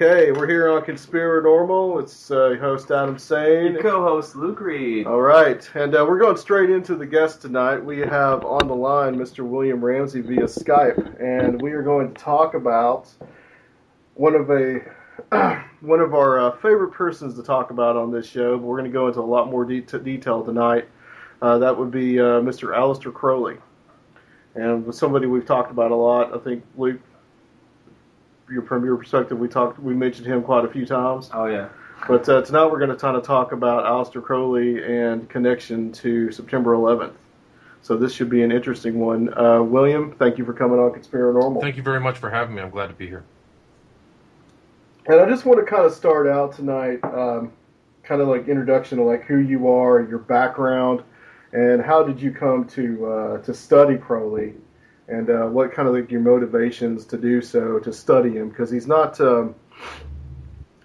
[0.00, 2.00] Okay, we're here on Conspiranormal.
[2.00, 3.76] It's uh, host Adam Sane.
[3.82, 5.08] Co-host Luke Reed.
[5.08, 7.84] All right, and uh, we're going straight into the guest tonight.
[7.84, 9.44] We have on the line Mr.
[9.44, 13.12] William Ramsey via Skype, and we are going to talk about
[14.14, 14.78] one of a
[15.80, 18.56] one of our uh, favorite persons to talk about on this show.
[18.56, 20.86] But we're going to go into a lot more de- detail tonight.
[21.42, 22.68] Uh, that would be uh, Mr.
[22.68, 23.56] Aleister Crowley,
[24.54, 26.32] and somebody we've talked about a lot.
[26.32, 27.00] I think Luke
[28.50, 31.30] your from your perspective, we talked, we mentioned him quite a few times.
[31.32, 31.68] Oh yeah.
[32.06, 36.30] But uh, tonight we're going to kind of talk about Aleister Crowley and connection to
[36.30, 37.14] September 11th.
[37.82, 39.36] So this should be an interesting one.
[39.36, 41.60] Uh, William, thank you for coming on Conspiranormal.
[41.60, 42.62] Thank you very much for having me.
[42.62, 43.24] I'm glad to be here.
[45.06, 47.52] And I just want to kind of start out tonight, um,
[48.02, 51.02] kind of like introduction to like who you are, your background,
[51.52, 54.54] and how did you come to uh, to study Crowley
[55.08, 58.50] and uh, what kind of like your motivations to do so to study him?
[58.50, 59.54] Because he's not um,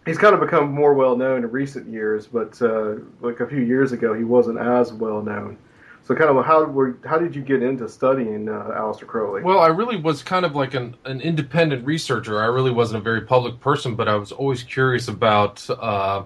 [0.06, 3.62] he's kind of become more well known in recent years but uh, like a few
[3.62, 5.58] years ago he wasn't as well known.
[6.06, 9.42] So kind of how were how did you get into studying uh, Aleister Crowley?
[9.42, 12.42] Well, I really was kind of like an, an independent researcher.
[12.42, 16.24] I really wasn't a very public person, but I was always curious about uh,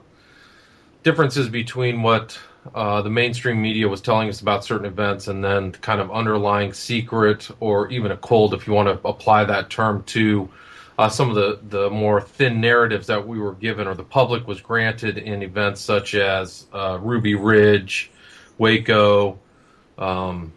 [1.03, 2.39] differences between what
[2.73, 6.73] uh, the mainstream media was telling us about certain events and then kind of underlying
[6.73, 10.49] secret or even occult, if you want to apply that term to
[10.97, 14.47] uh, some of the, the more thin narratives that we were given or the public
[14.47, 18.09] was granted in events such as uh, Ruby Ridge,
[18.57, 19.37] Waco,
[19.97, 20.51] um,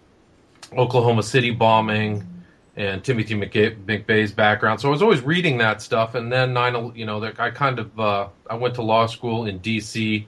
[0.77, 2.27] Oklahoma City bombing,
[2.77, 4.81] and Timothy McVeigh's background.
[4.81, 8.01] So I was always reading that stuff, and then nine, you know, I kind of
[8.01, 10.27] uh, I went to law school in D.C.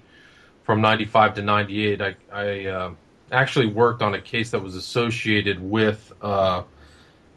[0.64, 2.02] from '95 to '98.
[2.02, 2.90] I, I uh,
[3.30, 6.62] actually worked on a case that was associated with uh,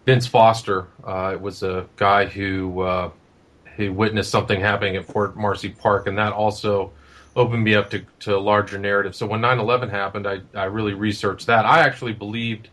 [0.05, 0.87] Vince Foster.
[1.03, 3.09] Uh, it was a guy who uh,
[3.75, 6.91] who witnessed something happening at Fort Marcy Park, and that also
[7.35, 9.15] opened me up to, to a larger narrative.
[9.15, 11.65] So when 9/11 happened, I, I really researched that.
[11.65, 12.69] I actually believed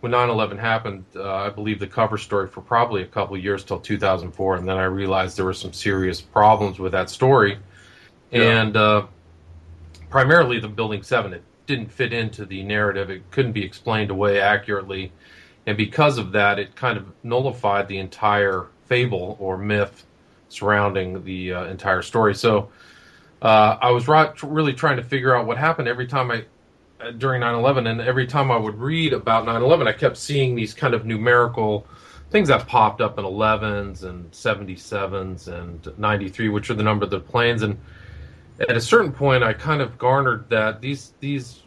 [0.00, 3.64] when 9/11 happened, uh, I believed the cover story for probably a couple of years
[3.64, 7.56] till 2004, and then I realized there were some serious problems with that story,
[8.30, 8.60] Yeah.
[8.60, 9.06] and uh,
[10.14, 11.32] primarily the Building Seven.
[11.32, 13.10] It didn't fit into the narrative.
[13.10, 15.10] It couldn't be explained away accurately,
[15.66, 20.06] and because of that, it kind of nullified the entire fable or myth
[20.50, 22.32] surrounding the uh, entire story.
[22.32, 22.70] So
[23.42, 26.44] uh, I was right, really trying to figure out what happened every time I
[27.00, 30.74] uh, during 9/11, and every time I would read about 9/11, I kept seeing these
[30.74, 31.88] kind of numerical
[32.30, 37.10] things that popped up in 11s and 77s and 93, which are the number of
[37.10, 37.62] the planes.
[37.62, 37.80] And
[38.60, 41.62] at a certain point, I kind of garnered that these these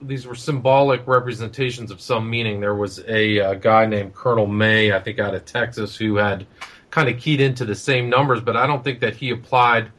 [0.00, 2.60] these were symbolic representations of some meaning.
[2.60, 6.46] There was a, a guy named Colonel May, I think, out of Texas, who had
[6.90, 9.90] kind of keyed into the same numbers, but I don't think that he applied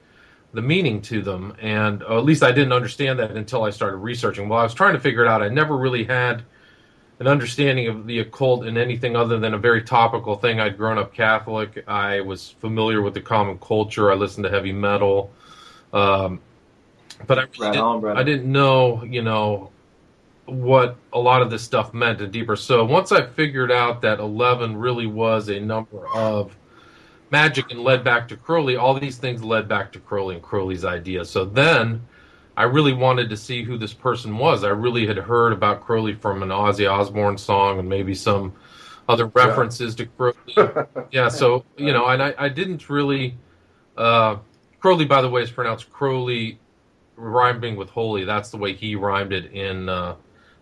[0.54, 1.54] the meaning to them.
[1.62, 4.50] And uh, at least I didn't understand that until I started researching.
[4.50, 6.44] While I was trying to figure it out, I never really had
[7.20, 10.60] an understanding of the occult in anything other than a very topical thing.
[10.60, 11.84] I'd grown up Catholic.
[11.88, 14.12] I was familiar with the common culture.
[14.12, 15.32] I listened to heavy metal.
[15.94, 16.42] Um,
[17.28, 18.18] but I, really Right didn't, on.
[18.18, 19.72] I didn't know, you know,
[20.46, 22.56] what a lot of this stuff meant and deeper.
[22.56, 26.56] So once I figured out that 11 really was a number of
[27.32, 30.86] magic and led back to Crowley, all these things led back to Crowley and Crowley's
[30.86, 31.26] idea.
[31.26, 32.02] So then
[32.58, 34.64] I really wanted to see who this person was.
[34.64, 38.54] I really had heard about Crowley from an Ozzy Osbourne song and maybe some
[39.08, 40.36] other references to Crowley.
[41.12, 43.36] yeah, so you know, and I, I didn't really.
[43.98, 44.38] Uh,
[44.80, 46.60] Crowley, by the way, is pronounced Crowley,
[47.16, 48.24] rhyming with holy.
[48.24, 50.16] That's the way he rhymed it in uh,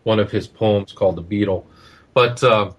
[0.03, 1.65] one of his poems called "The Beetle."
[2.13, 2.71] But uh,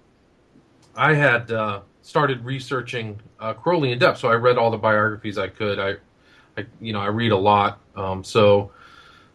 [0.95, 5.37] I had uh, started researching uh, Crowley in depth, so I read all the biographies
[5.37, 5.79] I could.
[5.79, 5.95] I,
[6.57, 8.71] I you know, I read a lot, um, so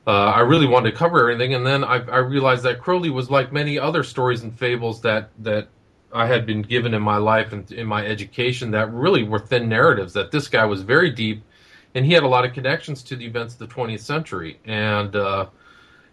[0.06, 1.54] uh, I really wanted to cover everything.
[1.54, 5.30] And then I, I realized that Crowley was like many other stories and fables that
[5.38, 5.68] that
[6.12, 9.68] I had been given in my life and in my education that really were thin
[9.68, 10.12] narratives.
[10.12, 11.42] That this guy was very deep,
[11.94, 14.58] and he had a lot of connections to the events of the 20th century.
[14.64, 15.46] And uh,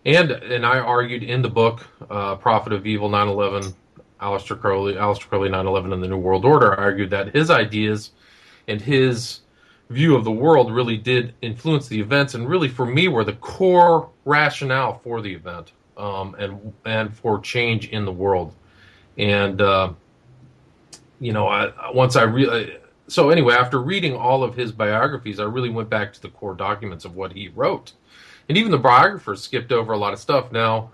[0.05, 3.73] and and I argued in the book, uh, Prophet of Evil, 9/11,
[4.21, 6.79] Aleister Crowley, Aleister Crowley, 9/11, and the New World Order.
[6.79, 8.11] I argued that his ideas
[8.67, 9.41] and his
[9.89, 13.33] view of the world really did influence the events, and really for me were the
[13.33, 18.53] core rationale for the event um, and and for change in the world.
[19.17, 19.93] And uh,
[21.19, 22.77] you know, I, once I really
[23.11, 26.55] so anyway, after reading all of his biographies, I really went back to the core
[26.55, 27.91] documents of what he wrote,
[28.47, 30.49] and even the biographers skipped over a lot of stuff.
[30.53, 30.91] Now,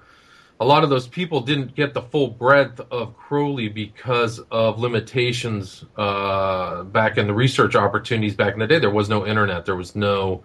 [0.60, 5.86] a lot of those people didn't get the full breadth of Crowley because of limitations
[5.96, 8.80] uh, back in the research opportunities back in the day.
[8.80, 9.66] There was no internet.
[9.66, 10.44] There was no,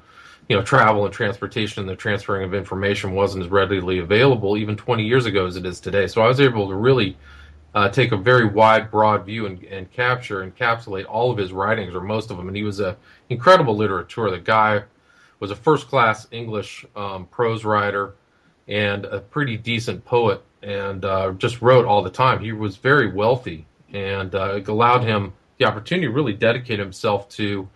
[0.51, 4.77] you know, travel and transportation, and the transferring of information wasn't as readily available even
[4.77, 6.07] 20 years ago as it is today.
[6.07, 7.17] So I was able to really
[7.75, 11.95] uh, take a very wide, broad view and, and capture, encapsulate all of his writings,
[11.95, 12.49] or most of them.
[12.49, 12.97] And he was a
[13.29, 14.31] incredible literateur.
[14.31, 14.83] The guy
[15.41, 18.15] was a first-class English um, prose writer
[18.69, 22.41] and a pretty decent poet, and uh, just wrote all the time.
[22.41, 27.29] He was very wealthy, and uh, it allowed him the opportunity to really dedicate himself
[27.31, 27.69] to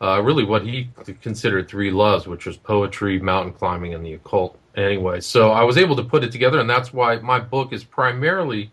[0.00, 0.88] uh, really what he
[1.20, 4.58] considered three loves, which was poetry, mountain climbing, and the occult.
[4.76, 7.84] Anyway, so I was able to put it together, and that's why my book is
[7.84, 8.72] primarily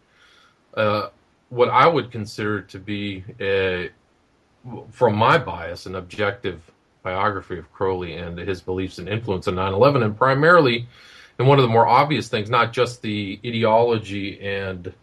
[0.76, 1.10] uh,
[1.50, 3.90] what I would consider to be, a,
[4.92, 6.62] from my bias, an objective
[7.04, 10.88] biography of Crowley and his beliefs and influence in 9 11, and primarily
[11.42, 14.94] and one of the more obvious things, not just the ideology and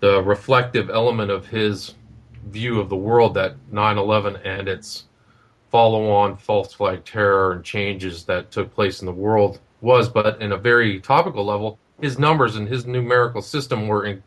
[0.00, 1.94] the reflective element of his
[2.48, 5.04] view of the world that 9 11 and its
[5.70, 10.40] follow on false flag terror and changes that took place in the world was, but
[10.42, 14.22] in a very topical level, his numbers and his numerical system were in,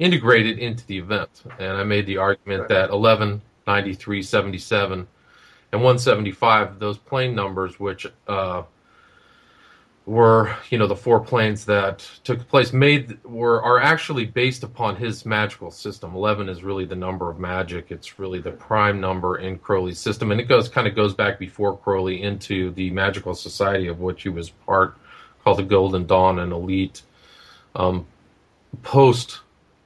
[0.00, 1.44] integrated into the event.
[1.60, 5.06] And I made the argument that 11, 93, 77,
[5.72, 8.62] and 175, those plane numbers, which uh,
[10.06, 14.96] were you know the four planes that took place made were are actually based upon
[14.96, 16.14] his magical system.
[16.16, 17.90] 11 is really the number of magic.
[17.90, 20.32] It's really the prime number in crowley's system.
[20.32, 24.24] And it goes kind of goes back before crowley into the magical society of which
[24.24, 24.96] he was part
[25.44, 27.02] called the golden dawn an elite.
[27.76, 28.06] Um,
[28.82, 29.40] post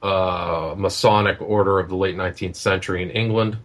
[0.05, 3.57] uh, masonic order of the late 19th century in england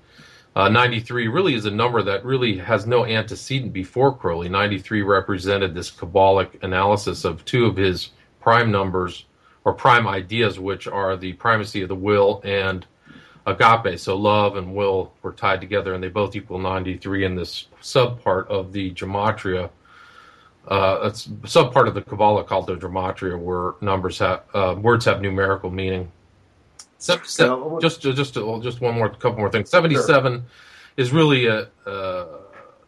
[0.57, 4.49] uh, 93 really is a number that really has no antecedent before Crowley.
[4.49, 9.27] 93 represented this Kabbalic analysis of two of his prime numbers
[9.65, 12.85] or prime ideas, which are the primacy of the will and
[13.47, 13.99] agape.
[14.01, 18.49] So love and will were tied together, and they both equal 93 in this subpart
[18.49, 19.71] of the gematria.
[20.67, 25.21] Uh, it's subpart of the Kabbalah called the gematria, where numbers have uh, words have
[25.21, 26.11] numerical meaning.
[27.01, 29.71] Seven, So- just just just one more couple more things.
[29.71, 30.45] Seventy seven
[30.97, 32.27] is really a uh,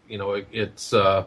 [0.08, 1.24] you know it, it's uh,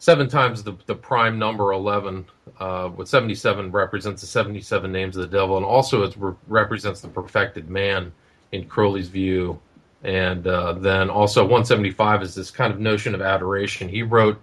[0.00, 2.26] seven times the the prime number eleven
[2.60, 7.00] uh, with 77 represents the 77 names of the devil, and also it re- represents
[7.00, 8.12] the perfected man
[8.52, 9.58] in Crowley's view.
[10.02, 13.88] And uh, then also 175 is this kind of notion of adoration.
[13.88, 14.42] He wrote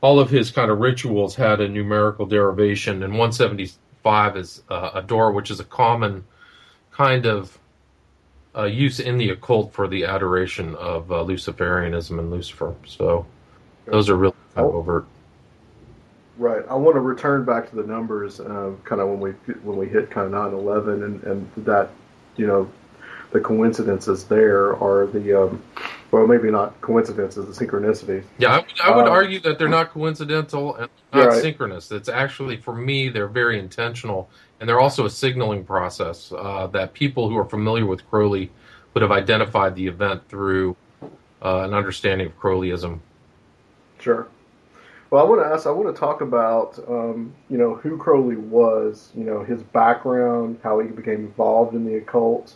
[0.00, 5.02] all of his kind of rituals had a numerical derivation, and 175 is uh, a
[5.02, 6.24] door, which is a common
[6.96, 7.58] kind of
[8.56, 12.74] uh, use in the occult for the adoration of uh, Luciferianism and Lucifer.
[12.86, 13.26] So
[13.84, 14.78] those are really kind of Oh.
[14.78, 15.04] overt.
[16.38, 16.64] Right.
[16.68, 19.30] I want to return back to the numbers, um, kind of when we
[19.62, 21.90] when we hit kind of 9/11, and and that,
[22.36, 22.68] you know,
[23.32, 25.62] the coincidences there are the, um,
[26.10, 28.22] well, maybe not coincidences, the synchronicities.
[28.38, 31.40] Yeah, I would, I would Um, argue that they're not coincidental and not Right.
[31.42, 31.90] synchronous.
[31.90, 34.28] It's actually, for me, they're very intentional,
[34.60, 38.50] and they're also a signaling process uh, that people who are familiar with Crowley
[38.94, 40.76] would have identified the event through
[41.42, 43.00] uh, an understanding of Crowleyism.
[44.00, 44.28] Sure.
[45.10, 45.66] Well, I want to ask.
[45.66, 49.12] I want to talk about, um, you know, who Crowley was.
[49.14, 52.54] You know, his background, how he became involved in the occult,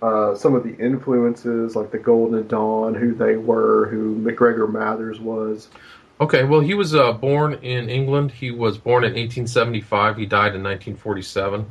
[0.00, 5.20] uh, some of the influences like the Golden Dawn, who they were, who MacGregor Mathers
[5.20, 5.68] was.
[6.20, 8.30] Okay, well, he was uh, born in England.
[8.30, 10.18] He was born in 1875.
[10.18, 11.64] He died in 1947.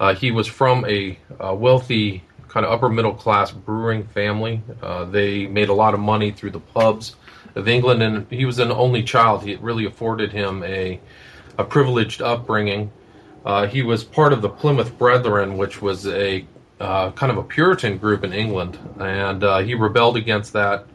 [0.00, 4.62] Uh, he was from a, uh wealthy, kind of upper middle class brewing family.
[4.82, 7.16] Uh, they made a lot of money through the pubs
[7.54, 9.46] of England, and he was an only child.
[9.46, 10.98] It really afforded him a,
[11.58, 12.90] a privileged upbringing.
[13.44, 16.46] Uh, he was part of the Plymouth Brethren, which was a
[16.80, 20.86] uh, kind of a Puritan group in England, and he rebelled against that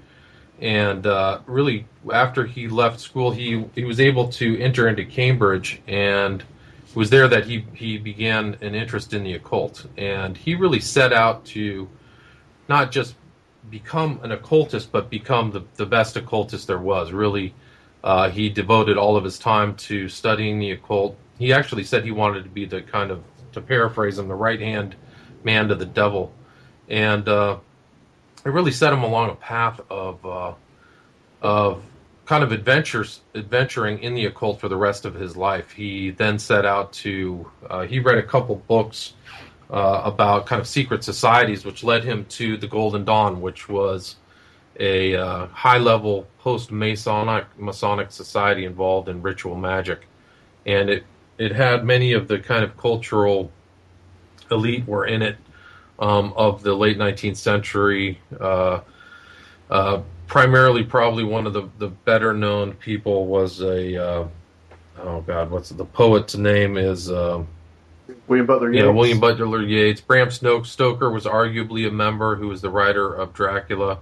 [0.60, 5.82] and uh, really after he left school he he was able to enter into Cambridge
[5.88, 9.86] and it was there that he he began an interest in the occult.
[9.98, 11.88] And he really set out to
[12.68, 13.16] not just
[13.70, 17.12] become an occultist but become the, the best occultist there was.
[17.12, 17.54] Really
[18.04, 21.18] uh, he devoted all of his time to studying the occult.
[21.38, 24.60] He actually said he wanted to be the kind of to paraphrase him the right
[24.60, 24.96] hand
[25.44, 26.34] man to the devil.
[26.90, 27.58] And uh,
[28.48, 30.54] it really set him along a path of uh,
[31.42, 31.84] of
[32.25, 35.72] kind of adventures adventuring in the occult for the rest of his life.
[35.72, 39.13] He then set out to uh, he read a couple books
[39.70, 44.16] uh, about kind of secret societies, which led him to the Golden Dawn, which was
[44.80, 50.08] a uh, high level post Masonic Masonic society involved in ritual magic,
[50.66, 51.04] and it
[51.38, 53.51] it had many of the kind of cultural
[54.50, 55.36] elite were in it
[56.00, 58.20] um, of the late 19th century.
[58.39, 58.82] Uh,
[59.70, 64.27] uh, primarily, probably one of the, the better known people was a uh,
[65.00, 67.44] oh god, what's the poet's name is uh,
[68.27, 68.96] William Butler yeah Yeats.
[68.96, 70.01] William Butler Yeats.
[70.01, 74.00] Bram Stoker was arguably a member who was the writer of Dracula.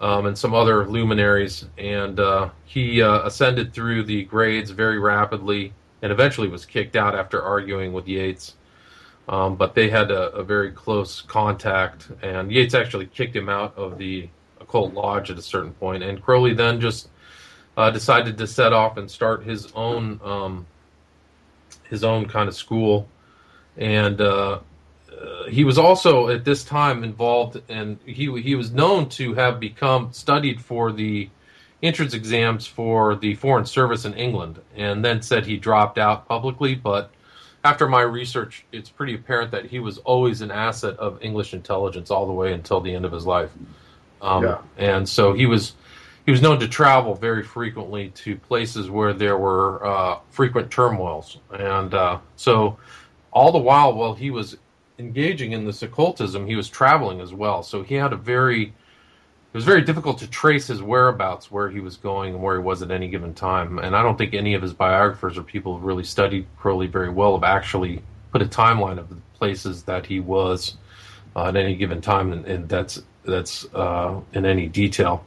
[0.00, 5.72] Um, and some other luminaries, and uh, he uh, ascended through the grades very rapidly,
[6.02, 8.56] and eventually was kicked out after arguing with Yeats.
[9.28, 13.76] Um, but they had a, a very close contact, and Yeats actually kicked him out
[13.76, 14.28] of the
[14.60, 16.02] occult lodge at a certain point.
[16.02, 17.08] And Crowley then just
[17.76, 20.66] uh, decided to set off and start his own um,
[21.88, 23.08] his own kind of school,
[23.76, 24.58] and uh,
[25.10, 29.60] uh, he was also at this time involved, and he he was known to have
[29.60, 31.28] become studied for the
[31.82, 36.74] entrance exams for the Foreign Service in England, and then said he dropped out publicly,
[36.74, 37.10] but
[37.64, 42.10] after my research, it's pretty apparent that he was always an asset of English intelligence
[42.10, 43.50] all the way until the end of his life.
[44.20, 44.58] Um, Yeah.
[44.78, 45.74] And so he was
[46.24, 51.38] he was known to travel very frequently to places where there were uh, frequent turmoils,
[51.52, 52.78] and uh, so
[53.32, 54.56] all the while while he was
[54.98, 57.62] engaging in this occultism, he was traveling as well.
[57.62, 58.72] So he had a very
[59.52, 62.62] it was very difficult to trace his whereabouts, where he was going, and where he
[62.62, 63.78] was at any given time.
[63.78, 67.10] And I don't think any of his biographers or people who really studied Crowley very
[67.10, 70.78] well have actually put a timeline of the places that he was
[71.36, 75.22] uh, at any given time, and, and that's that's uh, in any detail.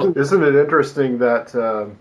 [0.00, 1.98] Isn't it interesting that um,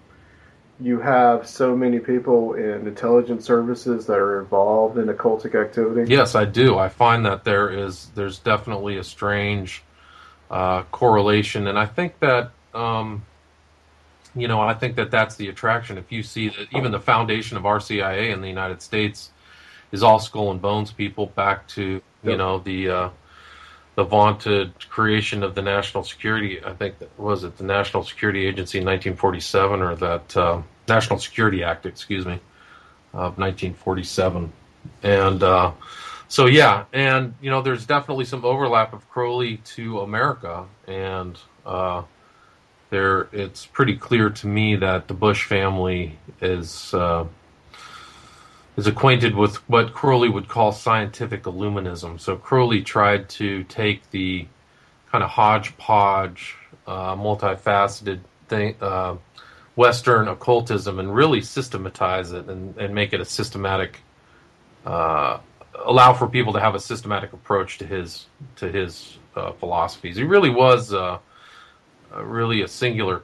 [0.80, 6.10] you have so many people in intelligence services that are involved in occultic activity?
[6.10, 6.78] Yes, I do.
[6.78, 9.84] I find that there is there's definitely a strange
[10.50, 13.24] uh, correlation, and I think that um,
[14.36, 15.98] you know I think that that's the attraction.
[15.98, 19.32] If you see that even the foundation of our CIA in the United States
[19.92, 22.38] is all skull and bones people, back to you Yep.
[22.38, 23.10] know the uh,
[23.96, 26.64] the vaunted creation of the national security.
[26.64, 31.20] I think that was it the National Security Agency in 1947, or that uh, National
[31.20, 32.40] Security Act, excuse me,
[33.14, 34.52] of 1947,
[35.04, 35.44] and.
[36.30, 42.04] So yeah, and you know, there's definitely some overlap of Crowley to America, and uh,
[42.90, 47.26] there it's pretty clear to me that the Bush family is uh,
[48.78, 52.20] is acquainted with what Crowley would call scientific illuminism.
[52.20, 54.48] So Crowley tried to take the
[55.12, 56.56] kind of hodgepodge,
[56.86, 59.16] uh, multifaceted thing, uh,
[59.76, 64.00] Western occultism and really systematize it and, and make it a systematic,
[64.86, 65.40] uh,
[65.86, 70.18] allow for people to have a systematic approach to his to his uh, philosophies.
[70.18, 71.20] He really was uh,
[72.16, 73.24] really a singular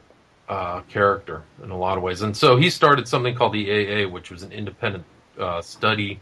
[0.49, 4.07] uh, character in a lot of ways, and so he started something called the AA,
[4.07, 5.03] which was an independent
[5.39, 6.19] uh, study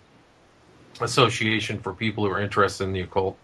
[1.02, 3.38] association for people who are interested in the occult.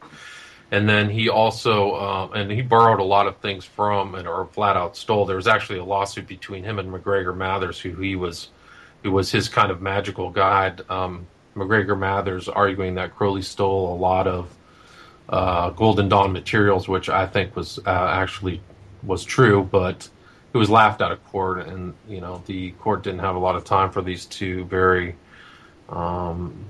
[0.69, 4.47] And then he also, uh, and he borrowed a lot of things from, and or
[4.47, 5.25] flat out stole.
[5.25, 8.49] There was actually a lawsuit between him and MacGregor Mathers, who he was,
[9.01, 10.81] who was his kind of magical guide.
[10.89, 11.25] Um,
[11.57, 14.55] MacGregor Mathers arguing that Crowley stole a lot of
[15.29, 18.61] uh, Golden Dawn materials, which I think was uh, actually
[19.03, 20.09] was true, but
[20.53, 23.55] it was laughed out of court, and you know the court didn't have a lot
[23.55, 25.15] of time for these two very
[25.89, 26.65] um,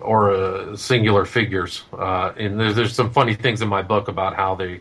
[0.00, 1.82] or uh, singular figures.
[1.92, 4.80] Uh, and there's, there's some funny things in my book about how they,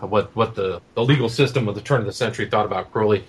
[0.00, 3.24] what what the, the legal system of the turn of the century thought about Crowley.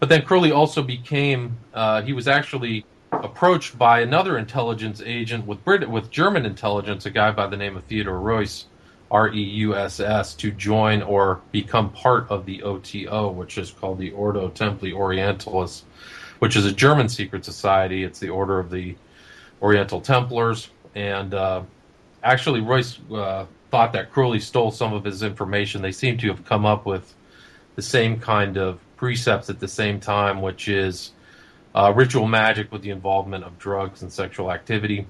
[0.00, 2.84] But then Crowley also became, uh, he was actually
[3.24, 7.76] approached by another intelligence agent with Brit- with German intelligence, a guy by the name
[7.76, 8.64] of Theodore Reuss,
[9.10, 13.70] R E U S S, to join or become part of the OTO, which is
[13.70, 15.82] called the Ordo Templi Orientalis,
[16.40, 18.04] which is a German secret society.
[18.04, 18.96] It's the order of the
[19.62, 21.62] Oriental Templars, and uh,
[22.22, 25.82] actually Reuss uh, thought that Crowley stole some of his information.
[25.82, 27.14] They seem to have come up with
[27.74, 31.12] the same kind of precepts at the same time, which is
[31.76, 35.06] uh, ritual magic with the involvement of drugs and sexual activity.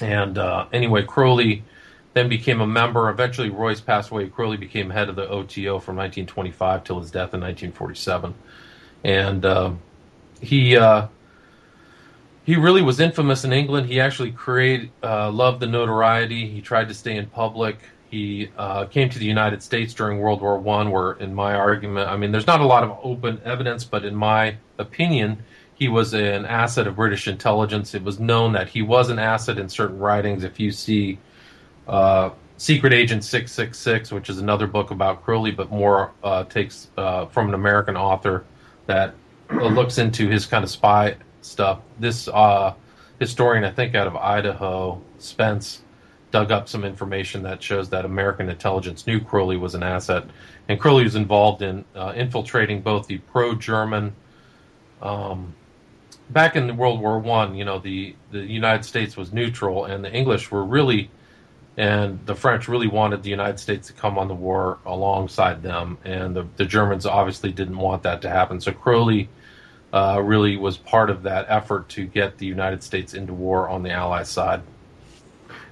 [0.00, 1.64] And uh, anyway, Crowley
[2.12, 3.08] then became a member.
[3.08, 4.28] Eventually, Reuss passed away.
[4.28, 8.34] Crowley became head of the OTO from 1925 till his death in 1947,
[9.02, 9.72] and uh,
[10.40, 11.08] he uh,
[12.44, 13.88] he really was infamous in England.
[13.88, 16.48] He actually created, uh, loved the notoriety.
[16.48, 17.78] He tried to stay in public.
[18.10, 22.08] He uh, came to the United States during World War One, where, in my argument,
[22.08, 25.42] I mean, there's not a lot of open evidence, but in my opinion,
[25.74, 27.94] he was an asset of British intelligence.
[27.94, 30.42] It was known that he was an asset in certain writings.
[30.42, 31.18] If you see
[31.86, 37.26] uh, Secret Agent 666, which is another book about Crowley, but more uh, takes uh,
[37.26, 38.44] from an American author
[38.86, 39.14] that
[39.50, 41.80] looks into his kind of spy stuff.
[42.00, 42.74] This uh,
[43.20, 45.82] historian, I think out of Idaho, Spence,
[46.30, 50.24] dug up some information that shows that American intelligence knew Crowley was an asset,
[50.68, 54.14] and Crowley was involved in uh, infiltrating both the pro-German.
[55.00, 55.54] Um,
[56.30, 60.12] back in World War One, you know, the the United States was neutral, and the
[60.12, 61.10] English were really,
[61.76, 65.98] and the French really wanted the United States to come on the war alongside them,
[66.04, 68.60] and the the Germans obviously didn't want that to happen.
[68.60, 69.28] So Crowley
[69.92, 73.82] uh, really was part of that effort to get the United States into war on
[73.82, 74.62] the Allied side.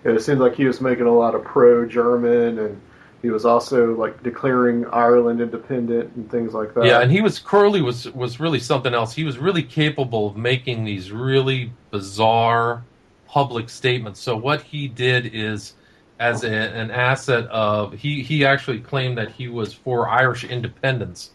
[0.07, 2.81] And it seems like he was making a lot of pro-German, and
[3.23, 6.85] he was also like declaring Ireland independent and things like that.
[6.85, 9.15] Yeah, and he was Crowley was was really something else.
[9.15, 12.85] He was really capable of making these really bizarre
[13.27, 14.21] public statements.
[14.21, 15.75] So what he did is
[16.19, 21.31] as a, an asset of he he actually claimed that he was for Irish independence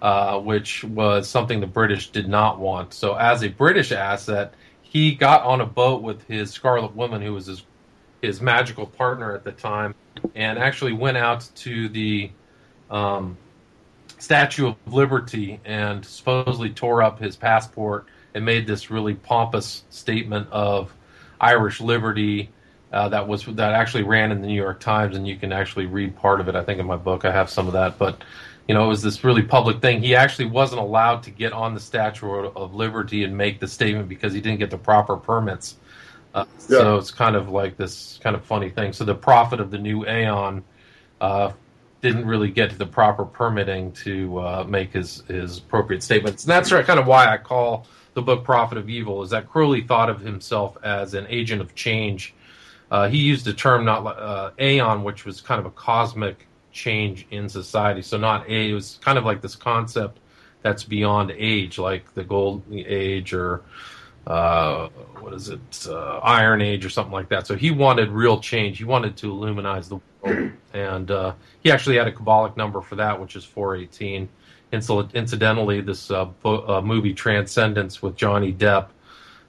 [0.00, 2.94] uh, which was something the British did not want.
[2.94, 7.34] So, as a British asset, he got on a boat with his Scarlet Woman, who
[7.34, 7.64] was his
[8.22, 9.94] his magical partner at the time,
[10.34, 12.30] and actually went out to the
[12.90, 13.36] um,
[14.18, 20.48] Statue of Liberty and supposedly tore up his passport and made this really pompous statement
[20.50, 20.92] of
[21.40, 22.50] Irish liberty.
[22.92, 25.86] Uh, that was that actually ran in the New York Times, and you can actually
[25.86, 26.56] read part of it.
[26.56, 28.22] I think in my book I have some of that, but
[28.66, 30.02] you know, it was this really public thing.
[30.02, 34.08] He actually wasn't allowed to get on the Statue of Liberty and make the statement
[34.08, 35.76] because he didn't get the proper permits.
[36.34, 36.78] Uh, yeah.
[36.78, 38.92] So it's kind of like this kind of funny thing.
[38.92, 40.62] So the prophet of the new Aeon
[41.20, 41.52] uh,
[42.00, 46.50] didn't really get to the proper permitting to uh, make his his appropriate statements, and
[46.50, 50.10] that's kind of why I call the book "Prophet of Evil." Is that Crowley thought
[50.10, 52.34] of himself as an agent of change.
[52.90, 57.26] Uh, he used the term not uh, Aeon, which was kind of a cosmic change
[57.30, 58.02] in society.
[58.02, 60.18] So not a, it was kind of like this concept
[60.62, 63.62] that's beyond age, like the golden age or
[64.28, 64.88] uh,
[65.20, 67.46] what is it, uh, Iron Age or something like that.
[67.46, 68.76] So he wanted real change.
[68.76, 72.96] He wanted to illuminize the world, and uh, he actually had a Kabbalic number for
[72.96, 74.28] that, which is 418.
[74.70, 78.88] Incidentally, this uh, bo- uh, movie Transcendence with Johnny Depp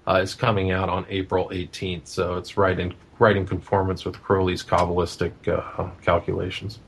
[0.08, 4.22] uh, is coming out on April 18th, so it's right in right in conformance with
[4.22, 5.34] Crowley's Kabbalistic
[6.02, 6.80] calculations.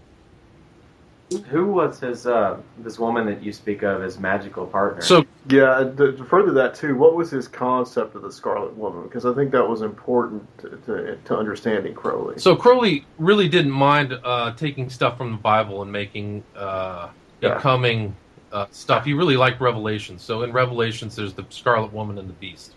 [1.50, 5.02] Who was his uh, this woman that you speak of as magical partner?
[5.02, 8.76] So Yeah, and to, to further that too, what was his concept of the Scarlet
[8.76, 9.04] Woman?
[9.04, 12.39] Because I think that was important to, to, to understanding Crowley.
[12.39, 17.56] So Crowley really didn't mind uh, taking stuff from the Bible and making uh, Yeah.
[17.56, 18.15] becoming
[18.52, 19.06] uh, stuff.
[19.06, 20.22] He really liked Revelations.
[20.22, 22.74] So in Revelations, there's the Scarlet Woman and the Beast.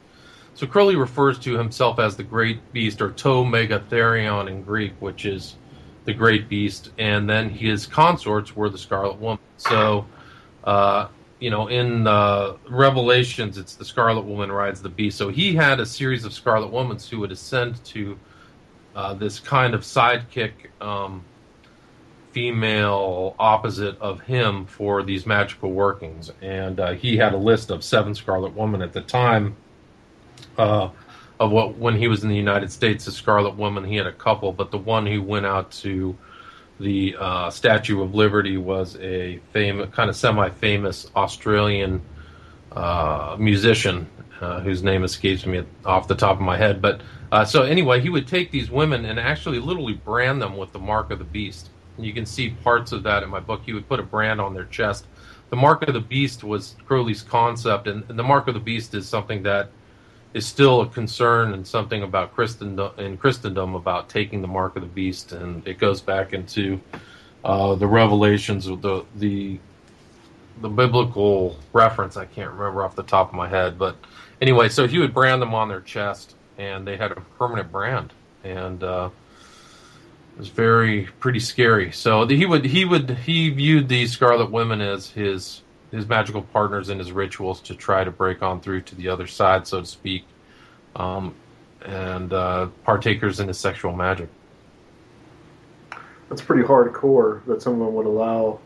[0.55, 5.25] So Crowley refers to himself as the Great Beast, or To Megatherion in Greek, which
[5.25, 5.57] is
[6.05, 9.43] the Great Beast, and then his consorts were the Scarlet Woman.
[9.57, 10.07] So,
[10.65, 11.09] uh,
[11.41, 15.17] you know, in uh, Revelations, it's the Scarlet Woman rides the beast.
[15.19, 18.19] So he had a series of Scarlet Womans who would ascend to
[18.95, 21.25] uh, this kind of sidekick um,
[22.33, 26.33] female opposite of him for these magical workings.
[26.43, 29.57] And uh, he had a list of seven Scarlet Women at the time
[30.59, 30.91] uh,
[31.41, 33.85] of what when he was in the United States, the Scarlet Woman.
[33.85, 36.17] He had a couple, but the one who went out to
[36.81, 42.03] the uh, Statue of Liberty was a famous, kind of semi-famous Australian
[42.73, 44.09] uh, musician
[44.41, 46.83] uh, whose name escapes me off the top of my head.
[46.83, 50.73] But uh, so anyway, he would take these women and actually literally brand them with
[50.73, 51.71] the mark of the beast.
[51.97, 53.63] And you can see parts of that in my book.
[53.65, 55.07] He would put a brand on their chest.
[55.51, 58.95] The mark of the beast was Crowley's concept, and, and the mark of the beast
[58.95, 59.71] is something that
[60.35, 64.83] is still a concern and something about Christendom in Christendom about taking the mark of
[64.83, 66.81] the beast, and it goes back into
[67.45, 69.59] uh, the revelations of the the
[70.61, 72.17] the biblical reference.
[72.17, 73.97] I can't remember off the top of my head, but
[74.41, 78.13] anyway, so he would brand them on their chest, and they had a permanent brand,
[78.43, 79.11] and uh,
[80.35, 81.93] it was very pretty scary.
[81.93, 85.63] So he would he would he viewed these Scarlet Women as his
[85.97, 89.27] his magical partners in his rituals to try to break on through to the other
[89.27, 90.25] side, so to speak,
[90.97, 91.35] um,
[91.85, 94.29] and uh, partakers in his sexual magic.
[96.29, 98.59] That's pretty hardcore that someone would allow,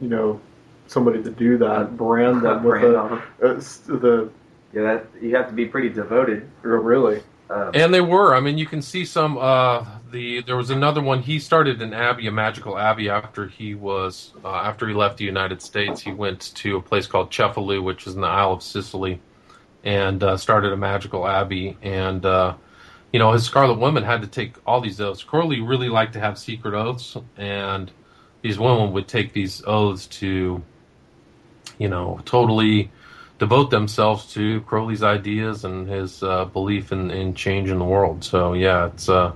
[0.00, 0.40] you know,
[0.86, 3.22] somebody to do that, brand them with Brand the, on 'em.
[3.42, 3.54] uh,
[3.98, 4.30] the
[4.72, 6.48] Yeah, that you have to be pretty devoted.
[6.62, 7.22] really.
[7.50, 8.34] Uh, And they were.
[8.34, 9.38] I mean, you can see some.
[9.38, 11.22] Uh, the there was another one.
[11.22, 15.24] He started an abbey, a magical abbey, after he was uh, after he left the
[15.24, 16.00] United States.
[16.00, 19.20] He went to a place called Cefalù, which is in the Isle of Sicily,
[19.84, 21.76] and uh, started a magical abbey.
[21.82, 22.54] And uh,
[23.12, 25.22] you know, his Scarlet Woman had to take all these oaths.
[25.22, 27.90] Crowley really liked to have secret oaths, and
[28.42, 30.62] these women would take these oaths to,
[31.78, 32.90] you know, totally
[33.38, 38.24] devote themselves to Crowley's ideas and his uh, belief in, in change in the world.
[38.24, 39.32] So yeah, it's uh,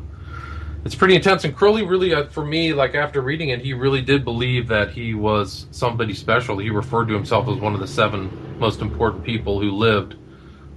[0.85, 1.45] it's pretty intense.
[1.45, 4.90] And Crowley really, uh, for me, like after reading it, he really did believe that
[4.90, 6.59] he was somebody special.
[6.59, 10.16] He referred to himself as one of the seven most important people who lived.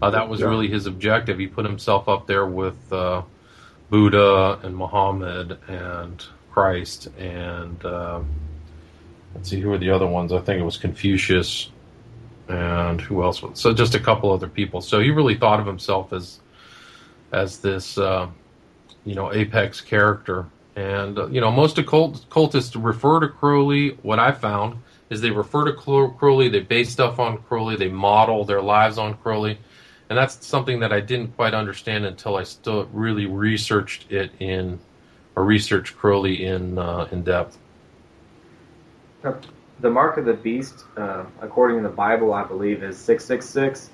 [0.01, 0.47] Uh, that was Yeah.
[0.47, 1.39] really his objective.
[1.39, 3.23] He put himself up there with uh,
[3.89, 8.21] Buddha and Muhammad and Christ and uh,
[9.33, 10.31] let's see who were the other ones.
[10.31, 11.69] I think it was Confucius
[12.47, 15.65] and who else was so just a couple other people so he really thought of
[15.65, 16.39] himself as
[17.31, 18.27] as this uh,
[19.05, 24.19] you know apex character and uh, you know most occult cultists refer to crowley what
[24.19, 24.77] i found
[25.09, 25.73] is they refer to
[26.17, 29.57] crowley they base stuff on crowley they model their lives on crowley
[30.09, 34.79] and that's something that i didn't quite understand until i still really researched it in
[35.35, 37.57] or researched crowley in uh, in depth
[39.79, 43.47] the mark of the beast, uh, according to the Bible, I believe, is six six
[43.47, 43.89] six.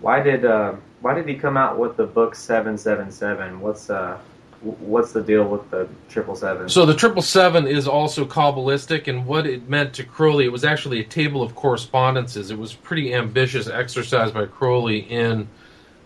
[0.00, 3.60] Why did uh, why did he come out with the book seven seven seven?
[3.60, 4.18] What's uh,
[4.66, 6.68] what's the deal with the triple seven?
[6.68, 10.64] So the triple seven is also kabbalistic, and what it meant to Crowley, it was
[10.64, 12.50] actually a table of correspondences.
[12.50, 15.48] It was pretty ambitious exercise by Crowley in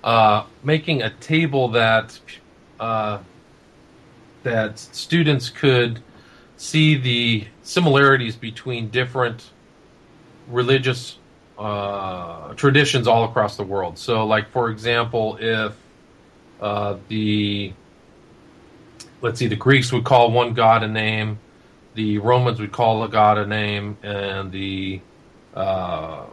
[0.04, 2.18] uh, making a table that
[2.78, 3.18] uh,
[4.42, 6.00] that students could
[6.56, 9.50] see the similarities between different
[10.48, 11.18] religious
[11.58, 13.98] uh, traditions all across the world.
[13.98, 15.74] So, like for example, if
[16.60, 17.72] uh, the
[19.22, 21.38] let's see, the Greeks would call one god a name,
[21.94, 25.00] the Romans would call a god a name, and the
[25.54, 26.24] uh,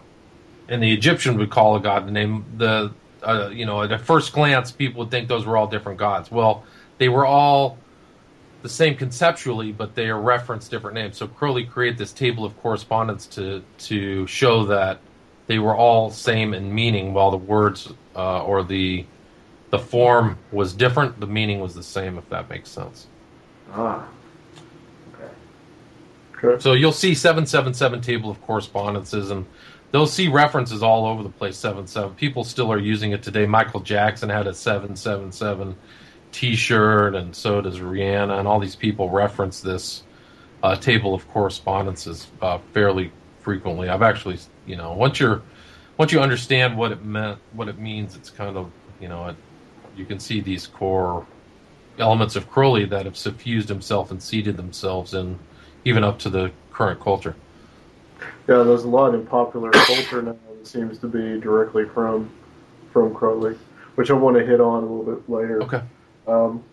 [0.69, 2.45] and the Egyptian would call a god a name.
[2.57, 2.91] The
[3.23, 6.31] uh, you know, at a first glance, people would think those were all different gods.
[6.31, 6.63] Well,
[6.97, 7.77] they were all
[8.61, 11.17] the same conceptually, but they are referenced different names.
[11.17, 14.99] So Crowley created this table of correspondence to to show that
[15.47, 19.05] they were all same in meaning, while the words uh, or the
[19.69, 22.17] the form was different, the meaning was the same.
[22.17, 23.07] If that makes sense.
[23.73, 24.07] ah,
[25.13, 25.31] okay.
[26.37, 26.61] Okay.
[26.61, 29.45] So you'll see seven seven seven table of correspondences, and
[29.91, 31.57] they'll see references all over the place.
[31.57, 32.13] Seven seven.
[32.15, 33.45] People still are using it today.
[33.45, 35.75] Michael Jackson had a seven seven seven
[36.31, 40.03] T-shirt, and so does Rihanna, and all these people reference this
[40.61, 43.89] uh, table of correspondences uh, fairly frequently.
[43.89, 45.41] I've actually, you know, once you're
[45.97, 49.35] once you understand what it meant, what it means, it's kind of, you know, it,
[49.97, 51.25] you can see these core
[51.99, 55.37] elements of Crowley that have suffused himself and seeded themselves in,
[55.85, 57.35] even up to the current culture.
[58.47, 62.29] Yeah, there's a lot in popular culture now that seems to be directly from
[62.91, 63.55] from Crowley,
[63.95, 65.61] which I want to hit on a little bit later.
[65.63, 65.81] Okay.
[66.27, 66.63] Um,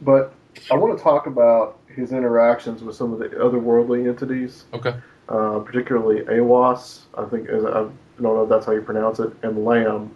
[0.00, 0.32] but
[0.70, 4.94] I want to talk about his interactions with some of the otherworldly entities, Okay.
[5.28, 7.00] uh, particularly Aiwass.
[7.16, 10.10] I think is, I don't know if that's how you pronounce it, and LAM,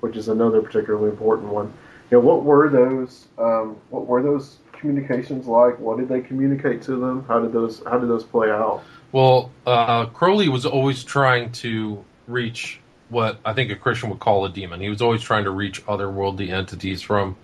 [0.00, 1.72] which is another particularly important one.
[2.20, 3.26] What were those?
[3.38, 5.78] Um, what were those communications like?
[5.78, 7.24] What did they communicate to them?
[7.26, 8.82] How did those How did those play out?
[9.12, 14.44] Well, uh, Crowley was always trying to reach what I think a Christian would call
[14.44, 14.80] a demon.
[14.80, 17.36] He was always trying to reach otherworldly entities from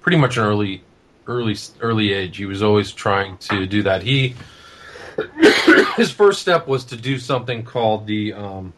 [0.00, 0.82] pretty much an early,
[1.26, 2.36] early, early age.
[2.36, 4.02] He was always trying to do that.
[4.02, 4.36] He,
[5.96, 8.72] his first step was to do something called the, um,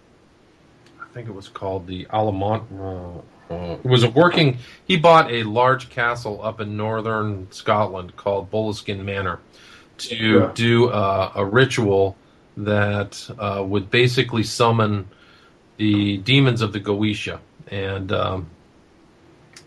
[1.00, 2.64] I think it was called the Alamont.
[2.72, 4.58] Uh, uh, was a working.
[4.86, 9.40] He bought a large castle up in northern Scotland called Boleskine Manor
[9.98, 10.50] to Yeah.
[10.54, 12.16] do uh, a ritual
[12.56, 15.08] that uh, would basically summon
[15.76, 17.38] the demons of the Goetia,
[17.70, 18.48] and um,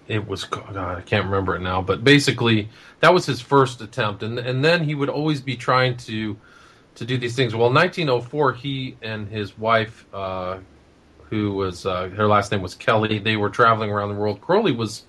[0.08, 2.68] it was God, I can't remember it now, but basically
[3.00, 6.38] that was his first attempt, and and then he would always be trying to
[6.96, 7.56] to do these things.
[7.56, 10.58] Well, in 1904, he and his wife, uh,
[11.32, 14.42] who was uh, her last name was Kelly, they were traveling around the world.
[14.42, 15.04] Crowley was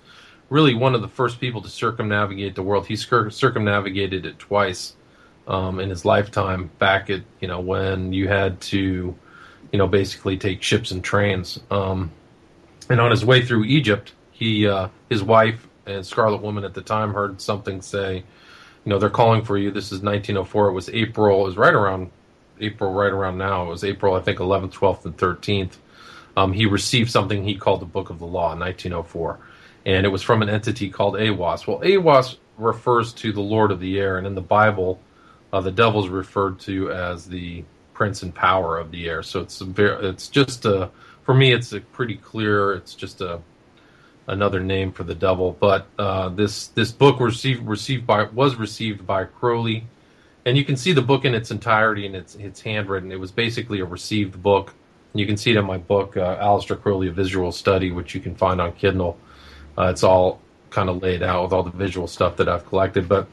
[0.49, 2.87] really one of the first people to circumnavigate the world.
[2.87, 4.95] He cir- circumnavigated it twice
[5.47, 6.71] um, in his lifetime.
[6.79, 9.13] Back at you know when you had to,
[9.71, 11.59] you know, basically take ships and trains.
[11.69, 12.09] Um,
[12.89, 16.81] and on his way through Egypt, he uh, his wife and Scarlet Woman at the
[16.81, 19.71] time heard something say, you know, they're calling for you.
[19.71, 20.69] This is 1904.
[20.69, 21.41] It was April.
[21.41, 22.11] It was right around
[22.61, 23.65] April, right around now.
[23.65, 25.77] It was April, I think, 11th, 12th, and 13th.
[26.35, 29.39] Um, he received something he called the Book of the Law in 1904,
[29.85, 31.67] and it was from an entity called Aiwass.
[31.67, 34.99] Well, Aiwass refers to the Lord of the Air, and in the Bible,
[35.51, 39.21] uh, the devil's referred to as the prince and power of the air.
[39.21, 40.89] So it's very, it's just a,
[41.21, 42.73] for me, it's a pretty clear.
[42.73, 43.39] It's just a
[44.27, 45.55] another name for the devil.
[45.59, 49.85] But uh, this this book received received by was received by Crowley,
[50.45, 53.11] and you can see the book in its entirety and it's it's handwritten.
[53.11, 54.73] It was basically a received book.
[55.13, 58.13] And you can see it in my book, uh, Aleister Crowley: A Visual Study, which
[58.13, 59.17] you can find on Kindle.
[59.77, 63.07] Uh, it's all kind of laid out with all the visual stuff that I've collected,
[63.07, 63.27] but.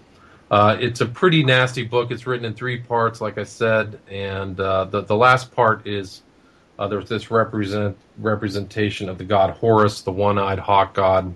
[0.50, 2.10] Uh, it's a pretty nasty book.
[2.10, 6.22] It's written in three parts, like I said, and uh, the the last part is
[6.76, 11.32] uh, there's this represent representation of the god Horus, the one-eyed hawk god,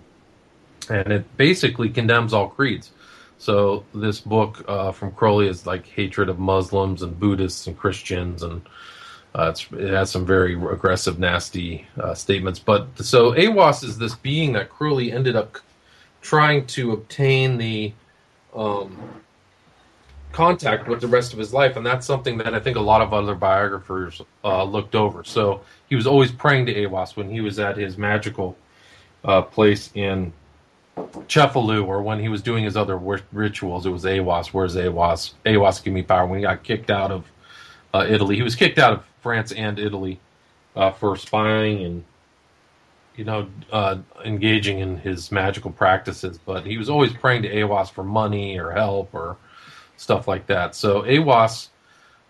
[0.88, 2.90] and it basically condemns all creeds.
[3.38, 8.42] So this book uh, from Crowley is like hatred of Muslims and Buddhists and Christians,
[8.42, 8.62] and
[9.34, 12.58] uh, it has some very aggressive, nasty uh, statements.
[12.58, 15.58] But so Aiwass is this being that Crowley ended up
[16.20, 17.92] trying to obtain the
[18.54, 18.96] um,
[20.30, 23.00] contact with the rest of his life, and that's something that I think a lot
[23.00, 25.24] of other biographers uh, looked over.
[25.24, 28.56] So he was always praying to Aiwass when he was at his magical
[29.24, 30.32] uh, place in
[30.96, 32.96] Cefalu, or when he was doing his other
[33.32, 33.84] rituals.
[33.84, 34.48] It was Aiwass.
[34.48, 35.32] Where's Aiwass?
[35.44, 36.26] Aiwass, give me power.
[36.26, 37.24] When he got kicked out of
[37.94, 40.20] uh, Italy, he was kicked out of France and Italy
[40.76, 42.04] uh, for spying and
[43.16, 47.90] you know, uh, engaging in his magical practices, but he was always praying to Aiwass
[47.90, 49.36] for money or help or
[49.96, 50.74] stuff like that.
[50.74, 51.68] So Aiwass,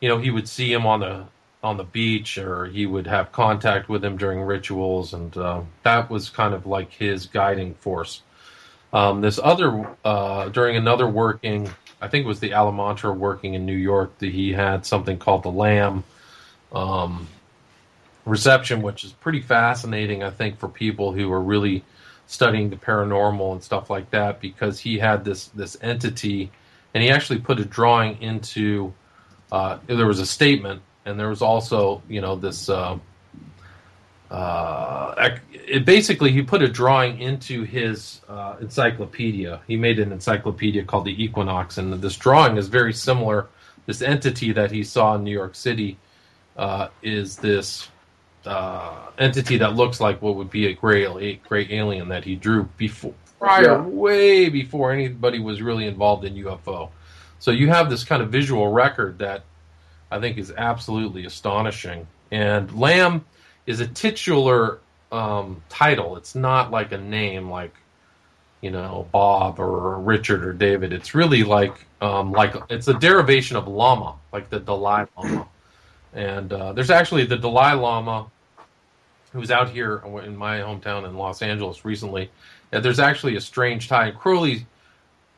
[0.00, 1.24] you know, he would see him on the
[1.62, 6.10] on the beach, or he would have contact with him during rituals, and uh, that
[6.10, 8.20] was kind of like his guiding force.
[8.92, 11.70] Um, this other uh, during another working,
[12.04, 15.42] I think it was the Amalantrah working in New York, that he had something called
[15.42, 16.04] the Lam.
[16.72, 17.28] Um,
[18.26, 21.84] reception, which is pretty fascinating, I think, for people who are really
[22.26, 26.50] studying the paranormal and stuff like that, because he had this this entity,
[26.94, 28.92] and he actually put a drawing into.
[29.52, 32.68] Uh, there was a statement, and there was also, you know, this.
[32.68, 32.98] Uh,
[34.34, 39.60] uh, it basically, he put a drawing into his uh, encyclopedia.
[39.66, 43.46] He made an encyclopedia called the Equinox, and this drawing is very similar.
[43.86, 45.96] This entity that he saw in New York City
[46.56, 47.88] uh, is this
[48.44, 52.34] uh, entity that looks like what would be a gray a gray alien that he
[52.34, 53.80] drew before prior Yeah.
[53.82, 56.90] way before anybody was really involved in UFO.
[57.38, 59.44] So you have this kind of visual record that
[60.10, 62.06] I think is absolutely astonishing.
[62.30, 63.24] And Lam
[63.66, 64.80] is a titular
[65.12, 66.16] um, title.
[66.16, 67.74] It's not like a name like
[68.64, 70.94] you know, Bob or Richard or David.
[70.94, 75.46] It's really like um, like it's a derivation of Lama, like the Dalai Lama.
[76.14, 78.30] And uh, there's actually the Dalai Lama
[79.34, 82.30] who's out here in my hometown in Los Angeles recently.
[82.72, 84.06] Yeah, there's actually a strange tie.
[84.06, 84.64] And Crowley,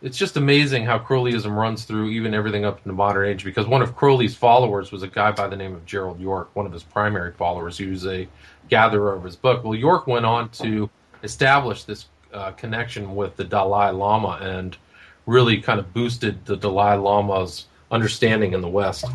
[0.03, 3.45] it's just amazing how Crowleyism runs through even everything up in the modern age.
[3.45, 6.67] Because one of Crowley's followers was a guy by the name of Gerald Yorke, one
[6.67, 7.79] of his primary followers.
[7.79, 8.29] He was a
[8.69, 9.65] gatherer of his book.
[9.65, 10.91] Well, Yorke went on to
[11.23, 14.77] establish this uh, connection with the Dalai Lama and
[15.25, 19.07] really kind of boosted the Dalai Lama's understanding in the West.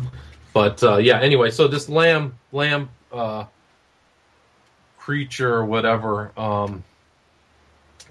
[0.52, 3.44] But uh, yeah, anyway, so this Lam Lam uh,
[4.98, 6.84] creature or whatever um,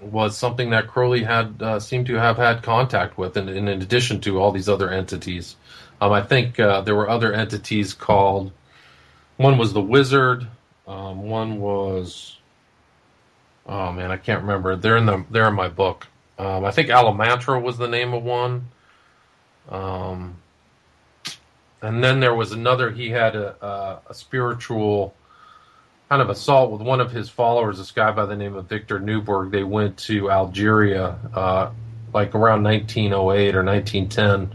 [0.02, 4.20] was something that Crowley had uh, seemed to have had contact with, in, in addition
[4.22, 5.56] to all these other entities.
[6.00, 8.52] Um, I think uh, there were other entities called.
[9.36, 10.46] One was the Wizard.
[10.86, 12.36] Um, one was.
[13.66, 14.74] Oh man, I can't remember.
[14.74, 16.08] They're in the they're in my book.
[16.38, 18.68] Um, I think Amalantrah was the name of one.
[19.68, 20.36] Um,
[21.80, 22.90] and then there was another.
[22.90, 25.14] He had a, a, a spiritual
[26.12, 29.00] kind of assault with one of his followers, this guy by the name of Victor
[29.00, 29.50] Neuburg.
[29.50, 31.70] They went to Algeria, uh,
[32.12, 34.54] like around 1908 or 1910,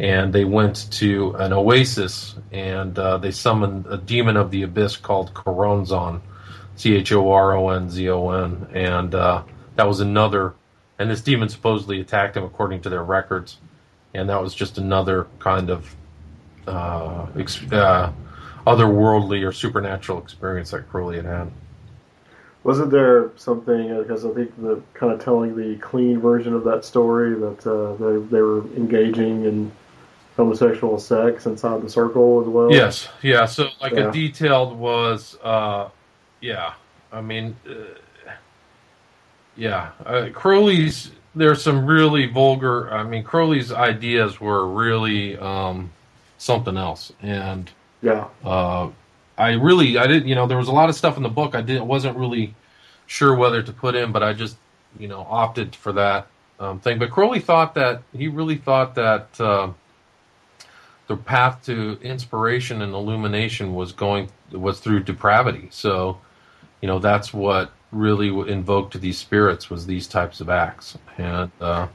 [0.00, 4.96] and they went to an oasis and uh, they summoned a demon of the abyss
[4.96, 6.20] called Choronzon,
[6.74, 9.44] C H O R O N Z O N, and uh,
[9.76, 10.56] that was another.
[10.98, 13.58] And this demon supposedly attacked him, according to their records,
[14.14, 15.94] and that was just another kind of
[16.66, 17.28] uh,
[17.70, 18.12] uh
[18.68, 21.50] otherworldly or supernatural experience that Crowley had had.
[22.64, 26.84] Wasn't there something because I think the kind of telling the clean version of that
[26.84, 29.72] story that uh, they they were engaging in
[30.36, 32.70] homosexual sex inside the circle as well?
[32.70, 33.46] Yes, yeah.
[33.46, 34.08] So like Yeah.
[34.08, 35.88] a detailed was, uh,
[36.40, 36.74] yeah.
[37.10, 38.34] I mean, uh,
[39.56, 39.90] yeah.
[40.04, 42.92] Uh, Crowley's there's some really vulgar.
[42.92, 45.90] I mean, Crowley's ideas were really um,
[46.36, 47.70] something else, and
[48.02, 48.28] Yeah.
[48.44, 48.90] uh,
[49.36, 51.54] I really, I didn't, you know, there was a lot of stuff in the book
[51.54, 52.54] I didn't, wasn't really
[53.06, 54.56] sure whether to put in, but I just,
[54.98, 56.26] you know, opted for that
[56.58, 56.98] um, thing.
[56.98, 59.70] But Crowley thought that he really thought that uh,
[61.06, 65.68] the path to inspiration and illumination was going was through depravity.
[65.70, 66.18] So,
[66.80, 71.86] you know, that's what really invoked these spirits was these types of acts, and uh,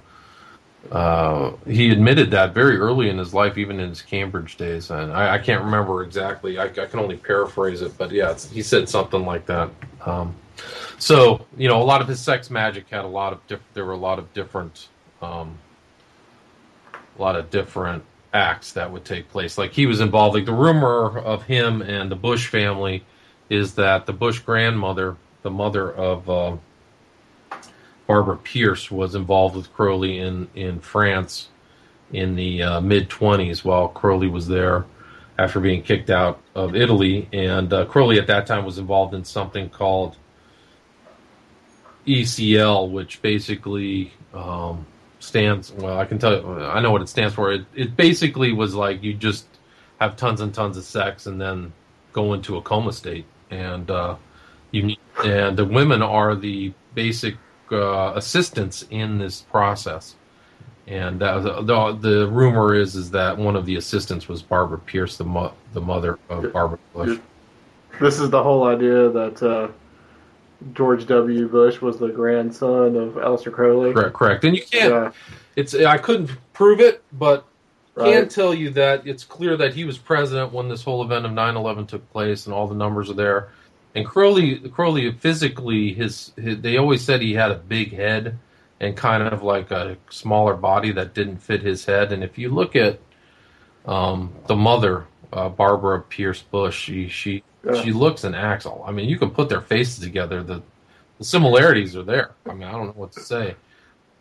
[0.91, 4.91] uh, he admitted that very early in his life, even in his Cambridge days.
[4.91, 6.57] And I, I can't remember exactly.
[6.57, 9.69] I, I can only paraphrase it, but yeah, he said something like that.
[10.05, 10.35] Um,
[10.97, 13.85] so you know, a lot of his sex magic had a lot of diff- there
[13.85, 14.89] were a lot of different,
[15.21, 15.57] um,
[16.93, 19.57] a lot of different acts that would take place.
[19.57, 20.35] Like he was involved.
[20.35, 23.03] Like the rumor of him and the Bush family
[23.49, 26.29] is that the Bush grandmother, the mother of.
[26.29, 26.57] Uh,
[28.07, 31.49] Barbara Pierce was involved with Crowley in, in France
[32.11, 34.85] in the uh, mid 20s while Crowley was there
[35.37, 37.27] after being kicked out of Italy.
[37.33, 40.15] And uh, Crowley at that time was involved in something called
[42.05, 44.85] ECL, which basically um,
[45.19, 47.51] stands, well, I can tell you, I know what it stands for.
[47.51, 49.45] It, it basically was like you just
[49.99, 51.73] have tons and tons of sex and then
[52.11, 53.25] go into a coma state.
[53.49, 54.17] And uh,
[54.71, 57.35] you need, and the women are the basic
[57.73, 60.15] uh, assistants in this process.
[60.85, 64.79] And that was, the, the rumor is is that one of the assistants was Barbara
[64.79, 67.19] Pierce, the mo- the mother of Barbara Bush.
[68.01, 69.69] This is the whole idea that uh,
[70.73, 71.47] George W.
[71.47, 73.93] Bush was the grandson of Aleister Crowley.
[73.93, 74.43] Correct, correct.
[74.43, 74.93] And you can't.
[74.93, 75.11] Yeah.
[75.55, 77.45] It's I couldn't prove it, but
[77.95, 78.29] can Right.
[78.29, 81.87] tell you that it's clear that he was president when this whole event of 9/11
[81.87, 83.49] took place, and all the numbers are there.
[83.95, 88.37] And Crowley, Crowley physically, his, his they always said he had a big head
[88.79, 92.11] and kind of like a smaller body that didn't fit his head.
[92.11, 92.99] And if you look at
[93.85, 97.81] um, the mother, uh, Barbara Pierce Bush, she she Yeah.
[97.81, 98.83] she looks and acts all.
[98.87, 100.43] I mean, you can put their faces together.
[100.43, 100.61] The,
[101.17, 102.31] the similarities are there.
[102.49, 103.55] I mean, I don't know what to say.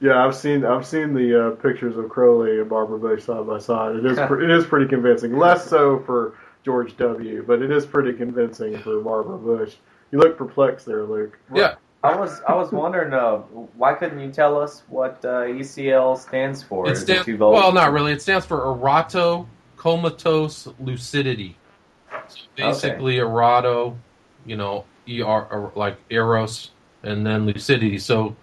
[0.01, 3.59] Yeah, I've seen I've seen the uh, pictures of Crowley and Barbara Bush side by
[3.59, 3.97] side.
[3.97, 5.37] It is it is pretty convincing.
[5.39, 7.45] Less so for George W.
[7.47, 9.75] But it is pretty convincing for Barbara Bush.
[10.11, 11.39] You look perplexed there, Luke.
[11.55, 13.39] Yeah, I was I was wondering uh,
[13.77, 16.89] why couldn't you tell us what uh, ECL stands for?
[16.89, 18.13] It Is stands, well, not really.
[18.13, 19.47] It stands for Eroto
[19.77, 21.57] Comatose Lucidity.
[22.29, 23.97] So basically, Eroto,
[24.45, 26.71] you know, E R er, like Eros,
[27.03, 27.99] and then lucidity.
[27.99, 28.37] So,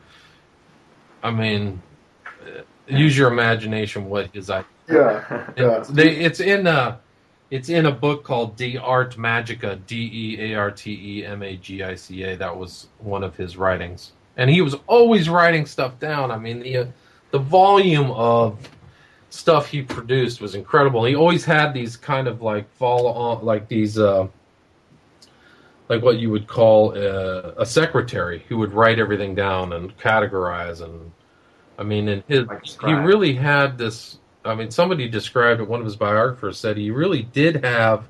[1.21, 1.81] I mean,
[2.25, 4.09] uh, use your imagination.
[4.09, 4.67] What his idea?
[4.89, 5.77] Yeah, yeah.
[5.77, 6.99] It's, they, it's in a,
[7.51, 9.79] it's in a book called De Arte Magica.
[9.87, 12.35] D E A R T E M A G I C A.
[12.37, 14.11] That was one of his writings.
[14.37, 16.31] and he was always writing stuff down.
[16.31, 16.85] I mean, the uh,
[17.31, 18.57] the volume of
[19.29, 21.03] stuff he produced was incredible.
[21.05, 24.27] He always had these kind of like follow on, like these, uh,
[25.89, 30.81] like what you would call a, a secretary who would write everything down and categorize.
[30.81, 31.11] And
[31.77, 34.18] I mean, in his, Like he really had this.
[34.45, 35.67] I mean, somebody described it.
[35.67, 38.05] One of his biographers said he really did have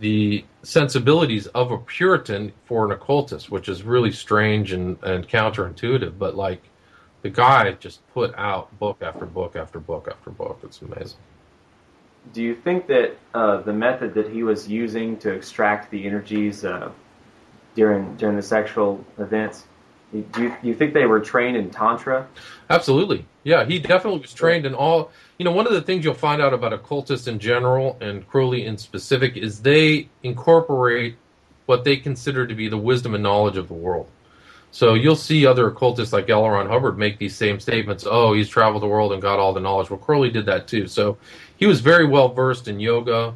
[0.00, 6.18] the sensibilities of a Puritan for an occultist, which is really strange and, and counterintuitive.
[6.18, 6.62] But like,
[7.22, 10.60] the guy just put out book after book after book after book.
[10.62, 11.18] It's amazing.
[12.32, 16.64] Do you think that uh, the method that he was using to extract the energies
[16.64, 16.90] uh,
[17.74, 19.66] during during the sexual events,
[20.22, 22.28] do you, you think they were trained in tantra?
[22.70, 23.26] Absolutely.
[23.42, 25.10] Yeah, he definitely was trained in all.
[25.38, 28.64] You know, one of the things you'll find out about occultists in general and Crowley
[28.64, 31.16] in specific is they incorporate
[31.66, 34.08] what they consider to be the wisdom and knowledge of the world.
[34.70, 36.48] So you'll see other occultists like L.
[36.48, 38.04] Ron Hubbard make these same statements.
[38.08, 39.88] Oh, he's traveled the world and got all the knowledge.
[39.88, 40.88] Well, Crowley did that too.
[40.88, 41.16] So
[41.56, 43.34] he was very well versed in yoga,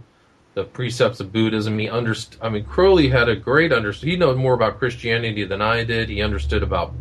[0.58, 1.78] the precepts of Buddhism.
[1.78, 2.40] He understood.
[2.42, 4.10] I mean, Crowley had a great understanding.
[4.10, 6.08] He knew more about Christianity than I did.
[6.08, 6.92] He understood about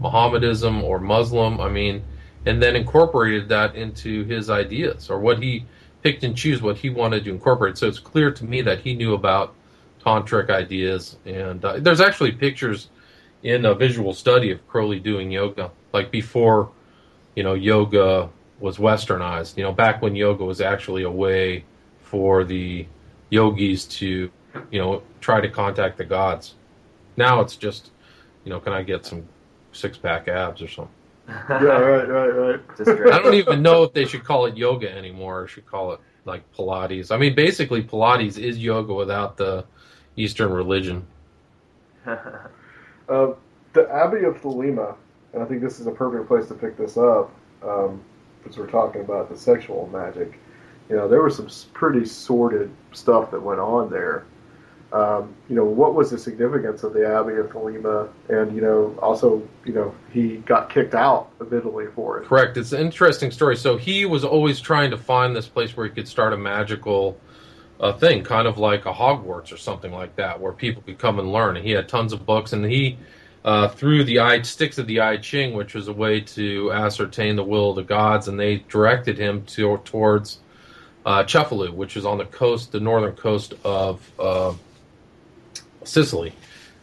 [0.00, 1.60] Mohammedanism or Muslim.
[1.60, 2.02] I mean,
[2.44, 5.64] and then incorporated that into his ideas or what he
[6.02, 7.78] picked and choose what he wanted to incorporate.
[7.78, 9.54] So it's clear to me that he knew about
[10.04, 11.16] tantric ideas.
[11.24, 12.88] And uh, there's actually pictures
[13.44, 16.72] in a visual study of Crowley doing yoga, like before,
[17.36, 19.56] you know, yoga was westernized.
[19.56, 21.64] You know, back when yoga was actually a way
[22.02, 22.86] for the
[23.34, 24.30] yogis to,
[24.70, 26.54] you know, try to contact the gods.
[27.16, 27.90] Now it's just,
[28.44, 29.26] you know, can I get some
[29.72, 30.94] six pack abs or something?
[31.48, 32.60] Yeah, right, right, right.
[33.12, 36.00] I don't even know if they should call it yoga anymore or should call it
[36.26, 37.10] like Pilates.
[37.10, 39.64] I mean, basically, Pilates is yoga without the
[40.16, 41.06] Eastern religion.
[42.06, 42.36] Uh,
[43.72, 44.96] the Abbey of Thelema,
[45.32, 48.02] and I think this is a perfect place to pick this up, um,
[48.42, 50.38] because we're talking about the sexual magic.
[50.88, 54.26] You know, there was some pretty sordid stuff that went on there.
[54.92, 58.08] Um, you know, what was the significance of the Abbey of Thelema?
[58.28, 62.28] And, you know, also, you know, he got kicked out of Italy for it.
[62.28, 62.56] Correct.
[62.56, 63.56] It's an interesting story.
[63.56, 67.18] So he was always trying to find this place where he could start a magical
[67.80, 71.18] uh, thing, kind of like a Hogwarts or something like that, where people could come
[71.18, 71.56] and learn.
[71.56, 72.96] And he had tons of books, and he
[73.44, 77.34] uh, threw the I sticks of the I Ching, which was a way to ascertain
[77.34, 80.38] the will of the gods, and they directed him to towards
[81.04, 84.54] uh, Cefalù, which is on the coast, the northern coast of uh,
[85.84, 86.32] Sicily,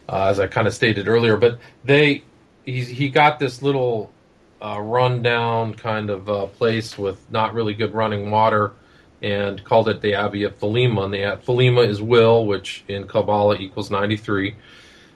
[0.08, 1.36] uh, as I kind of stated earlier.
[1.36, 2.22] But they,
[2.64, 4.12] he, got this little
[4.60, 8.72] uh, rundown kind of uh, place with not really good running water,
[9.22, 11.04] and called it the Abbey of Thelema.
[11.04, 14.56] And the Thelema is will, which in Kabbalah equals ninety three.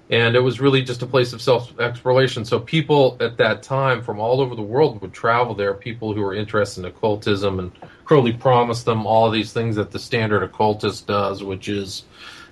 [0.09, 2.45] And it was really just a place of self exploration.
[2.45, 5.75] So people at that time from all over the world would travel there.
[5.75, 7.73] People who were interested in occultism, and
[8.07, 12.05] Crowley promised them all these things that the standard occultist does, which is,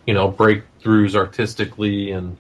[0.05, 2.37] you know, breakthroughs artistically and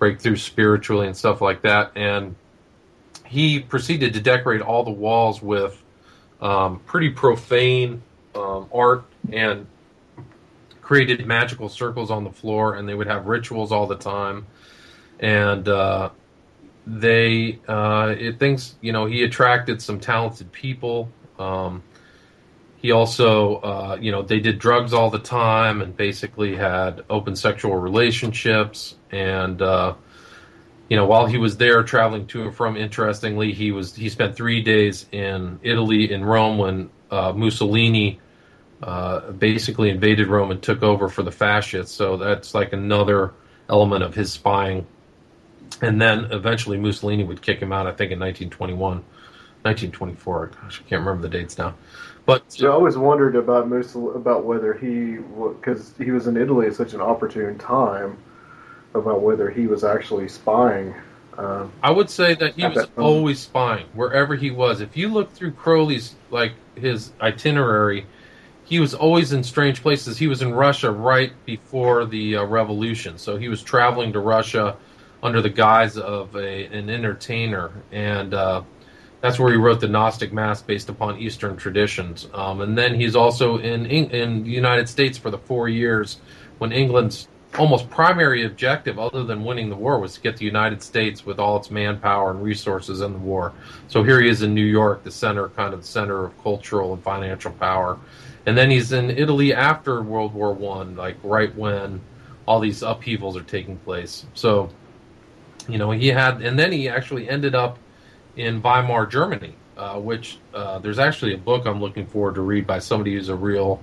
[0.00, 1.92] breakthroughs spiritually and stuff like that.
[1.94, 2.34] And
[3.24, 5.80] he proceeded to decorate all the walls with
[6.40, 8.02] um, pretty profane
[8.34, 9.68] um, art and
[10.80, 14.44] created magical circles on the floor, and they would have rituals all the time.
[15.20, 16.10] And uh,
[16.84, 21.08] they, uh, it thinks, you know, he attracted some talented people.
[21.38, 21.84] Um,
[22.84, 27.34] he also, uh, you know, they did drugs all the time and basically had open
[27.34, 28.96] sexual relationships.
[29.10, 29.94] And, uh,
[30.90, 34.36] you know, while he was there traveling to and from, interestingly, he was he spent
[34.36, 38.20] three days in Italy, in Rome, when uh, Mussolini
[38.82, 41.96] uh, basically invaded Rome and took over for the fascists.
[41.96, 43.32] So that's like another
[43.70, 44.86] element of his spying.
[45.80, 48.78] And then eventually Mussolini would kick him out, I think, in 1921,
[49.62, 50.46] 1924.
[50.48, 51.76] Gosh, I can't remember the dates now.
[52.26, 56.66] But So I always wondered about Mussolini, about whether he, because he was in Italy
[56.66, 58.16] at such an opportune time,
[58.94, 60.94] about whether he was actually spying.
[61.36, 64.80] Um, I would say that he was that always spying wherever he was.
[64.80, 68.06] If you look through Crowley's like his itinerary,
[68.64, 70.16] he was always in strange places.
[70.16, 74.76] He was in Russia right before the uh, revolution, so he was traveling to Russia
[75.22, 78.62] under the guise of a an entertainer, and uh,
[79.24, 82.28] that's where he wrote the Gnostic Mass based upon Eastern traditions.
[82.34, 86.18] Um, and then he's also in in the United States for the four years
[86.58, 87.26] when England's
[87.58, 91.38] almost primary objective, other than winning the war, was to get the United States with
[91.38, 93.54] all its manpower and resources in the war.
[93.88, 96.92] So here he is in New York, the center, kind of the center of cultural
[96.92, 97.98] and financial power.
[98.44, 102.02] And then he's in Italy after World War One, like right when
[102.44, 104.26] all these upheavals are taking place.
[104.34, 104.68] So
[105.66, 107.78] you know, he had, and then he actually ended up
[108.36, 112.66] in Weimar, Germany, uh, which uh, there's actually a book I'm looking forward to read
[112.66, 113.80] by somebody who's a real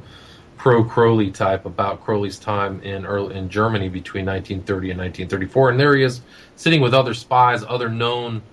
[0.58, 5.72] pro Crowley type about Crowley's time in early, in Germany between 1930 and 1934.
[5.72, 6.22] And there he is
[6.56, 8.44] sitting with other spies, other known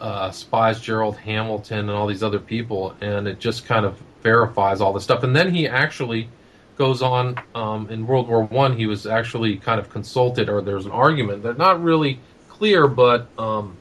[0.00, 4.80] uh, spies, Gerald Hamilton and all these other people, and it just kind of verifies
[4.80, 5.22] all this stuff.
[5.22, 6.28] And then he actually
[6.76, 8.76] goes on um, in World War One.
[8.76, 13.28] He was actually kind of consulted, or there's an argument that not really clear, but
[13.38, 13.76] um,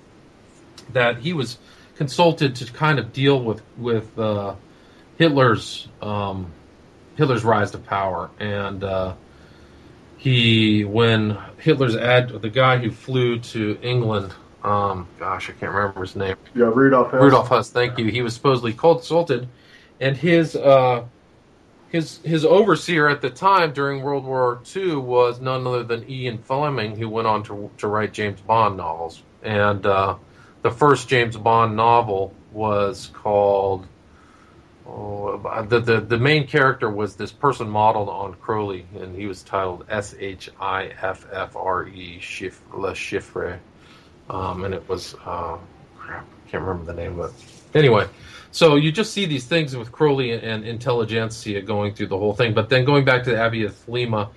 [0.93, 1.57] that he was
[1.95, 4.55] consulted to kind of deal with with uh,
[5.17, 6.51] Hitler's um,
[7.15, 9.13] Hitler's rise to power, and uh,
[10.17, 14.33] he when Hitler's ad the guy who flew to England.
[14.63, 16.35] Um, gosh, I can't remember his name.
[16.55, 17.11] Yeah, Rudolph.
[17.11, 17.21] Hess.
[17.21, 18.07] Rudolf Hess, thank you.
[18.07, 19.47] He was supposedly consulted,
[19.99, 21.05] and his uh,
[21.89, 26.39] his his overseer at the time during World War II was none other than Ian
[26.39, 29.21] Fleming, who went on to to write James Bond novels.
[29.43, 30.15] And uh,
[30.65, 33.85] the first James Bond novel was called.
[34.87, 35.37] Oh,
[35.69, 39.85] the, the the main character was this person modeled on Crowley, and he was titled
[39.89, 42.19] S H I F F R E
[42.73, 43.59] Le Chiffre,
[44.27, 45.57] um, and it was uh,
[45.99, 47.31] crap, can't remember the name it.
[47.75, 48.07] Anyway,
[48.49, 52.55] so you just see these things with Crowley and intelligentsia going through the whole thing.
[52.55, 54.29] But then going back to the Abbey of Thelema,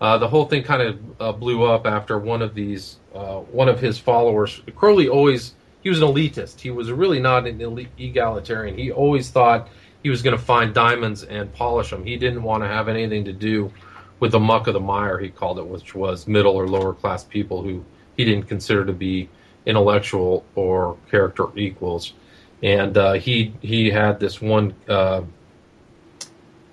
[0.00, 3.68] uh, the whole thing kind of uh, blew up after one of these, uh, one
[3.68, 4.60] of his followers.
[4.74, 5.54] Crowley always,
[5.86, 6.58] he was an elitist.
[6.58, 8.76] He was really not an elite, egalitarian.
[8.76, 9.68] He always thought
[10.02, 12.04] he was going to find diamonds and polish them.
[12.04, 13.72] He didn't want to have anything to do
[14.18, 17.22] with the muck of the mire, he called it, which was middle or lower class
[17.22, 17.84] people who
[18.16, 19.28] he didn't consider to be
[19.64, 22.14] intellectual or character equals
[22.62, 25.22] and uh, he he had this one uh,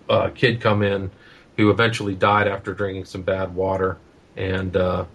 [0.10, 1.12] uh, kid come in
[1.58, 3.98] who eventually died after drinking some bad water,
[4.36, 5.06] and uh,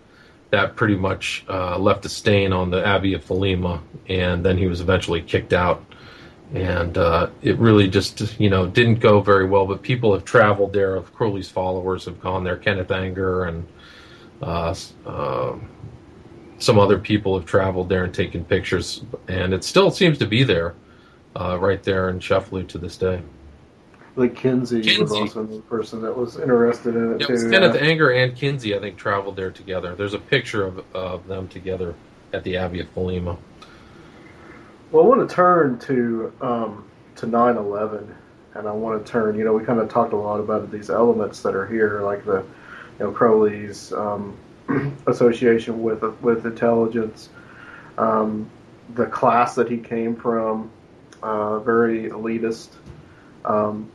[0.50, 4.66] that pretty much uh, left a stain on the Abbey of Thelema, and then he
[4.66, 5.84] was eventually kicked out.
[6.54, 9.66] And uh, it really just, you know, didn't go very well.
[9.66, 11.00] But people have traveled there.
[11.02, 12.56] Crowley's followers have gone there.
[12.56, 13.66] Kenneth Anger and
[16.58, 20.42] some other people have traveled there and taken pictures, and it still seems to be
[20.42, 20.74] there,
[21.36, 23.22] uh, right there in Cefalù to this day.
[24.18, 25.00] Like Kinsey, Kinsey.
[25.00, 27.50] was also the person that was interested in it yep, too.
[27.50, 27.82] Kenneth yeah.
[27.82, 29.94] Anger and Kinsey, I think, traveled there together.
[29.94, 31.94] There's a picture of, of them together
[32.32, 33.38] at the Abbey of Thelema.
[34.90, 38.12] Well, I want to turn to um, to 9/11,
[38.54, 39.38] and I want to turn.
[39.38, 42.24] You know, we kind of talked a lot about these elements that are here, like
[42.24, 42.38] the,
[42.98, 44.36] you know, Crowley's um,
[45.06, 47.28] association with with intelligence.
[47.96, 48.50] Um,
[48.96, 50.72] the class that he came from,
[51.22, 52.70] uh, very elitist.
[53.44, 53.92] Um,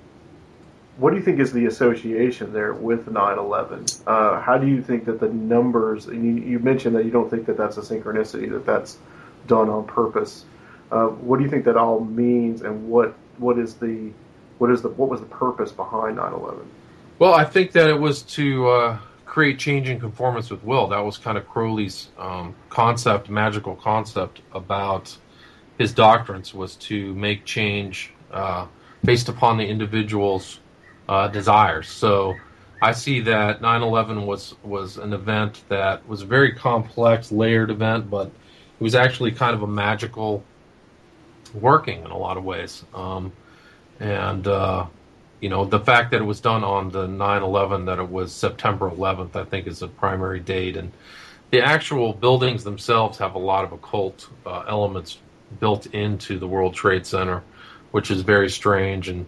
[0.98, 4.04] what do you think is the association there with 9/11?
[4.06, 6.06] Uh, how do you think that the numbers?
[6.06, 8.98] You, you, mentioned that you don't think that that's a synchronicity, that that's
[9.48, 10.46] done on purpose.
[10.92, 14.12] Uh, what do you think that all means, and what what is the
[14.60, 16.64] what is the what was the purpose behind 9/11?
[17.20, 20.88] Well, I think that it was to uh, create change in conformance with will.
[20.88, 25.16] That was kind of Crowley's um, concept, magical concept about
[25.80, 28.68] his doctrines was to make change uh,
[29.04, 30.60] based upon the individual's
[31.10, 31.90] uh, desires.
[31.90, 32.36] So
[32.82, 38.10] I see that 9/11 was was an event that was a very complex, layered event,
[38.10, 40.44] but it was actually kind of a magical
[41.54, 42.84] working in a lot of ways.
[42.94, 43.32] Um,
[44.00, 44.86] and uh,
[45.40, 48.90] you know, the fact that it was done on the 9/11, that it was September
[48.90, 50.92] 11th, I think is a primary date, and
[51.52, 55.20] the actual buildings themselves have a lot of occult uh, elements
[55.60, 57.44] built into the World Trade Center,
[57.92, 59.08] which is very strange.
[59.08, 59.26] And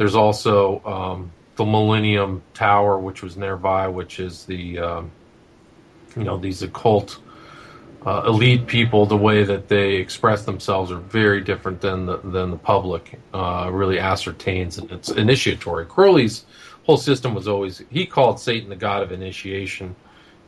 [0.00, 5.10] there's also um, the Millennium Tower, which was nearby, which is the um,
[6.16, 7.18] you know these occult
[8.06, 12.50] uh, elite people, the way that they express themselves are very different than the than
[12.50, 15.84] the public uh, really ascertains, and it's initiatory.
[15.84, 16.46] Crowley's
[16.84, 19.94] whole system was always he called Satan the god of initiation,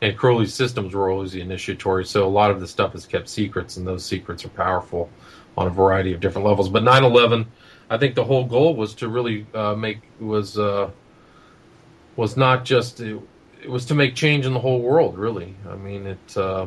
[0.01, 2.05] and Crowley's systems were always the initiatory.
[2.05, 5.11] So a lot of the stuff is kept secrets, and those secrets are powerful
[5.55, 6.69] on a variety of different levels.
[6.69, 7.45] But 9/11,
[7.93, 10.89] I think the whole goal was to really uh, make was uh,
[12.15, 13.21] was not just it,
[13.61, 15.15] it, was to make change in the whole world.
[15.15, 16.65] Really, I mean it uh,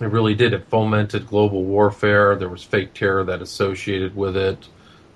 [0.00, 0.52] it really did.
[0.52, 2.34] It fomented global warfare.
[2.34, 4.66] There was fake terror that associated with it.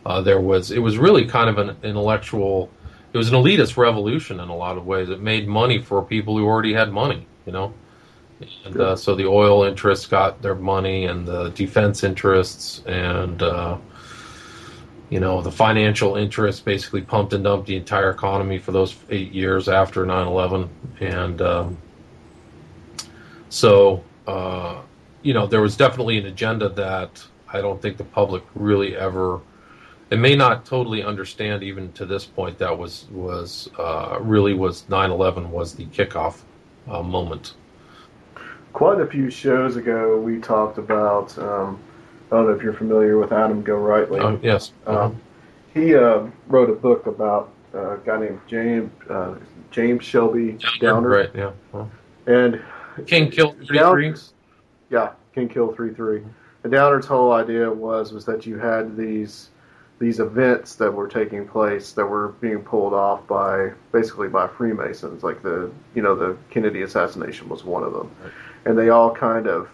[0.07, 2.71] Uh, there was it was really kind of an intellectual.
[3.13, 5.09] It was an elitist revolution in a lot of ways.
[5.09, 7.27] It made money for people who already had money.
[7.47, 7.75] You know,
[8.65, 13.79] and uh, so the oil interests got their money, and the defense interests, and uh,
[15.11, 19.33] you know the financial interests basically pumped and dumped the entire economy for those eight
[19.33, 20.69] years after 9/11,
[21.01, 21.79] and um,
[23.49, 24.83] so uh,
[25.23, 29.41] you know, there was definitely an agenda that I don't think the public really ever.
[30.11, 34.83] It may not totally understand even to this point that was was uh, really was
[34.85, 36.41] 9/11 was the kickoff
[36.89, 37.55] uh, moment.
[38.73, 41.37] Quite a few shows ago, we talked about.
[41.39, 41.81] Um,
[42.31, 44.23] I don't know if you're familiar with Adam Gorightly.
[44.23, 44.73] Uh, yes.
[44.87, 45.21] Um,
[45.73, 49.37] he uh, wrote a book about uh, a guy named James uh,
[49.71, 51.31] James Shelby Downard, Right.
[51.35, 51.53] Yeah.
[51.73, 51.91] Well,
[52.27, 52.63] and
[53.07, 54.33] King killed three trees.
[54.91, 56.23] Yeah, King Kill three three.
[56.65, 59.51] And Downard's whole idea was was that you had these
[59.99, 65.23] these events that were taking place that were being pulled off by basically by Freemasons,
[65.23, 68.11] like the you know the Kennedy assassination was one of them,
[68.65, 69.69] and they all kind of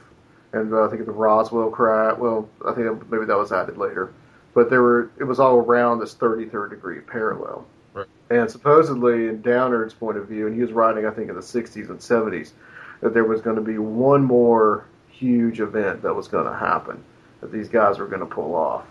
[0.55, 2.17] and uh, I think the Roswell crash.
[2.19, 4.13] Well, I think maybe that was added later,
[4.55, 7.67] but there were it was all around this 33rd degree parallel.
[7.93, 8.07] Right.
[8.31, 11.41] And supposedly, in Downard's point of view, and he was writing, I think, in the
[11.41, 12.53] 60s and 70s,
[13.01, 17.03] that there was going to be one more huge event that was going to happen
[17.41, 18.85] that these guys were going to pull off.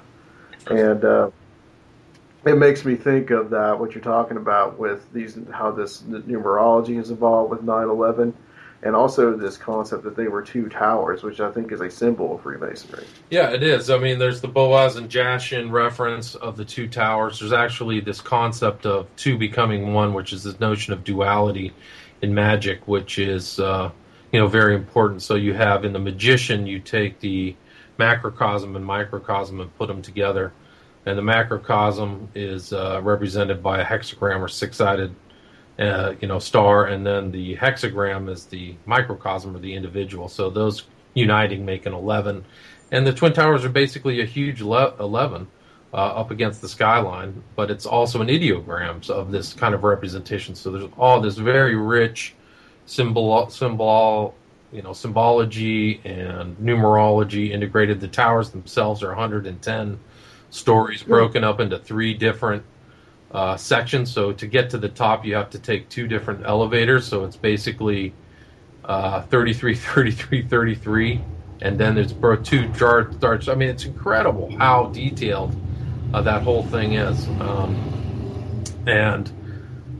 [0.67, 1.31] And uh,
[2.45, 6.97] it makes me think of that, what you're talking about with these, how this numerology
[6.97, 8.33] has evolved with 9 11,
[8.83, 12.35] and also this concept that they were two towers, which I think is a symbol
[12.35, 13.05] of Freemasonry.
[13.29, 13.89] Yeah, it is.
[13.89, 17.39] I mean, there's the Boaz and Jachin reference of the two towers.
[17.39, 21.73] There's actually this concept of two becoming one, which is this notion of duality
[22.21, 23.89] in magic, which is uh,
[24.33, 25.21] you know very important.
[25.21, 27.55] So you have in the magician, you take the
[27.97, 30.51] macrocosm and microcosm and put them together,
[31.05, 35.15] and the macrocosm is uh, represented by a hexagram or six-sided
[35.79, 40.27] uh, you know star, and then the hexagram is the microcosm or the individual.
[40.27, 42.45] So those uniting make an eleven,
[42.91, 45.47] and the twin towers are basically a huge le- eleven
[45.93, 47.43] uh, up against the skyline.
[47.55, 50.55] But it's also an ideograms of this kind of representation.
[50.55, 52.35] So there's all this very rich
[52.85, 54.35] symbol symbol
[54.73, 58.01] you know symbology and numerology integrated.
[58.01, 59.99] The towers themselves are 110
[60.49, 62.63] stories broken up into three different
[63.33, 64.11] uh, sections.
[64.11, 67.07] So to get to the top, you have to take two different elevators.
[67.07, 68.13] So it's basically
[68.85, 71.21] uh, 33, 33, 33,
[71.61, 72.13] and then there's
[72.47, 73.47] two jar starts.
[73.47, 75.55] I mean, it's incredible how detailed
[76.13, 77.27] uh, that whole thing is.
[77.39, 79.31] Um, and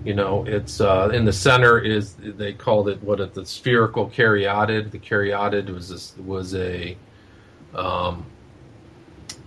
[0.03, 4.91] you know, it's uh, in the center is they called it what the spherical caryatid.
[4.91, 6.97] The caryatid was this, was a
[7.73, 8.25] um,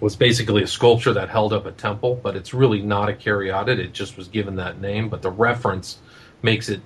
[0.00, 3.78] was basically a sculpture that held up a temple, but it's really not a caryatid.
[3.78, 5.98] It just was given that name, but the reference
[6.42, 6.80] makes it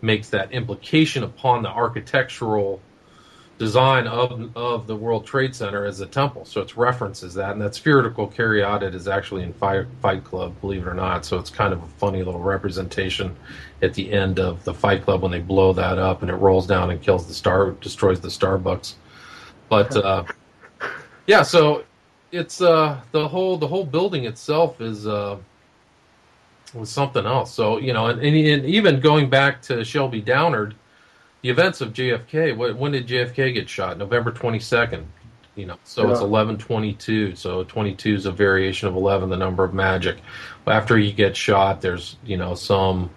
[0.00, 2.80] makes that implication upon the architectural
[3.58, 6.44] design of of the World Trade Center as a temple.
[6.44, 10.86] So it's references that, and that spherical caryatid is actually in Fight, Fight Club, believe
[10.86, 11.24] it or not.
[11.24, 13.36] So it's kind of a funny little representation
[13.80, 16.66] at the end of the Fight Club when they blow that up and it rolls
[16.66, 18.94] down and kills the star, destroys the Starbucks.
[19.68, 20.24] But uh,
[21.26, 21.84] yeah, so
[22.32, 25.36] it's uh the whole the whole building itself is uh
[26.74, 27.52] was something else.
[27.52, 30.74] So you know, and, and, and even going back to Shelby Downard,
[31.42, 32.56] the events of JFK.
[32.56, 33.98] When, when did JFK get shot?
[33.98, 35.06] November twenty second.
[35.54, 36.26] You know, so it's Yeah.
[36.26, 37.34] eleven twenty two.
[37.36, 40.16] So twenty two is a variation of eleven, the number of magic.
[40.66, 43.10] After he gets shot, there's you know some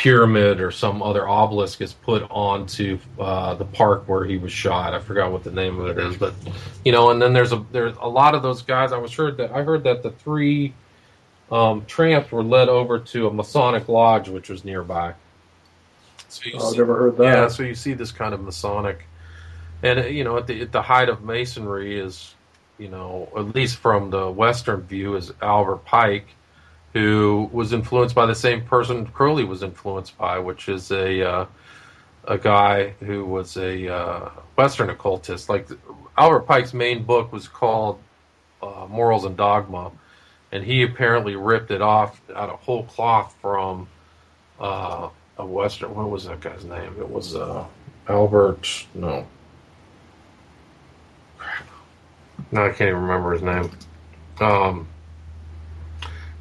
[0.00, 4.94] pyramid or some other obelisk is put onto uh, the park where he was shot.
[4.94, 6.32] I forgot what the name of it is, but
[6.86, 8.92] you know, and then there's a there's a lot of those guys.
[8.92, 10.72] I was heard that I heard that the three
[11.52, 15.12] um, tramps were led over to a Masonic lodge which was nearby.
[16.28, 17.24] So you Oh, I've see- never heard that.
[17.24, 19.04] yeah, so you see this kind of Masonic,
[19.82, 22.34] and uh, you know, at the at the height of Masonry is,
[22.78, 26.28] you know, at least from the Western view, is Albert Pike,
[26.92, 31.46] who was influenced by the same person Crowley was influenced by, which is a uh,
[32.24, 35.48] a guy who was a uh, Western occultist.
[35.48, 35.68] Like
[36.18, 37.98] Albert Pike's main book was called
[38.62, 39.90] uh, Morals and Dogma,
[40.52, 43.88] and he apparently ripped it off out of whole cloth from
[44.60, 45.94] uh, a Western.
[45.94, 46.94] What was that guy's name?
[46.98, 47.64] It was uh,
[48.08, 48.86] Albert.
[48.94, 49.26] No.
[52.52, 53.70] No, I can't even remember his name.
[54.40, 54.88] Um,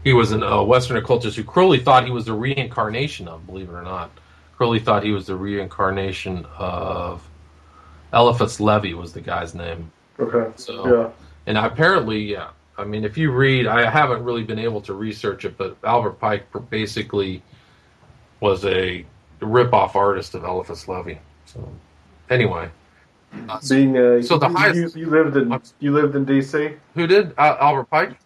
[0.09, 3.45] he was an- a Western occultist who Crowley thought he was the reincarnation of.
[3.45, 4.09] Believe it or not,
[4.57, 7.21] Crowley thought he was the reincarnation of
[8.11, 9.91] Eliphas Levi was the guy's name.
[10.19, 10.51] Okay.
[10.55, 11.09] So Yeah.
[11.45, 12.47] and apparently, yeah.
[12.75, 16.19] I mean, if you read, I haven't really been able to research it, but Albert
[16.19, 17.43] Pike basically
[18.39, 19.05] was a
[19.41, 21.15] rip-off artist of Eliphas Levi.
[21.45, 21.69] So,
[22.31, 22.69] anyway,
[23.47, 26.15] uh, so- Being uh, So the you, highest- you, you lived in I'm- you lived
[26.15, 26.71] in D.C.
[26.95, 28.17] who did uh, Albert Pike?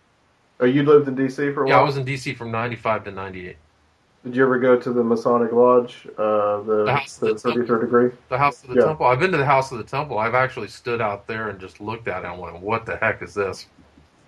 [0.63, 1.51] Oh, you lived in D.C.
[1.51, 1.67] for a while?
[1.67, 1.83] Yeah, while.
[1.83, 3.57] I was in DC from '95 to '98.
[4.23, 7.81] Did you ever go to the Masonic Lodge, uh, the, The house the that's- 33rd
[7.81, 8.11] degree?
[8.29, 8.85] The House of the Yeah.
[8.85, 9.05] Temple.
[9.07, 10.17] I've been to the House of the Temple.
[10.17, 13.21] I've actually stood out there and just looked at it and went, "What the heck
[13.21, 13.67] is this?"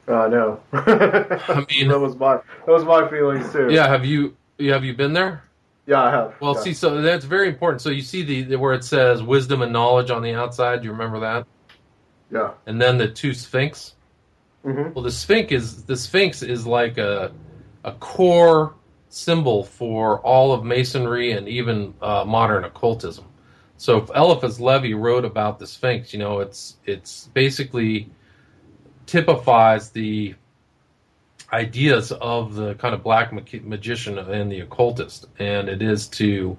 [0.10, 0.60] I know.
[0.74, 3.70] I mean, that was my that was my feelings too.
[3.72, 3.88] yeah.
[3.88, 5.42] Have you have you been there?
[5.88, 6.34] yeah, I have.
[6.42, 6.62] Well, yeah.
[6.62, 7.82] see, so that's very important.
[7.82, 10.82] So you see the, the where it says wisdom and knowledge on the outside.
[10.82, 11.46] Do you remember that?
[12.32, 12.52] yeah.
[12.66, 13.94] And then the two sphinx.
[14.66, 17.34] Hmm Well, the sphinx is the sphinx is like a
[17.86, 18.76] a core
[19.10, 23.26] symbol for all of masonry and even uh, modern occultism.
[23.78, 28.10] So if Eliphas Levi wrote about the sphinx, you know, it's it's basically
[29.06, 30.36] typifies the
[31.54, 36.58] ideas of the kind of black ma- magician and the occultist, and it is to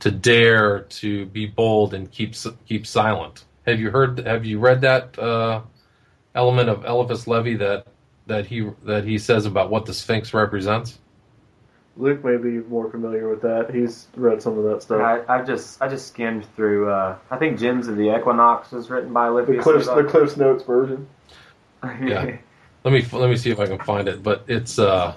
[0.00, 2.34] to dare to be bold and keep
[2.66, 3.44] keep silent.
[3.66, 4.18] Have you heard?
[4.26, 5.62] Have you read that uh,
[6.34, 7.86] element of Eliphas Levi that
[8.26, 10.98] that he that he says about what the Sphinx represents?
[11.96, 13.74] Luke may be more familiar with that.
[13.74, 15.02] He's read some of that stuff.
[15.02, 16.90] I, I've just I just skimmed through.
[16.90, 19.62] Uh, I think Gems of the Equinox was written by The Livius.
[19.62, 21.06] Cliffs, the Cliffs Notes version.
[22.00, 22.36] Yeah.
[22.84, 25.16] Let me let me see if I can find it, but it's uh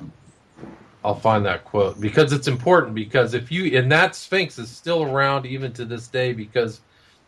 [1.03, 5.03] I'll find that quote because it's important because if you and that Sphinx is still
[5.03, 6.81] around even to this day because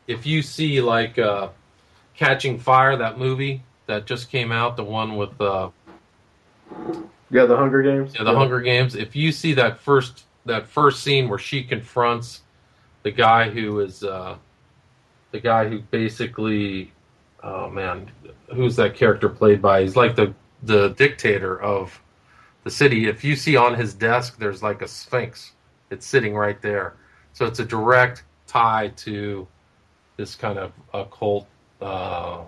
[0.08, 1.50] if you see like uh
[2.16, 5.70] Catching Fire that movie that just came out the one with uh
[7.32, 8.14] Yeah, the Hunger Games.
[8.16, 8.96] Yeah, the Hunger Games.
[8.96, 12.42] If you see that first that first scene where she confronts
[13.04, 14.36] the guy who is uh,
[15.32, 16.92] the guy who basically,
[17.44, 18.10] oh man,
[18.54, 19.82] who's that character played by?
[19.82, 20.34] He's like the
[20.64, 22.02] the dictator of
[22.64, 23.08] the city.
[23.08, 25.54] If you see on his desk, there's like a sphinx.
[25.90, 26.96] It's sitting right there.
[27.34, 29.48] So it's a direct tie to
[30.18, 31.48] this kind of occult
[31.82, 32.42] uh,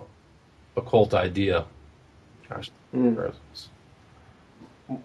[0.80, 1.65] occult idea.
[2.49, 3.34] Gosh, Mm.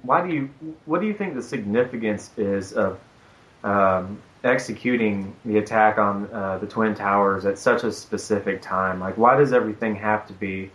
[0.02, 0.50] Why do you?
[0.86, 2.98] What do you think the significance is of
[3.62, 9.00] um, executing the attack on uh, the twin towers at such a specific time?
[9.00, 10.70] Like, why does everything have to be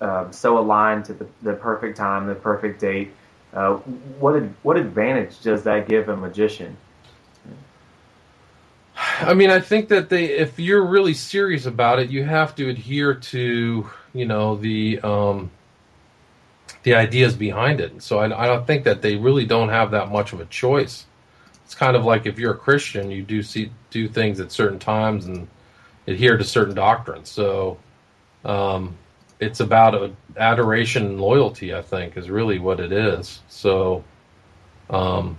[0.00, 3.12] um, so aligned to the, the perfect time, the perfect date?
[3.52, 3.74] Uh,
[4.18, 6.74] what what advantage does that give a magician?
[9.22, 12.68] I mean, I think that they, if you're really serious about it, you have to
[12.68, 15.50] adhere to, you know, the um,
[16.82, 18.02] the ideas behind it.
[18.02, 21.06] So I, I don't think that they really don't have that much of a choice.
[21.64, 24.78] It's kind of like if you're a Christian, you do see do things at certain
[24.78, 25.48] times and
[26.06, 27.30] adhere to certain doctrines.
[27.30, 27.78] So
[28.44, 28.96] um,
[29.40, 31.74] it's about a, adoration and loyalty.
[31.74, 33.40] I think is really what it is.
[33.48, 34.04] So
[34.90, 35.38] um,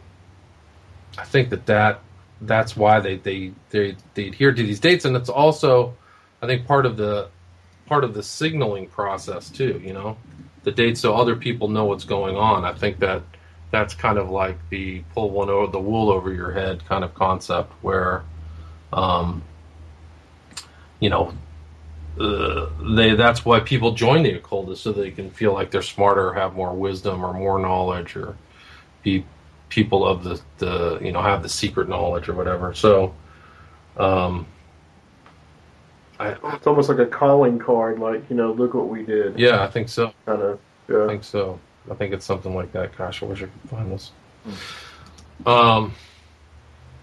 [1.17, 1.99] I think that that
[2.45, 5.95] that's why they, they they they adhere to these dates, and it's also,
[6.41, 7.29] I think, part of the
[7.85, 9.81] part of the signaling process too.
[9.83, 10.17] You know,
[10.63, 12.65] the dates so other people know what's going on.
[12.65, 13.23] I think that
[13.71, 17.13] that's kind of like the pull one over the wool over your head kind of
[17.15, 18.23] concept, where,
[18.91, 19.43] um,
[20.99, 21.33] you know,
[22.19, 26.33] uh, they that's why people join the occultist so they can feel like they're smarter,
[26.33, 28.37] have more wisdom, or more knowledge, or
[29.01, 29.25] be
[29.73, 32.75] people of the, the you know have the secret knowledge or whatever.
[32.75, 33.15] So,
[33.97, 34.45] um,
[36.19, 39.39] I It's almost like a calling card, like you know, look what we did.
[39.39, 40.13] yeah, I think so.
[40.27, 40.59] Kind of.
[40.87, 41.05] Yeah.
[41.05, 41.59] I think so.
[41.89, 42.95] I think it's something like that.
[42.95, 44.11] Gosh, I wish I could find this.
[45.45, 45.93] Um,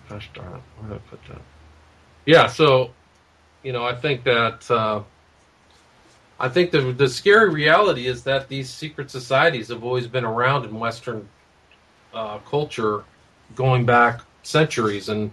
[0.08, 1.42] gosh darn it, where did I put that?
[2.24, 2.90] Yeah, so
[3.64, 5.02] you know, I think that uh,
[6.38, 10.64] I think the the scary reality is that these secret societies have always been around
[10.66, 11.28] in Western
[12.14, 13.04] uh, culture,
[13.54, 15.30] going back centuries, and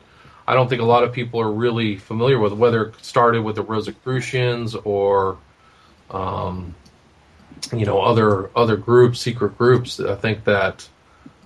[0.48, 3.56] I don't think a lot of people are really familiar with whether it started with
[3.56, 5.38] the Rosicrucians or
[6.10, 6.74] um,
[7.74, 10.00] you know other other groups, secret groups.
[10.00, 10.88] I think that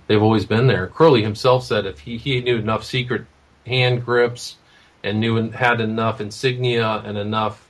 [0.06, 0.86] they've always been there.
[0.86, 3.26] Crowley himself said if he, he knew enough secret
[3.66, 4.56] hand grips
[5.02, 7.66] and knew and had enough insignia and enough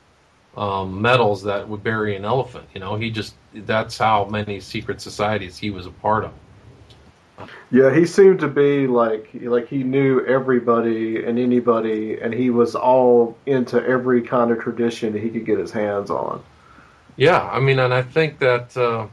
[0.57, 2.69] um, medals that would bury an elephant.
[2.75, 6.33] You know, he just that's how many secret societies he was a part of.
[7.71, 12.75] Yeah, he seemed to be like like he knew everybody and anybody, and he was
[12.75, 16.43] all into every kind of tradition he could get his hands on.
[17.17, 19.07] Yeah, I mean, and I think that uh,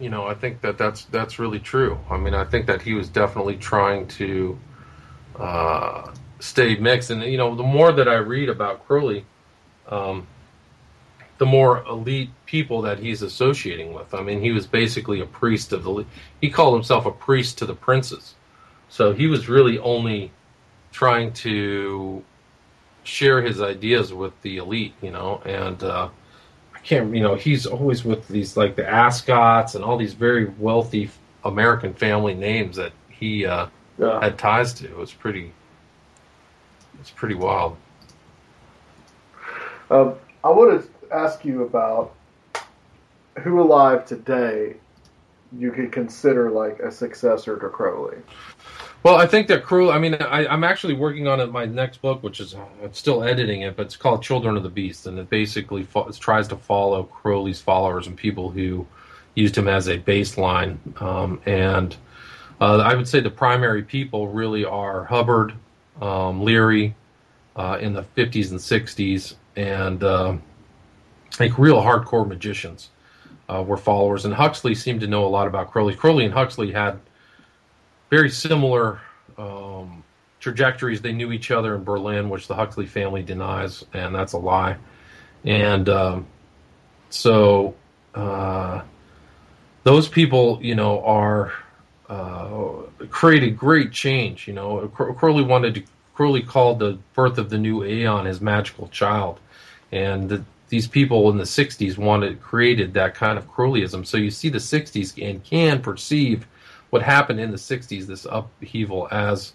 [0.00, 1.98] you know, I think that that's that's really true.
[2.10, 4.58] I mean, I think that he was definitely trying to
[5.38, 9.24] uh, stay mixed, and you know, the more that I read about Crowley,
[9.88, 10.26] um,
[11.40, 14.12] the more elite people that he's associating with.
[14.12, 16.04] I mean, he was basically a priest of the.
[16.42, 18.34] He called himself a priest to the princes,
[18.90, 20.30] so he was really only
[20.92, 22.22] trying to
[23.04, 26.10] share his ideas with the elite, you know, and uh,
[26.74, 30.44] I can't, you know, he's always with these like the Ascots and all these very
[30.58, 31.08] wealthy
[31.46, 33.68] American family names that he uh,
[33.98, 34.20] Yeah.
[34.20, 34.84] had ties to.
[34.84, 35.52] It was pretty.
[37.00, 37.78] It's pretty wild.
[39.90, 42.14] Um, I want to ask you about
[43.42, 44.76] who alive today
[45.56, 48.18] you could consider like a successor to Crowley.
[49.02, 49.92] Well, I think that Crowley.
[49.92, 53.24] I mean, I, I'm actually working on it, my next book, which is I'm still
[53.24, 56.46] editing it, but it's called Children of the Beast, and it basically fo- it tries
[56.48, 58.86] to follow Crowley's followers and people who
[59.34, 60.76] used him as a baseline.
[61.00, 61.96] Um, and
[62.60, 65.54] uh, I would say the primary people really are Hubbard,
[66.00, 66.94] um, Leary,
[67.56, 70.42] uh, in the 50s and 60s, and um
[71.38, 72.90] like real hardcore magicians
[73.48, 74.24] uh, were followers.
[74.24, 75.94] And Huxley seemed to know a lot about Crowley.
[75.94, 76.98] Crowley and Huxley had
[78.10, 79.00] very similar
[79.38, 80.02] um,
[80.40, 81.00] trajectories.
[81.00, 84.76] They knew each other in Berlin, which the Huxley family denies, and that's a lie.
[85.44, 86.26] And um,
[87.10, 87.74] so
[88.14, 88.82] uh,
[89.84, 91.52] those people, you know, are
[92.08, 94.48] uh, created great change.
[94.48, 95.82] You know, Cro- Crowley wanted to.
[96.14, 99.40] Crowley called the birth of the new aeon his magical child,
[99.90, 104.06] and the, these people in the '60s wanted created that kind of Crowleyism.
[104.06, 106.46] So you see the '60s and can perceive
[106.90, 109.52] what happened in the 60s, this upheaval, as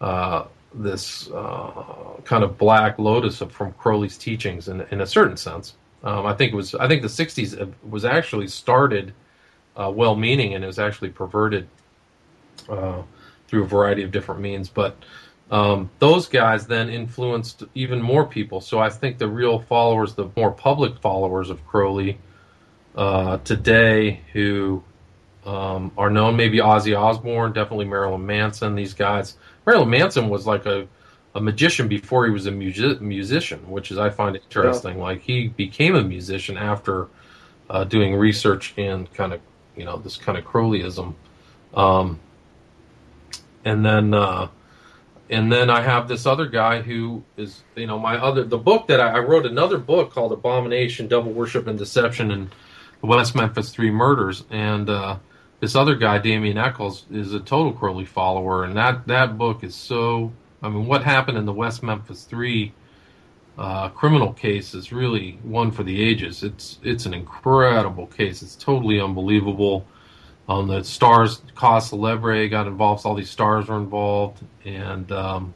[0.00, 0.44] uh,
[0.74, 5.74] this uh, kind of black lotus of, from Crowley's teachings in, in a certain sense.
[6.02, 6.74] Um, I think it was.
[6.74, 9.14] I think the '60s was actually started
[9.76, 11.68] uh, well-meaning, and it was actually perverted
[12.68, 13.02] uh,
[13.48, 14.68] through a variety of different means.
[14.68, 14.96] But
[15.50, 18.60] um, those guys then influenced even more people.
[18.60, 22.18] So I think the real followers, the more public followers of Crowley
[22.96, 24.82] uh, today, who
[25.44, 26.36] um, are known.
[26.36, 28.74] Maybe Ozzy Osbourne, definitely Marilyn Manson.
[28.74, 29.36] These guys.
[29.66, 30.86] Marilyn Manson was like a,
[31.34, 34.98] a magician before he was a music, musician, which is I find interesting.
[34.98, 37.08] Like he became a musician after
[37.68, 39.40] uh, doing research in kind of
[39.76, 41.14] you know this kind of Crowleyism,
[41.74, 42.20] um,
[43.64, 44.48] and then uh,
[45.32, 48.86] and then I have this other guy who is you know my other the book
[48.86, 52.54] that I, I wrote another book called Abomination, Devil Worship and Deception and
[53.00, 54.88] the West Memphis Three Murders and.
[54.88, 55.18] Uh,
[55.62, 59.76] this other guy, Damien Echols, is a total Crowley follower, and that that book is
[59.76, 60.32] so.
[60.60, 62.74] I mean, what happened in the West Memphis Three
[63.56, 66.42] uh, criminal case is really one for the ages.
[66.42, 68.42] It's it's an incredible case.
[68.42, 69.86] It's totally unbelievable.
[70.52, 73.06] Um, the stars, Cause Celebre got involved.
[73.06, 75.54] All these stars were involved, and um,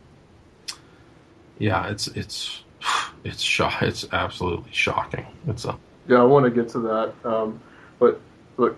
[1.58, 2.62] yeah, it's it's
[3.24, 3.82] it's shock.
[3.82, 5.26] It's absolutely shocking.
[5.48, 5.78] It's a
[6.08, 7.14] Yeah, I want to get to that.
[7.24, 7.60] Um,
[7.98, 8.20] but
[8.56, 8.76] look,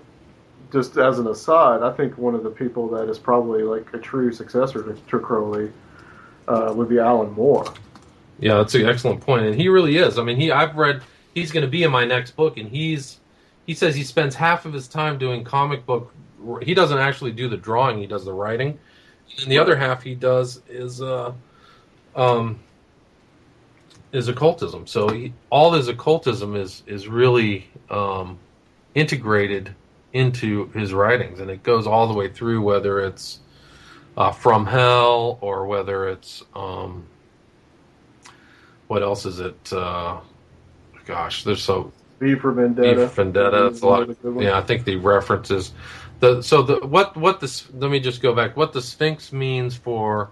[0.72, 3.98] just as an aside, I think one of the people that is probably like a
[3.98, 5.70] true successor to, to Crowley
[6.48, 7.72] uh, would be Alan Moore.
[8.40, 10.18] Yeah, that's an excellent point, and he really is.
[10.18, 11.02] I mean, he I've read
[11.34, 13.20] he's going to be in my next book, and he's
[13.68, 16.10] he says he spends half of his time doing comic book.
[16.62, 18.78] He doesn't actually do the drawing; he does the writing,
[19.42, 21.34] and the other half he does is uh,
[22.16, 22.58] um,
[24.10, 24.86] is occultism.
[24.86, 28.38] So he, all his occultism is is really um,
[28.94, 29.74] integrated
[30.14, 33.40] into his writings, and it goes all the way through, whether it's
[34.16, 37.06] uh, from hell or whether it's um,
[38.86, 39.72] what else is it?
[39.74, 40.20] Uh,
[41.04, 43.00] gosh, there's so V for Vendetta.
[43.02, 43.66] V for Vendetta.
[43.66, 44.08] It's a lot.
[44.40, 45.72] Yeah, I think the references.
[46.20, 47.68] The so the what what this.
[47.72, 48.56] Let me just go back.
[48.56, 50.30] What the Sphinx means for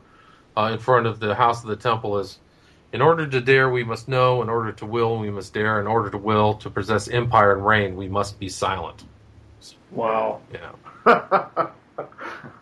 [0.56, 2.38] uh, in front of the house of the temple is.
[2.92, 4.40] In order to dare, we must know.
[4.42, 5.80] In order to will, we must dare.
[5.80, 9.04] In order to will, to possess empire and reign, we must be silent.
[9.90, 10.40] Wow.
[10.52, 10.70] Yeah.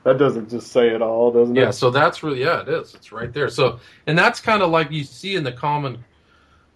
[0.04, 1.72] that doesn't just say it all, doesn't Yeah, it?
[1.74, 2.94] so that's really yeah, it is.
[2.94, 3.48] It's right there.
[3.48, 6.04] So and that's kind of like you see in the common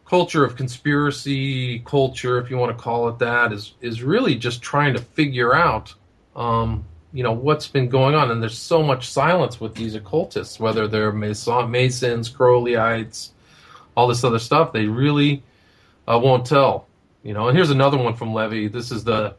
[0.09, 4.63] culture of conspiracy culture, if you want to call it that, is is really just
[4.63, 5.95] trying to figure out
[6.35, 8.31] um, you know, what's been going on.
[8.31, 13.31] And there's so much silence with these occultists, whether they're Mason, Masons, Crowleyites,
[13.97, 14.73] all this other stuff.
[14.73, 15.43] They really
[16.07, 16.87] uh, won't tell.
[17.23, 18.69] You know, and here's another one from Levi.
[18.69, 19.35] This is the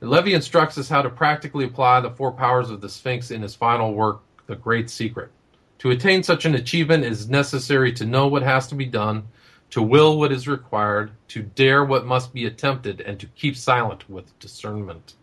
[0.00, 3.54] Levi instructs us how to practically apply the four powers of the Sphinx in his
[3.54, 5.30] final work, The Great Secret.
[5.78, 9.26] To attain such an achievement, it is necessary to know what has to be done,
[9.74, 14.08] to will what is required, to dare what must be attempted, and to keep silent
[14.08, 15.14] with discernment.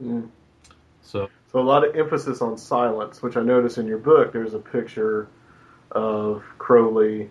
[0.00, 0.28] Mm.
[1.02, 4.32] So, So a lot of emphasis on silence, which I notice in your book.
[4.32, 5.26] There's a picture
[5.90, 7.28] of Crowley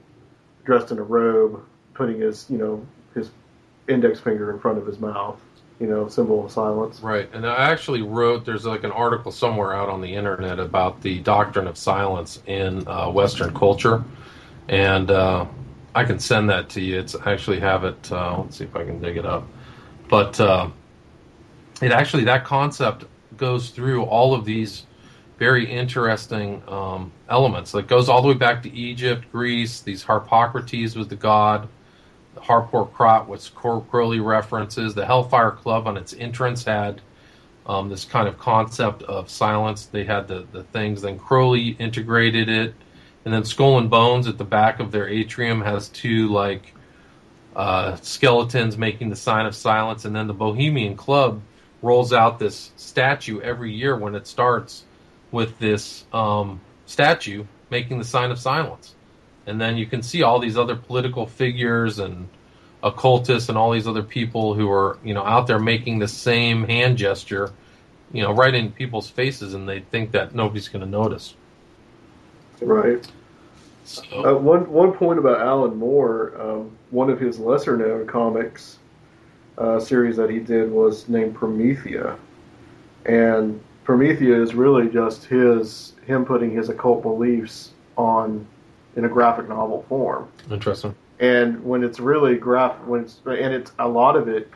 [0.65, 2.85] dressed in a robe, putting his, you know,
[3.15, 3.29] his
[3.87, 5.39] index finger in front of his mouth.
[5.79, 6.99] You know, symbol of silence.
[6.99, 7.29] right.
[7.33, 11.19] And I actually wrote, there's like an article somewhere out on the internet about the
[11.19, 14.03] doctrine of silence in uh, Western culture.
[14.69, 15.45] And uh,
[15.95, 16.99] I can send that to you.
[16.99, 18.11] It's actually have it.
[18.11, 19.47] Uh, let's see if I can dig it up.
[20.09, 20.69] But uh,
[21.81, 23.05] it actually that concept
[23.37, 24.85] goes through all of these
[25.37, 27.73] very interesting um, elements.
[27.75, 29.81] It goes all the way back to Egypt, Greece.
[29.81, 31.67] These Harpocrates was the god.
[32.35, 34.93] The Harpur Krat, which Crowley references.
[34.93, 37.01] The Hellfire Club on its entrance had
[37.67, 39.85] um, this kind of concept of silence.
[39.85, 41.01] They had the, the things.
[41.01, 42.73] Then Crowley integrated it,
[43.27, 46.73] and then Skull and Bones at the back of their atrium has two like
[47.57, 51.41] uh, skeletons making the sign of silence, and then the Bohemian Club
[51.81, 54.85] rolls out this statue every year when it starts
[55.33, 58.95] with this um, statue making the sign of silence.
[59.45, 62.29] And then you can see all these other political figures and
[62.81, 66.63] occultists and all these other people who are, you know, out there making the same
[66.63, 67.51] hand gesture,
[68.13, 71.35] you know, right in people's faces, and they think that nobody's going to notice.
[72.61, 73.05] Right.
[73.87, 78.79] So, Uh, one one point about Alan Moore, um, one of his lesser known comics
[79.57, 82.17] uh, series that he did was named Promethea,
[83.05, 88.45] and Promethea is really just his him putting his occult beliefs on
[88.97, 90.27] in a graphic novel form.
[90.51, 90.93] interesting.
[91.19, 94.51] And when it's really graph, when it's and it's a lot of it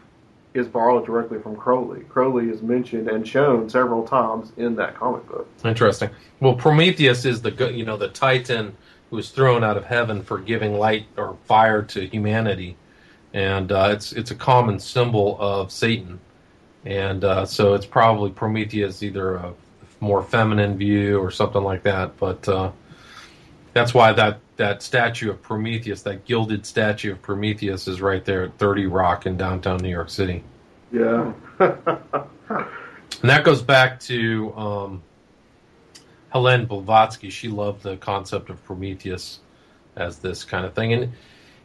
[0.54, 2.02] is borrowed directly from Crowley.
[2.10, 5.48] Crowley is mentioned and shown several times in that comic book.
[5.64, 6.10] Interesting.
[6.42, 8.76] Well, Prometheus is the you know the Titan
[9.12, 12.78] who was thrown out of heaven for giving light or fire to humanity,
[13.34, 16.20] and uh, it's it's a common symbol of Satan,
[16.86, 19.54] and uh, so it's probably Prometheus either a
[20.00, 22.18] more feminine view or something like that.
[22.18, 22.72] But uh,
[23.74, 28.46] that's why that that statue of Prometheus, that gilded statue of Prometheus, is right there
[28.46, 30.44] at Thirty Rock in downtown New York City.
[30.92, 31.34] Yeah.
[33.22, 35.04] And that goes back to um,
[36.32, 37.30] Helene Blavatsky.
[37.30, 39.40] She loved the concept of Prometheus
[39.96, 40.94] as this kind of thing.
[40.94, 41.14] And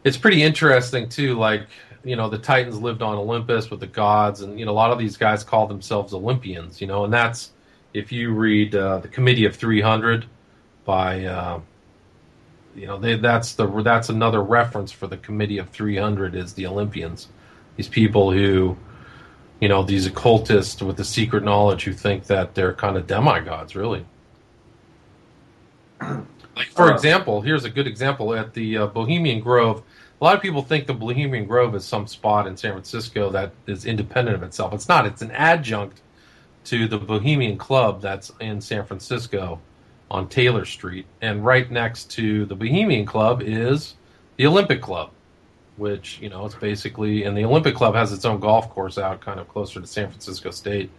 [0.04, 1.38] it's pretty interesting, too.
[1.38, 1.66] Like,
[2.04, 4.90] you know, the Titans lived on Olympus with the gods, and, you know, a lot
[4.90, 7.52] of these guys call themselves Olympians, you know, and that's,
[7.94, 10.26] if you read uh, The Committee of 300
[10.84, 11.60] by, uh,
[12.74, 16.66] you know, they, that's the that's another reference for the Committee of 300 is the
[16.66, 17.28] Olympians.
[17.76, 18.76] These people who
[19.60, 23.74] you know these occultists with the secret knowledge who think that they're kind of demigods
[23.74, 24.04] really
[26.00, 26.94] like for Uh.
[26.94, 28.34] example here's a good example.
[28.34, 29.82] At the uh, bohemian grove
[30.20, 33.52] a lot of people think the bohemian grove is some spot in san francisco that
[33.66, 34.72] is independent of itself.
[34.72, 35.06] It's not.
[35.06, 36.00] It's an adjunct
[36.64, 39.60] to the bohemian club that's in san francisco
[40.10, 41.06] on taylor street.
[41.20, 43.94] And right next to the bohemian club is
[44.36, 45.10] the olympic club
[45.76, 49.20] which you know it's basically and the Olympic Club has its own golf course out
[49.20, 50.90] kind of closer to San Francisco State,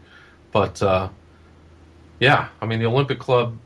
[0.52, 1.10] but uh,
[2.20, 3.58] yeah, I mean the Olympic Club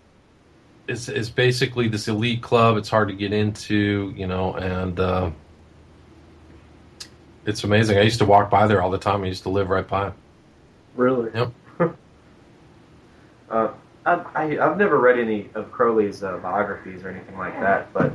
[0.91, 2.77] is is basically this elite club.
[2.77, 5.31] It's hard to get into, you know, and uh,
[7.45, 7.97] it's amazing.
[7.97, 9.23] I used to walk by there all the time.
[9.23, 10.07] I used to live right by.
[10.07, 10.13] it.
[10.95, 11.31] really?
[11.33, 11.51] Yep.
[13.49, 13.73] Uh,
[14.05, 18.13] I, I, I've never read any of Crowley's uh, biographies or anything like that, but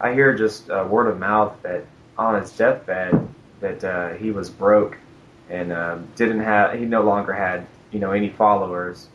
[0.00, 1.84] I hear just uh, word of mouth that
[2.18, 3.28] on his deathbed
[3.60, 4.98] that uh, he was broke
[5.48, 9.06] and um, didn't have he no longer had you know any followers,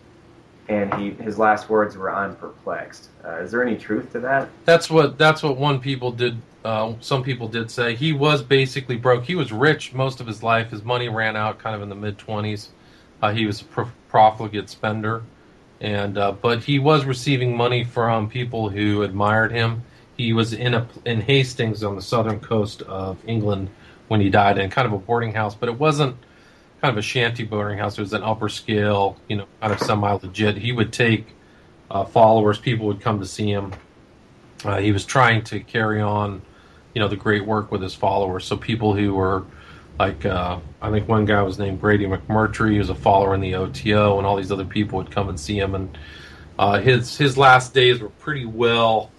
[0.70, 4.50] and he his last words were "I'm perplexed." Uh, is there any truth to that?
[4.66, 6.38] That's what that's what one people did.
[6.64, 9.24] Uh, some people did say he was basically broke.
[9.24, 10.70] He was rich most of his life.
[10.70, 12.70] His money ran out kind of in the mid twenties.
[13.22, 15.24] Uh, he was a pro- profligate spender,
[15.80, 19.84] and uh, but he was receiving money from people who admired him.
[20.18, 23.70] He was in a in Hastings on the southern coast of England
[24.08, 26.16] when he died, in kind of a boarding house, but it wasn't
[26.82, 27.98] kind of a shanty boarding house.
[27.98, 30.58] It was an upper scale, you know, kind of semi legit.
[30.58, 31.28] He would take
[31.92, 32.58] uh, followers.
[32.58, 33.72] People would come to see him.
[34.66, 36.42] Uh, he was trying to carry on,
[36.96, 38.46] you know, the great work with his followers.
[38.46, 39.46] So people who were
[40.00, 42.72] like, uh, I think one guy was named Grady McMurtry.
[42.72, 45.40] He was a follower in the OTO, and all these other people would come and
[45.40, 45.76] see him.
[45.76, 45.98] And
[46.58, 49.12] uh, his his last days were pretty well,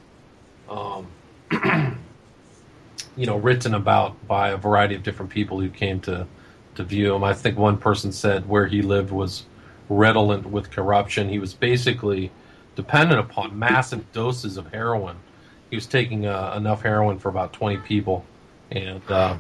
[0.68, 1.06] um,
[3.16, 6.26] you know, written about by a variety of different people who came to
[6.74, 7.24] to view him.
[7.24, 9.44] I think one person said where he lived was
[9.88, 11.28] redolent with corruption.
[11.28, 12.30] He was basically
[12.74, 15.16] dependent upon massive doses of heroin.
[15.70, 18.24] He was taking uh, enough heroin for about 20 people.
[18.70, 19.36] And uh,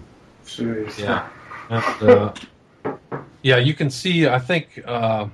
[0.98, 1.28] yeah,
[1.70, 2.32] and, uh,
[3.42, 4.26] yeah, you can see.
[4.28, 5.28] I think uh,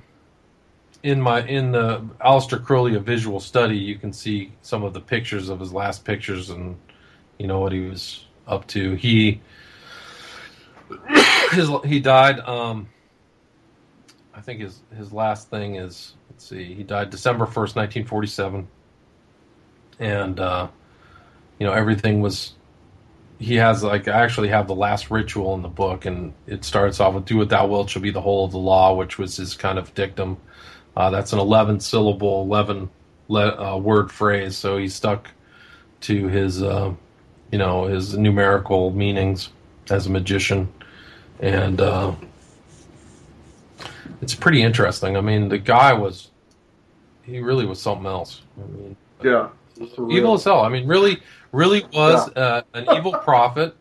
[1.03, 5.01] in my in the Aleister Crowley a visual study, you can see some of the
[5.01, 6.77] pictures of his last pictures and
[7.37, 8.93] you know what he was up to.
[8.95, 9.41] He
[11.51, 12.39] his he died.
[12.39, 12.89] Um,
[14.33, 16.73] I think his his last thing is let's see.
[16.73, 18.67] He died December first, nineteen forty seven,
[19.99, 20.67] and uh,
[21.59, 22.53] you know everything was
[23.39, 26.99] he has like I actually have the last ritual in the book, and it starts
[26.99, 29.37] off with "Do what thou wilt shall be the whole of the law," which was
[29.37, 30.37] his kind of dictum.
[30.95, 32.89] Uh, that's an eleven syllable, eleven
[33.29, 35.29] le- uh, word phrase, so he stuck
[36.01, 36.93] to his uh,
[37.51, 39.49] you know his numerical meanings
[39.89, 40.71] as a magician,
[41.39, 42.13] and uh,
[44.21, 45.15] it's pretty interesting.
[45.17, 46.29] I mean, the guy was
[47.23, 48.41] he really was something else.
[48.57, 49.49] I mean, Yeah.
[50.09, 50.61] evil as hell.
[50.61, 51.21] I mean, really,
[51.51, 53.75] really was uh, an evil prophet,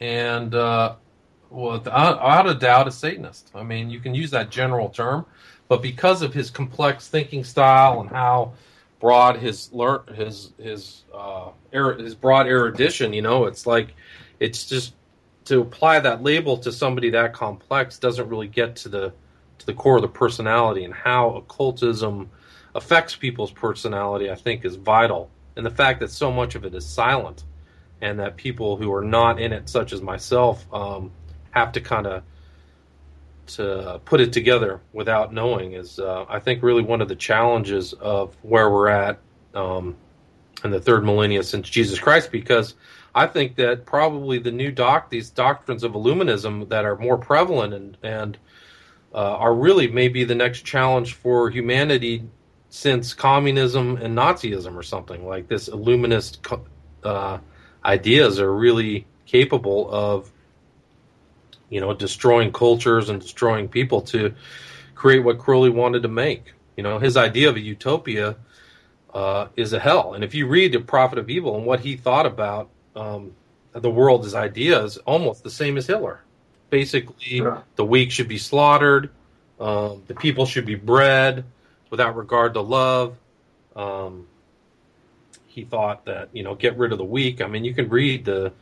[0.00, 0.94] and uh,
[1.50, 3.50] well, without a doubt, a Satanist.
[3.54, 5.26] I mean, you can use that general term,
[5.68, 8.52] but because of his complex thinking style and how
[9.00, 13.88] broad his learn his his uh, er- his broad erudition, you know, it's like
[14.40, 14.94] it's just
[15.46, 19.12] to apply that label to somebody that complex doesn't really get to the
[19.58, 22.30] to the core of the personality and how occultism
[22.74, 24.30] affects people's personality.
[24.30, 27.44] I think is vital, and the fact that so much of it is silent,
[28.00, 31.12] and that people who are not in it, such as myself, um,
[31.50, 32.22] have to kind of
[33.46, 37.92] to put it together without knowing is, uh, I think, really one of the challenges
[37.92, 39.18] of where we're at
[39.54, 39.96] um,
[40.64, 42.32] in the third millennia since Jesus Christ.
[42.32, 42.74] Because
[43.14, 47.74] I think that probably the new doc, these doctrines of Illuminism that are more prevalent
[47.74, 48.38] and and
[49.14, 52.24] uh, are really maybe the next challenge for humanity
[52.68, 55.68] since communism and Nazism or something like this.
[55.68, 56.44] Illuminist
[57.04, 57.38] uh,
[57.84, 60.32] ideas are really capable of
[61.74, 64.32] you know, destroying cultures and destroying people to
[64.94, 66.52] create what Crowley wanted to make.
[66.76, 68.36] You know, his idea of a utopia
[69.12, 70.14] uh, is a hell.
[70.14, 73.32] And if you read the Prophet of Evil and what he thought about um,
[73.72, 76.20] the world as idea is almost the same as Hitler.
[76.70, 77.60] Basically, Yeah.
[77.76, 79.10] the weak should be slaughtered,
[79.60, 81.44] um, the people should be bred
[81.90, 83.16] without regard to love.
[83.76, 84.26] Um,
[85.46, 87.40] he thought that you know get rid of the weak.
[87.40, 88.52] I mean, you can read the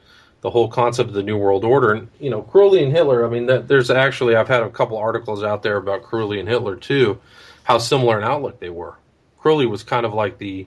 [0.43, 1.93] the whole concept of the New World Order.
[1.93, 3.25] And you know, Crowley and Hitler.
[3.25, 6.49] I mean, that, there's actually I've had a couple articles out there about Crowley and
[6.49, 7.19] Hitler too,
[7.63, 8.97] how similar an outlook they were.
[9.39, 10.67] Crowley was kind of like the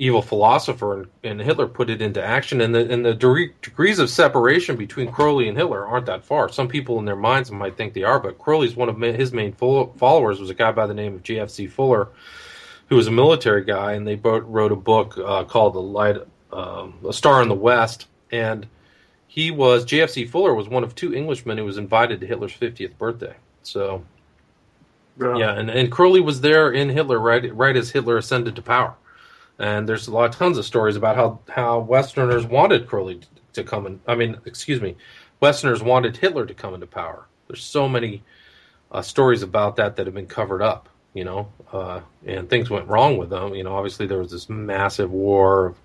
[0.00, 2.62] evil philosopher, and, and Hitler put it into action.
[2.62, 6.48] And the and the degree, degrees of separation between Crowley and Hitler aren't that far.
[6.48, 9.32] Some people in their minds might think they are, but Crowley's one of ma- his
[9.32, 11.66] main fo- followers was a guy by the name of J.F.C.
[11.68, 12.08] Fuller,
[12.88, 16.16] who was a military guy, and they both wrote a book uh, called "The Light,
[16.52, 18.66] um, A Star in the West." And
[19.28, 20.24] he was J.F.C.
[20.24, 23.34] Fuller was one of two Englishmen who was invited to Hitler's 50th birthday.
[23.62, 24.02] So
[25.36, 28.94] yeah, and, and Crowley was there in Hitler right right as Hitler ascended to power.
[29.60, 33.26] And there's a lot of tons of stories about how how Westerners wanted Crowley to,
[33.52, 34.00] to come in.
[34.08, 34.96] I mean, excuse me,
[35.38, 37.26] Westerners wanted Hitler to come into power.
[37.46, 38.22] There's so many
[38.90, 42.88] uh, stories about that that have been covered up, you know, uh, and things went
[42.88, 43.54] wrong with them.
[43.54, 45.76] You know, obviously there was this massive war of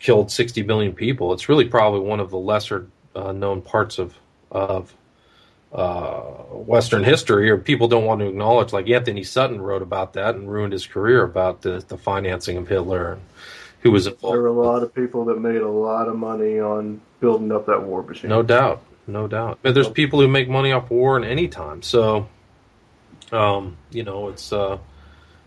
[0.00, 1.32] killed 60 million people.
[1.32, 4.14] It's really probably one of the lesser uh, known parts of
[4.50, 4.94] of
[5.76, 6.20] uh,
[6.52, 8.72] Western history, or people don't want to acknowledge.
[8.72, 12.66] Like Antony Sutton wrote about that and ruined his career about the, the financing of
[12.66, 13.22] Hitler and
[13.80, 14.34] who was involved.
[14.34, 17.66] There were a lot of people that made a lot of money on building up
[17.66, 18.30] that war machine.
[18.30, 19.58] No doubt, no doubt.
[19.62, 21.82] But there's people who make money off war in any time.
[21.82, 22.26] So,
[23.30, 24.78] um, you know, it's uh,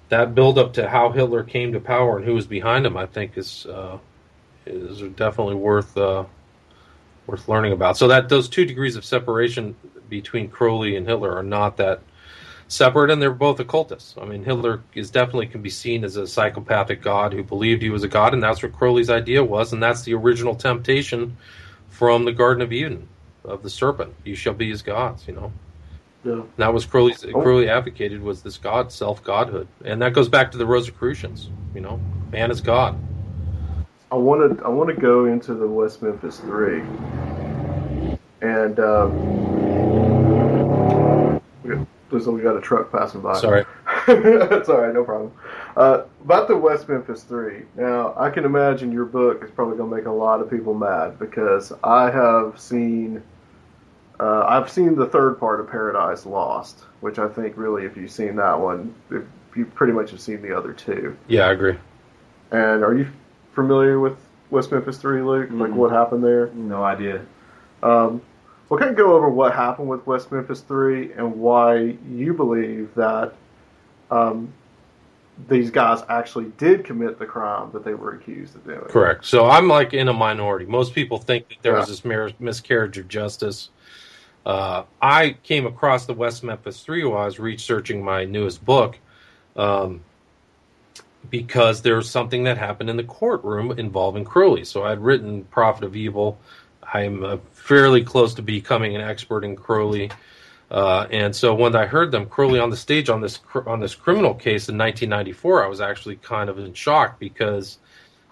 [0.09, 2.95] that build up to how Hitler came to power and who was behind him.
[2.95, 3.97] I think is uh,
[4.67, 6.25] is definitely worth uh,
[7.29, 7.97] worth learning about.
[7.97, 9.75] So that those two degrees of separation
[10.09, 12.01] between Crowley and Hitler are not that
[12.67, 14.15] separate, and they're both occultists.
[14.19, 17.89] I mean, Hitler is definitely can be seen as a psychopathic god who believed he
[17.89, 21.37] was a god, and that's what Crowley's idea was, and that's the original temptation
[21.89, 23.07] from the Garden of Eden
[23.43, 24.13] of the serpent.
[24.23, 25.51] You shall be as gods, you know.
[26.23, 26.33] Yeah.
[26.33, 27.41] And that was Crowley's Oh.
[27.41, 31.49] Crowley advocated was this god self godhood, and that goes back to the Rosicrucians.
[31.73, 31.99] You know,
[32.31, 32.97] man is God.
[34.11, 36.81] I want to I want to go into the West Memphis Three,
[38.41, 39.13] and um,
[41.63, 43.39] we got, looks like we got a truck passing by.
[43.39, 43.65] Sorry.
[44.07, 45.31] That's all right, no problem.
[45.77, 47.63] Uh, about the West Memphis Three.
[47.75, 50.73] Now, I can imagine your book is probably going to make a lot of people
[50.73, 53.21] mad because I have seen,
[54.19, 58.11] uh, I've seen the third part of Paradise Lost, which I think really, if you've
[58.11, 59.23] seen that one, if
[59.55, 61.15] you pretty much have seen the other two.
[61.27, 61.75] Yeah, I agree.
[62.51, 63.07] And are you
[63.53, 64.17] familiar with
[64.49, 65.49] West Memphis Three, Luke?
[65.51, 65.75] Like Mhm.
[65.75, 66.47] what happened there?
[66.55, 67.21] No idea.
[67.83, 68.21] Um,
[68.69, 72.93] we'll kind of go over what happened with West Memphis 3 and why you believe
[72.95, 73.33] that
[74.11, 74.53] um,
[75.47, 78.81] these guys actually did commit the crime that they were accused of doing.
[78.81, 79.25] Correct.
[79.25, 80.65] So I'm like in a minority.
[80.65, 83.69] Most people think that there was this mar- miscarriage of justice.
[84.45, 88.97] Uh, I came across the West Memphis Three while I was researching my newest book,
[89.55, 90.01] um,
[91.29, 94.65] because there was something that happened in the courtroom involving Crowley.
[94.65, 96.39] So I'd written Prophet of Evil.
[96.93, 100.11] I'm uh, fairly close to becoming an expert in Crowley.
[100.71, 103.95] Uh, and so when I heard them Crowley on the stage on this on this
[103.95, 107.79] criminal case in 1994, I was actually kind of in shock because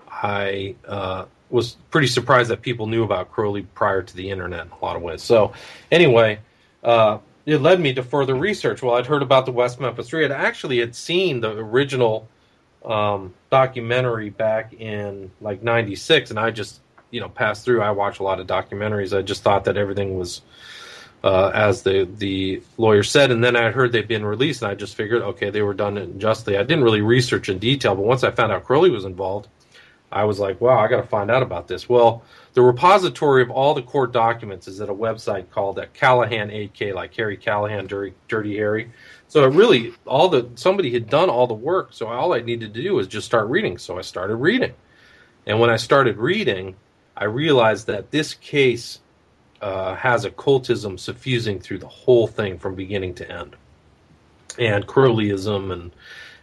[0.08, 4.72] I uh, was pretty surprised that people knew about Crowley prior to the internet in
[4.72, 5.24] a lot of ways.
[5.24, 5.54] So
[5.92, 6.40] anyway,
[6.84, 8.82] uh, it led me to further research.
[8.84, 10.26] Well, I'd heard about the West Memphis Three.
[10.26, 12.28] I'd actually had seen the original
[12.86, 16.82] um, documentary back in like '96, and I just
[17.12, 17.82] you know pass through.
[17.82, 19.18] I watch a lot of documentaries.
[19.18, 20.42] I just thought that everything was
[21.24, 24.76] uh, as the the lawyer said, and then I heard they'd been released, and I
[24.76, 26.58] just figured, okay, they were done unjustly.
[26.58, 29.48] I didn't really research in detail, but once I found out Crowley was involved,
[30.12, 31.90] I was like, wow, I got to find out about this.
[31.90, 32.24] Well,
[32.54, 36.94] the repository of all the court documents is at a website called at Callahan 8K,
[36.94, 38.90] like Harry Callahan, Dirty, Dirty Harry.
[39.28, 41.90] So it really, all the somebody had done all the work.
[41.92, 43.78] So all I needed to do was just start reading.
[43.78, 44.74] So I started reading,
[45.46, 46.76] and when I started reading,
[47.18, 49.00] I realized that this case
[49.60, 53.56] uh, has occultism suffusing through the whole thing from beginning to end,
[54.60, 55.92] and Crowleyism, and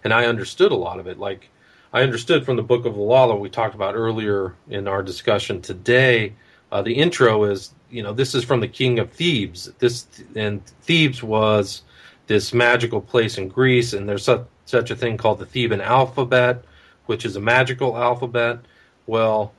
[0.02, 1.18] and I understood a lot of it.
[1.18, 1.48] Like
[1.92, 5.02] I understood from the Book of the Law that we talked about earlier in our
[5.02, 6.34] discussion today.
[6.72, 9.70] Uh, the intro is, you know, this is from the King of Thebes.
[9.78, 11.82] This and Thebes was
[12.26, 16.64] this magical place in Greece, and there's such, such a thing called the Theban alphabet,
[17.06, 18.58] which is a magical alphabet.
[19.06, 19.52] Well,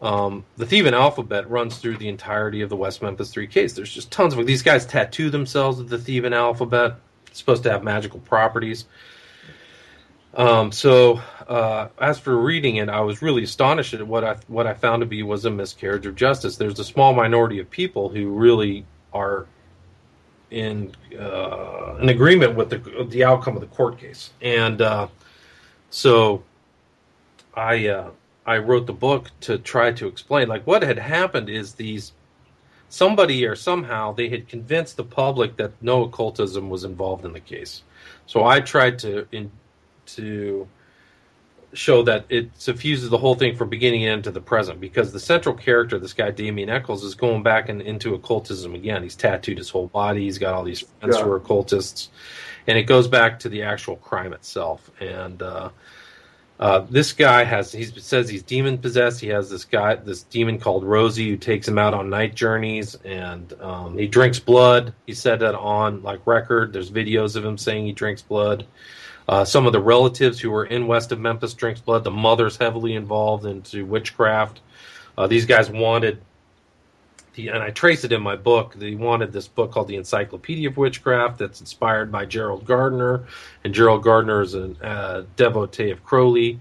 [0.00, 3.72] um, the Theban alphabet runs through the entirety of the West Memphis Three case.
[3.72, 6.94] There's just tons of these guys tattoo themselves with the Theban alphabet.
[7.26, 8.84] It's supposed to have magical properties.
[10.34, 14.66] Um, so uh, as for reading it, I was really astonished at what I what
[14.66, 16.56] I found to be was a miscarriage of justice.
[16.56, 19.46] There's a small minority of people who really are
[20.50, 25.08] in uh, an agreement with the the outcome of the court case, and uh,
[25.90, 26.44] so
[27.54, 28.10] I uh,
[28.48, 32.12] I wrote the book to try to explain like what had happened is these
[32.88, 37.40] somebody or somehow they had convinced the public that no occultism was involved in the
[37.40, 37.82] case.
[38.24, 39.50] So I tried to in,
[40.16, 40.66] to
[41.74, 45.20] show that it suffuses the whole thing from beginning end to the present because the
[45.20, 49.02] central character, this guy Damien Echols, is going back in, into occultism again.
[49.02, 50.22] He's tattooed his whole body.
[50.22, 51.24] He's got all these friends Yeah.
[51.24, 52.08] who are occultists,
[52.66, 54.90] and it goes back to the actual crime itself.
[55.00, 55.68] And uh,
[56.60, 59.20] uh, this guy has he says he's demon possessed.
[59.20, 62.96] He has this guy, this demon called Rosie, who takes him out on night journeys,
[63.04, 64.92] and um, he drinks blood.
[65.06, 66.72] He said that on like record.
[66.72, 68.66] There's videos of him saying he drinks blood.
[69.28, 72.02] Uh, some of the relatives who were in west of Memphis drinks blood.
[72.02, 74.60] The mother's heavily involved into witchcraft.
[75.16, 76.22] Uh, these guys wanted,
[77.38, 78.74] the, and I trace it in my book.
[78.74, 83.24] They wanted this book called the Encyclopedia of Witchcraft, that's inspired by Gerald Gardner,
[83.64, 86.60] and Gerald Gardner is a uh, devotee of Crowley.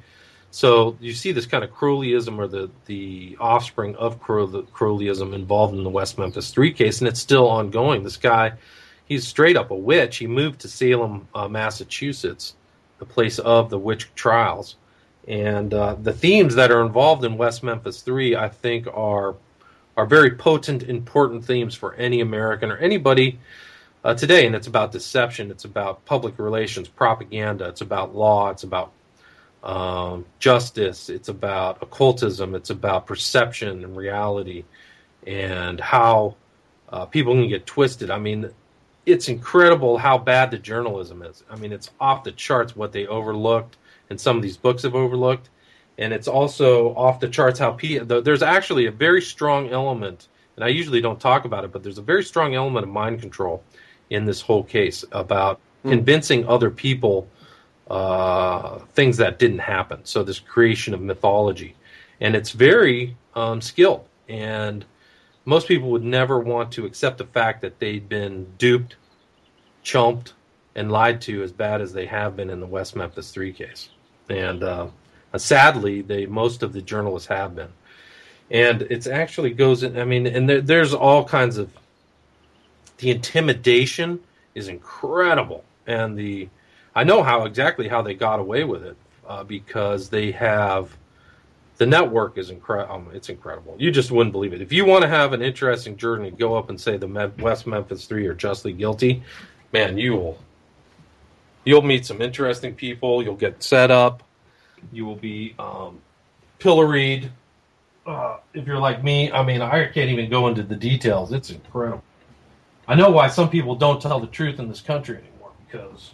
[0.52, 5.76] So you see this kind of Crowleyism or the the offspring of Crow, Crowleyism involved
[5.76, 8.04] in the West Memphis Three case, and it's still ongoing.
[8.04, 8.54] This guy,
[9.06, 10.18] he's straight up a witch.
[10.18, 12.56] He moved to Salem, uh, Massachusetts,
[13.00, 14.78] the place of the witch trials,
[15.28, 19.36] and uh, the themes that are involved in West Memphis Three, I think, are
[19.98, 23.40] are very potent, important themes for any American or anybody
[24.04, 24.46] uh, today.
[24.46, 25.52] And it's about deception.
[25.52, 27.68] It's about public relations, propaganda.
[27.68, 28.50] It's about law.
[28.52, 28.94] It's about
[29.64, 31.10] um, justice.
[31.10, 32.56] It's about occultism.
[32.56, 34.64] It's about perception and reality,
[35.26, 36.36] and how
[36.90, 38.12] uh, people can get twisted.
[38.12, 38.50] I mean,
[39.06, 41.44] it's incredible how bad the journalism is.
[41.50, 43.78] I mean, it's off the charts what they overlooked,
[44.10, 45.50] and some of these books have overlooked.
[45.98, 50.68] And it's also off the charts how there's actually a very strong element, and I
[50.68, 53.64] usually don't talk about it, but there's a very strong element of mind control
[54.10, 57.28] in this whole case about convincing other people
[57.90, 60.00] uh, things that didn't happen.
[60.04, 61.76] So this creation of mythology,
[62.22, 64.06] and it's very um, skilled.
[64.28, 64.86] And
[65.46, 68.98] most people would never want to accept the fact that they'd been duped,
[69.84, 70.34] chumped,
[70.76, 73.90] and lied to as bad as they have been in the West Memphis Three case.
[74.30, 74.88] And uh,
[75.40, 77.70] sadly, they most of the journalists have been.
[78.50, 80.00] And it's actually goes in.
[80.00, 81.70] I mean, and there, there's all kinds of
[82.98, 84.20] the intimidation
[84.56, 86.50] is incredible, and the
[86.96, 88.98] I know how exactly how they got away with it
[89.28, 90.98] uh, because they have
[91.78, 92.96] the network is incredible.
[92.96, 93.76] Um, it's incredible.
[93.78, 94.62] You just wouldn't believe it.
[94.62, 98.06] If you want to have an interesting journey, go up and say the West Memphis
[98.06, 99.22] Three are justly guilty.
[99.74, 100.40] Man, you will
[101.66, 103.22] you'll meet some interesting people.
[103.22, 104.24] You'll get set up.
[104.92, 106.00] You will be um,
[106.60, 107.32] pilloried.
[108.06, 111.34] Uh, if you're like me, I mean, I can't even go into the details.
[111.34, 112.04] It's incredible.
[112.88, 116.12] I know why some people don't tell the truth in this country anymore because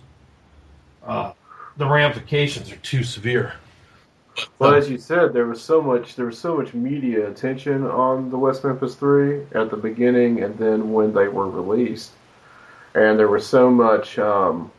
[1.06, 1.34] uh,
[1.78, 3.54] the ramifications are too severe.
[4.58, 8.32] Well, as you said, there was so much there was so much media attention on
[8.32, 12.12] the West Memphis Three at the beginning, and then when they were released,
[12.96, 14.72] and there was so much, um,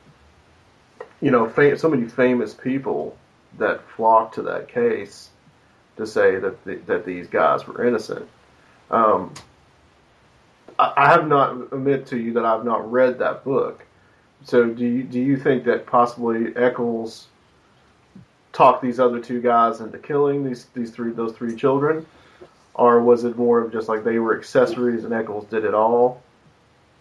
[1.20, 3.16] you know, fam- so many famous people
[3.58, 5.30] that flocked to that case
[5.96, 8.28] to say that the, that these guys were innocent.
[8.90, 9.32] Um,
[10.78, 13.84] I, I have not admit to you that I've not read that book.
[14.44, 17.28] So do you do you think that possibly Echols
[18.52, 22.04] talked these other two guys into killing these these three those three children,
[22.74, 26.22] or was it more of just like they were accessories and Echols did it all?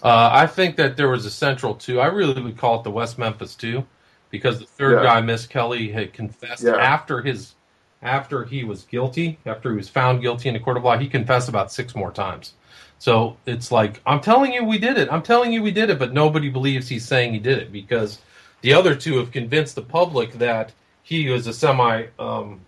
[0.01, 1.99] Uh, I think that there was a central two.
[1.99, 3.85] I really would call it the West Memphis two,
[4.33, 5.03] because the third Yeah.
[5.03, 6.75] guy, Misskelley, had confessed Yeah.
[6.75, 7.53] after his
[8.01, 10.97] after he was guilty, after he was found guilty in a court of law.
[10.97, 12.53] He confessed about six more times.
[12.99, 15.07] So it's like I'm telling you, we did it.
[15.11, 18.19] I'm telling you, we did it, but nobody believes he's saying he did it because
[18.61, 20.71] the other two have convinced the public that
[21.03, 22.59] he was a semi um,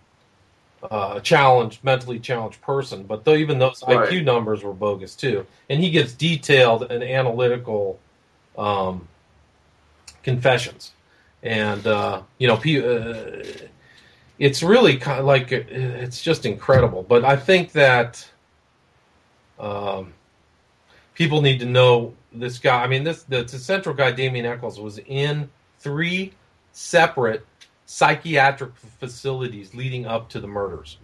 [0.88, 3.02] uh, challenged, mentally challenged person.
[3.02, 4.08] But though even those Right.
[4.08, 7.98] IQ numbers were bogus too, and he gives detailed and analytical
[8.56, 9.06] um,
[10.22, 10.92] confessions,
[11.46, 13.68] and uh, you know, pe- uh,
[14.38, 17.02] it's really kind of like it's just incredible.
[17.02, 18.28] But I think that
[19.58, 20.12] um,
[21.14, 22.82] people need to know this guy.
[22.82, 25.48] I mean, this the, the central guy, Damien Echols, was in
[25.78, 26.32] three
[26.72, 27.46] separate
[27.86, 30.98] psychiatric facilities leading up to the murders.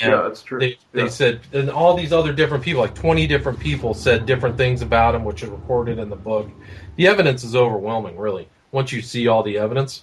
[0.00, 0.58] And yeah, that's true.
[0.58, 4.56] they, they said, and all these other different people, like 20 different people, said different
[4.56, 6.48] things about him, which is recorded in the book.
[6.96, 10.02] The evidence is overwhelming, really, once you see all the evidence.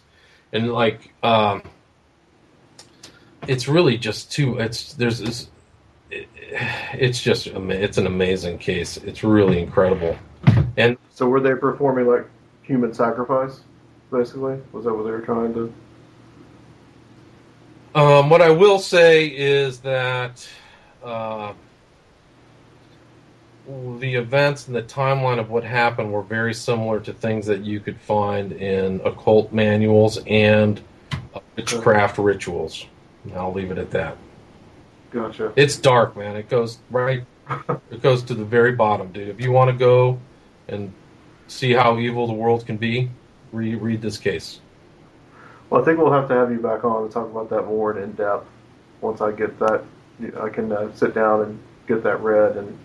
[0.54, 1.62] And, like, um,
[3.48, 5.50] it's really just too, it's, there's this,
[6.10, 6.28] it,
[6.94, 8.98] it's just, it's an amazing case.
[8.98, 10.18] It's really incredible.
[10.78, 12.26] And So were they performing like
[12.64, 13.62] human sacrifice,
[14.12, 14.60] basically?
[14.72, 15.74] Was that what they were trying to?
[17.94, 20.48] Um, what I will say is that
[21.04, 21.54] uh,
[23.68, 27.80] the events and the timeline of what happened were very similar to things that you
[27.80, 30.82] could find in occult manuals and
[31.56, 32.86] witchcraft rituals.
[33.24, 34.18] And I'll leave it at that.
[35.12, 35.54] Gotcha.
[35.56, 36.36] It's dark, man.
[36.36, 37.24] It goes right.
[37.92, 39.28] it goes to the very bottom, dude.
[39.28, 40.20] If you want to go
[40.68, 40.94] and
[41.48, 43.10] see how evil the world can be,
[43.52, 44.60] read read this case.
[45.70, 47.98] Well, I think we'll have to have you back on to talk about that more
[47.98, 48.48] in depth.
[49.02, 49.84] Once I get that,
[50.40, 52.78] I can uh, sit down and get that read, and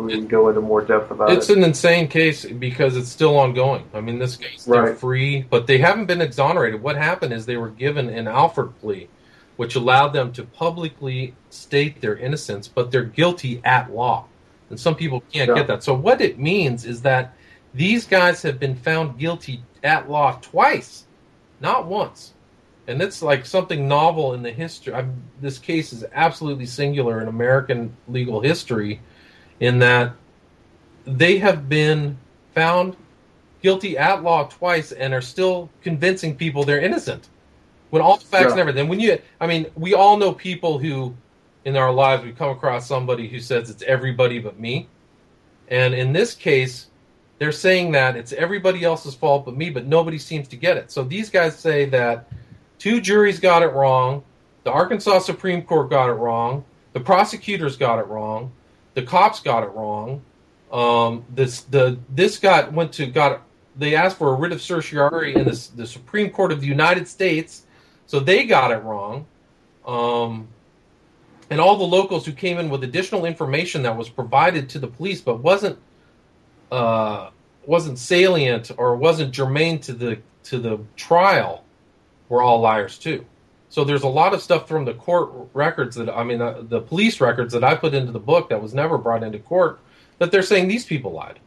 [0.00, 1.58] we can go into more depth about It's it.
[1.58, 3.84] an insane case because it's still ongoing.
[3.94, 4.98] I mean, this case they're Right.
[4.98, 6.82] free, but they haven't been exonerated.
[6.82, 9.08] What happened is they were given an Alford plea,
[9.56, 14.26] which allowed them to publicly state their innocence, but they're guilty at law.
[14.70, 15.54] And some people can't Yeah.
[15.56, 15.82] get that.
[15.82, 17.34] So what it means is that
[17.74, 21.06] these guys have been found guilty at law twice,
[21.60, 22.34] not once.
[22.86, 24.94] And it's like something novel in the history.
[24.94, 25.04] i
[25.40, 29.00] this case is absolutely singular in American legal history
[29.60, 30.12] in that
[31.06, 32.16] they have been
[32.54, 32.96] found
[33.62, 37.28] guilty at law twice and are still convincing people they're innocent
[37.90, 38.50] when all the facts Yeah.
[38.52, 38.88] and everything.
[38.88, 41.14] When you, I mean, we all know people who,
[41.64, 44.88] in our lives, we come across somebody who says it's everybody but me,
[45.68, 46.86] and in this case,
[47.38, 50.90] they're saying that it's everybody else's fault but me, but nobody seems to get it.
[50.90, 52.28] So these guys say that
[52.78, 54.22] two juries got it wrong,
[54.64, 58.52] the Arkansas Supreme Court got it wrong, the prosecutors got it wrong,
[58.94, 60.22] the cops got it wrong.
[60.72, 63.42] Um, this the this got went to got
[63.76, 67.08] they asked for a writ of certiorari in the, the Supreme Court of the United
[67.08, 67.64] States,
[68.06, 69.26] so they got it wrong.
[69.86, 70.48] Um,
[71.50, 74.86] and all the locals who came in with additional information that was provided to the
[74.86, 75.78] police but wasn't
[76.70, 77.30] uh,
[77.66, 81.64] wasn't salient or wasn't germane to the to the trial
[82.28, 83.24] were all liars too.
[83.70, 86.80] So there's a lot of stuff from the court records that I mean uh, the
[86.80, 89.80] police records that I put into the book that was never brought into court
[90.18, 91.38] that they're saying these people lied.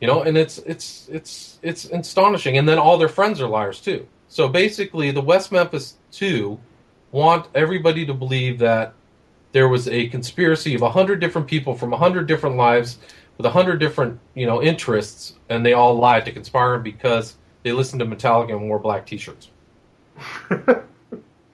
[0.00, 2.58] You know, and it's it's it's it's astonishing.
[2.58, 4.06] And then all their friends are liars too.
[4.28, 6.58] So basically, the West Memphis Two
[7.12, 8.94] want everybody to believe that
[9.52, 12.98] there was a conspiracy of a hundred different people from a hundred different lives
[13.36, 17.70] with a hundred different you know interests, and they all lied to conspire because they
[17.70, 19.50] listened to Metallica and wore black T-shirts.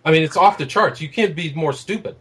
[0.05, 1.01] I mean, it's off the charts.
[1.01, 2.16] You can't be more stupid.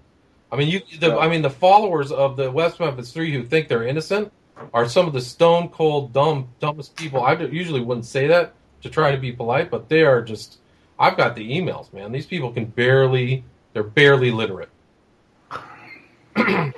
[0.52, 0.82] I mean, you.
[1.00, 4.32] The, I mean, the followers of the West Memphis Three who think they're innocent
[4.74, 7.24] are some of the stone cold, dumb, dumbest people.
[7.24, 10.60] I usually wouldn't say that to try to be polite, but they are just.
[11.00, 12.12] I've got the emails, man.
[12.12, 13.44] These people can barely.
[13.74, 14.70] They're barely literate.
[16.36, 16.74] Wow.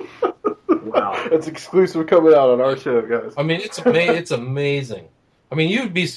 [1.32, 3.34] It's exclusive coming out on our show, guys.
[3.36, 5.06] I mean, it's ama- it's amazing.
[5.52, 6.08] I mean, you'd be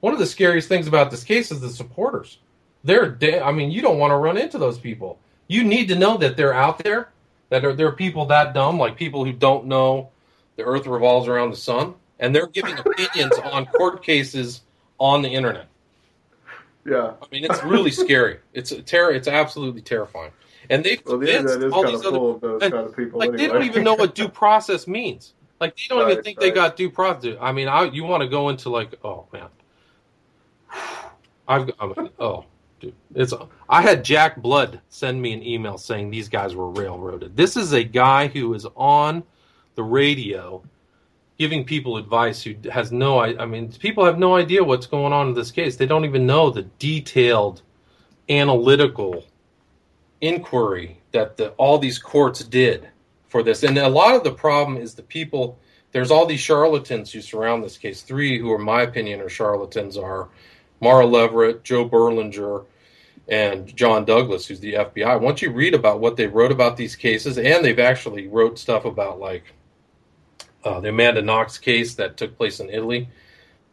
[0.00, 2.38] one of the scariest things about this case is the supporters.
[2.86, 5.18] They're, de- I mean, you don't want to run into those people.
[5.48, 7.10] You need to know that they're out there.
[7.50, 10.10] That are there are people that dumb, like people who don't know
[10.56, 14.62] the Earth revolves around the sun, and they're giving opinions on court cases
[14.98, 15.68] on the internet.
[16.84, 17.12] Yeah.
[17.22, 18.38] I mean, it's really scary.
[18.52, 19.12] It's a terror.
[19.12, 20.32] It's absolutely terrifying.
[20.70, 22.72] And they Well, the convinced internet is all kind these of other of those and,
[22.72, 23.18] kind of people.
[23.20, 23.46] like anyway.
[23.46, 25.34] they don't even know what due process means.
[25.60, 27.36] Like they don't even Right, think they got due process.
[27.40, 29.48] I mean, I, you want to go into like, oh man,
[31.48, 31.70] I've
[32.18, 32.44] oh
[33.14, 33.32] it's
[33.68, 37.36] I had Jack Blood send me an email saying these guys were railroaded.
[37.36, 39.24] This is a guy who is on
[39.74, 40.62] the radio
[41.38, 45.28] giving people advice who has no I, mean people have no idea what's going on
[45.28, 45.76] in this case.
[45.76, 47.62] They don't even know the detailed
[48.28, 49.24] analytical
[50.20, 52.88] inquiry that the, all these courts did
[53.28, 53.62] for this.
[53.62, 55.58] And a lot of the problem is the people.
[55.92, 58.02] There's all these charlatans who surround this case.
[58.02, 60.28] Three who, in my opinion, are charlatans are
[60.80, 62.64] Mara Leveritt, Joe Berlinger,
[63.28, 65.20] and John Douglas, who's the FBI.
[65.20, 68.84] Once you read about what they wrote about these cases, and they've actually wrote stuff
[68.84, 69.54] about like
[70.64, 73.08] uh, the Amanda Knox case that took place in Italy.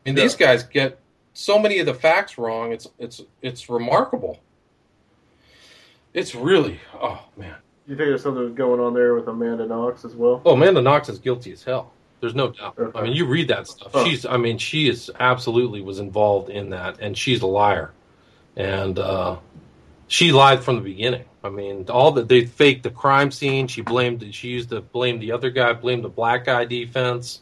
[0.06, 1.00] I mean, these guys get
[1.34, 2.72] so many of the facts wrong.
[2.72, 4.40] It's it's it's remarkable.
[6.14, 7.56] It's really oh man.
[7.86, 10.42] You think there's something going on there with Amanda Knox as well?
[10.46, 11.92] Oh, Amanda Knox is guilty as hell.
[12.24, 12.80] There's no doubt.
[12.96, 14.02] I mean, you read that stuff.
[14.06, 17.92] She's, I mean, she is absolutely was involved in that, and she's a liar,
[18.56, 19.36] and uh,
[20.08, 21.26] she lied from the beginning.
[21.44, 23.68] I mean, all that they faked the crime scene.
[23.68, 24.26] She blamed.
[24.34, 27.42] She used to blame the other guy, blamed the black guy defense,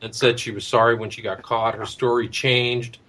[0.00, 1.74] and said she was sorry when she got caught.
[1.74, 3.00] Her story changed.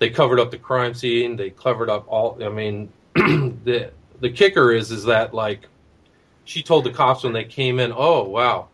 [0.00, 1.36] They covered up the crime scene.
[1.36, 2.42] They covered up all.
[2.42, 5.68] I mean, the the kicker is is that like
[6.42, 8.69] she told the cops when they came in, "Oh wow,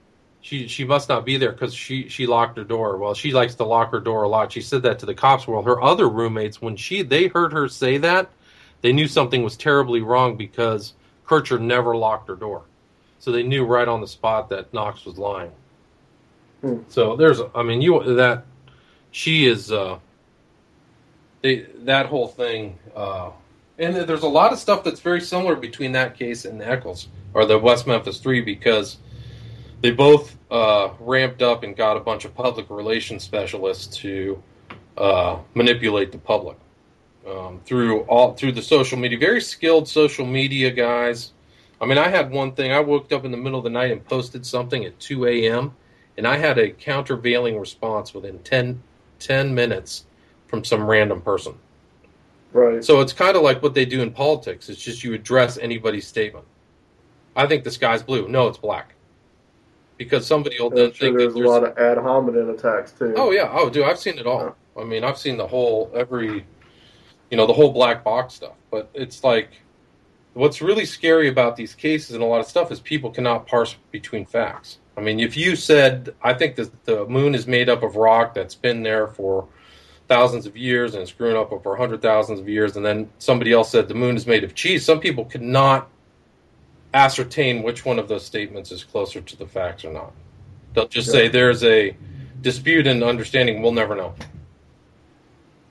[0.46, 3.56] she she must not be there because she she locked her door." Well, she likes
[3.56, 4.52] to lock her door a lot.
[4.52, 5.48] She said that to the cops.
[5.48, 8.30] Well, her other roommates, when she they heard her say that,
[8.80, 10.94] they knew something was terribly wrong because
[11.26, 12.62] Kercher never locked her door,
[13.18, 15.50] so they knew right on the spot that Knox was lying.
[16.60, 16.78] Hmm.
[16.88, 18.44] So there's, I mean, you that
[19.10, 19.72] she is.
[19.72, 19.98] uh
[21.42, 23.30] they, that whole thing, uh,
[23.78, 27.08] and there's a lot of stuff that's very similar between that case and the Echols
[27.34, 28.96] or the West Memphis Three because
[29.80, 34.42] they both uh, ramped up and got a bunch of public relations specialists to
[34.96, 36.56] uh, manipulate the public
[37.26, 39.18] um, through all through the social media.
[39.18, 41.32] Very skilled social media guys.
[41.80, 42.72] I mean, I had one thing.
[42.72, 45.74] I woke up in the middle of the night and posted something at 2 a.m.
[46.16, 48.82] and I had a countervailing response within 10,
[49.18, 50.06] 10 minutes
[50.46, 51.54] from some random person.
[52.54, 52.82] Right.
[52.82, 54.70] So it's kind of like what they do in politics.
[54.70, 56.46] It's just you address anybody's statement.
[57.34, 58.26] I think the sky's blue.
[58.28, 58.94] No, it's black.
[59.96, 63.14] Because somebody will then sure think there's that a lot of ad hominem attacks too.
[63.16, 64.54] Oh yeah, oh dude, I've seen it all.
[64.78, 66.44] I mean, I've seen the whole every,
[67.30, 68.56] you know, the whole black box stuff.
[68.70, 69.62] But it's like,
[70.34, 73.76] what's really scary about these cases and a lot of stuff is people cannot parse
[73.90, 74.80] between facts.
[74.98, 78.34] I mean, if you said, I think that the moon is made up of rock
[78.34, 79.48] that's been there for
[80.08, 83.52] thousands of years and it's grown up over hundred thousands of years, and then somebody
[83.52, 85.88] else said the moon is made of cheese, some people could not
[86.96, 90.12] ascertain which one of those statements is closer to the facts or not.
[90.72, 91.96] They'll just say there's a
[92.40, 93.62] dispute in understanding.
[93.62, 94.14] We'll never know.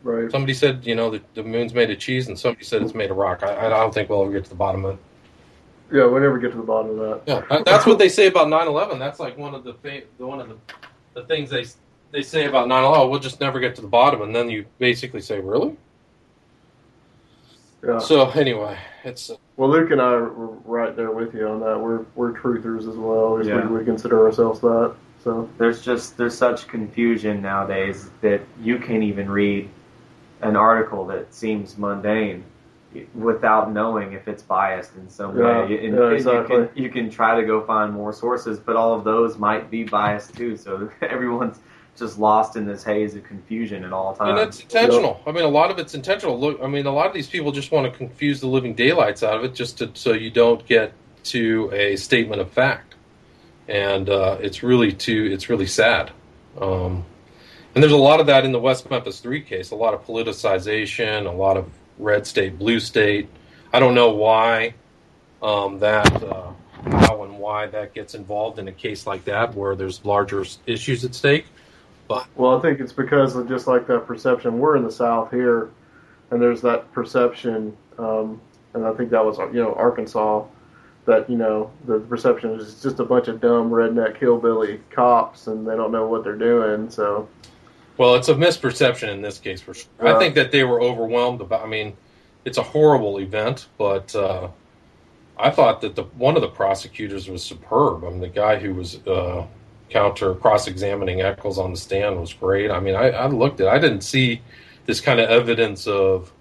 [0.04, 0.32] Right.
[0.32, 3.10] Somebody said, you know, the, the moon's made of cheese, and somebody said it's made
[3.10, 3.42] of rock.
[3.42, 5.00] I, I don't think we'll ever get to the bottom of it.
[5.92, 7.50] Yeah, we'll never get to the bottom of that.
[7.50, 9.00] Yeah, that's what they say about 9/11.
[9.00, 10.58] That's like one of the fa- the one of the,
[11.14, 11.66] the things they
[12.12, 12.98] they say about 9/11.
[12.98, 15.76] Oh, we'll just never get to the bottom, and then you basically say, really?
[17.84, 18.00] Yeah.
[18.00, 21.80] So anyway, it's Well, Luke and I are right there with you on that.
[21.80, 23.34] We're we're truthers as well.
[23.34, 23.68] At least Yeah.
[23.68, 24.95] we, we consider ourselves that.
[25.23, 29.69] So there's just there's such confusion nowadays that you can't even read
[30.41, 32.44] an article that seems mundane
[33.14, 35.77] without knowing if it's biased in some Yeah, way.
[35.86, 36.56] And, yeah, and exactly.
[36.57, 39.72] you can you can try to go find more sources, but all of those might
[39.72, 40.57] be biased too.
[40.57, 41.60] So everyone's
[41.98, 44.40] just lost in this haze of confusion at all times.
[44.40, 45.22] and it's intentional.
[45.26, 46.40] I mean, a lot of it's intentional.
[46.40, 49.24] Look, I mean, a lot of these people just want to confuse the living daylights
[49.24, 50.94] out of it, just to, so you don't get
[51.26, 52.96] to a statement of fact.
[53.68, 56.12] And uh, it's really too, it's really sad.
[56.60, 57.06] Um,
[57.74, 59.72] and there's a lot of that in the West Memphis Three case.
[59.72, 63.30] A lot of politicization, a lot of red state, blue state.
[63.74, 64.76] I don't know why
[65.42, 66.52] um, that, uh,
[66.84, 71.04] how and why that gets involved in a case like that, where there's larger issues
[71.04, 71.46] at stake.
[72.07, 74.60] But Well, I think it's because of just like that perception.
[74.60, 75.72] We're in the South here,
[76.30, 78.40] and there's that perception, um,
[78.73, 80.45] and I think that was you know Arkansas,
[81.06, 85.68] that you know the perception is just a bunch of dumb redneck hillbilly cops, and
[85.68, 86.90] they don't know what they're doing.
[86.90, 87.27] So
[87.98, 89.90] Well, it's a misperception in this case for sure.
[90.02, 90.15] Yeah.
[90.15, 91.64] I think that they were overwhelmed about.
[91.64, 91.95] I mean,
[92.44, 94.49] it's a horrible event, but uh,
[95.38, 98.03] I thought that the one of the prosecutors was superb.
[98.03, 99.45] I mean, the guy who was uh,
[99.90, 102.72] counter cross-examining Echols on the stand was great.
[102.72, 103.68] I mean, I, I looked at.
[103.68, 104.41] I didn't see
[104.86, 106.32] this kind of evidence of,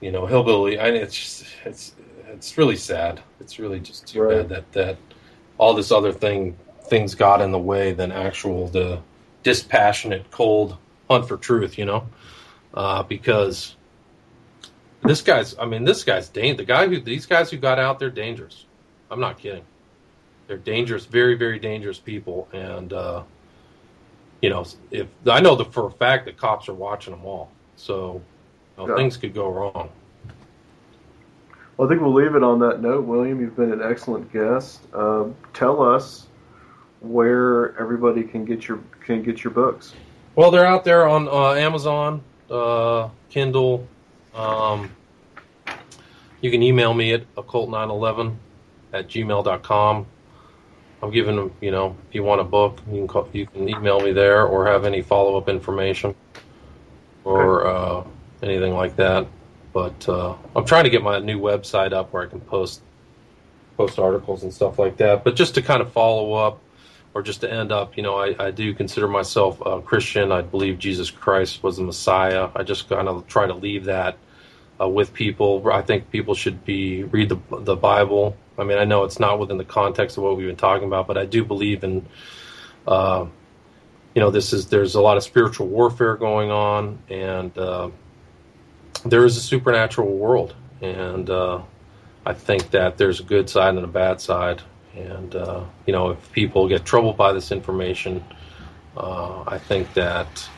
[0.00, 0.78] you know, hillbilly.
[0.78, 1.94] I it's just, it's
[2.28, 3.20] it's really sad.
[3.40, 4.38] It's really just too Right.
[4.38, 4.96] bad that that
[5.58, 9.00] all this other thing things got in the way than actual the
[9.42, 10.76] dispassionate, cold
[11.08, 11.78] hunt for truth.
[11.78, 12.06] You know,
[12.74, 13.76] uh, because
[15.02, 15.56] this guy's.
[15.58, 16.56] I mean, this guy's dang.
[16.56, 18.64] The guy who these guys who got out, they're dangerous.
[19.10, 19.64] I'm not kidding.
[20.50, 23.22] They're dangerous, very, very dangerous people, and uh,
[24.42, 27.52] you know, if I know the, for a fact that cops are watching them all,
[27.76, 28.20] so
[28.76, 28.96] you know, Yeah.
[28.96, 29.90] things could go wrong.
[31.76, 33.40] Well, I think we'll leave it on that note, William.
[33.40, 34.80] You've been an excellent guest.
[34.92, 36.26] Um, tell us
[36.98, 39.94] where everybody can get your can get your books.
[40.34, 43.86] Well, they're out there on uh, Amazon, uh, Kindle.
[44.34, 44.90] Um,
[46.40, 48.34] you can email me at occult911
[48.92, 50.06] at gmail.com.
[51.02, 53.68] I'm giving them, you know, if you want a book, you can call, you can
[53.68, 56.14] email me there or have any follow up information
[57.24, 58.04] or uh,
[58.42, 59.26] anything like that.
[59.72, 62.82] But uh, I'm trying to get my new website up where I can post
[63.76, 65.24] post articles and stuff like that.
[65.24, 66.60] But just to kind of follow up,
[67.14, 70.30] or just to end up, you know, I, I do consider myself a Christian.
[70.30, 72.50] I believe Jesus Christ was the Messiah.
[72.54, 74.16] I just kind of try to leave that
[74.80, 75.68] uh, with people.
[75.72, 78.36] I think people should be read the the Bible.
[78.60, 81.06] I mean, I know it's not within the context of what we've been talking about,
[81.06, 82.06] but I do believe in,
[82.86, 83.26] uh,
[84.14, 87.90] you know, this is there's a lot of spiritual warfare going on, and uh,
[89.04, 91.62] there is a supernatural world, and uh,
[92.26, 94.62] I think that there's a good side and a bad side.
[94.94, 98.22] And uh, you know, if people get troubled by this information,
[98.96, 100.48] uh, I think that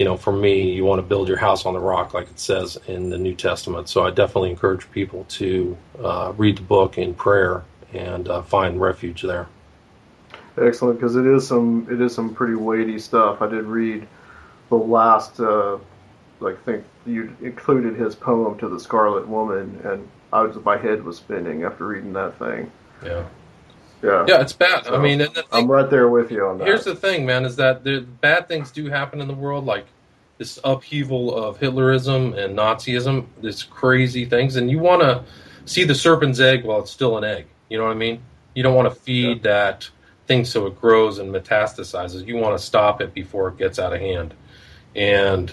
[0.00, 2.40] you know, for me, you want to build your house on the rock, like it
[2.40, 3.86] says in the New Testament.
[3.86, 8.80] So I definitely encourage people to uh, read the book in prayer and uh, find
[8.80, 9.46] refuge there.
[10.56, 13.42] Excellent, because it is some it is some pretty weighty stuff.
[13.42, 14.08] I did read
[14.70, 15.76] the last, uh,
[16.40, 21.04] like, think you included his poem to the Scarlet Woman, and I was my head
[21.04, 22.72] was spinning after reading that thing.
[23.04, 23.26] Yeah,
[24.02, 24.86] Yeah, yeah, it's bad.
[24.86, 26.66] I mean, thing, I'm right there with you on that.
[26.66, 29.86] Here's the thing, man, is that the bad things do happen in the world, like
[30.38, 35.22] this upheaval of Hitlerism and Nazism, this crazy things, and you want to
[35.66, 37.46] see the serpent's egg while it's still an egg.
[37.68, 38.22] You know what I mean?
[38.54, 39.88] You don't want to feed that
[40.26, 42.26] thing so it grows and metastasizes.
[42.26, 44.34] You want to stop it before it gets out of hand.
[44.96, 45.52] And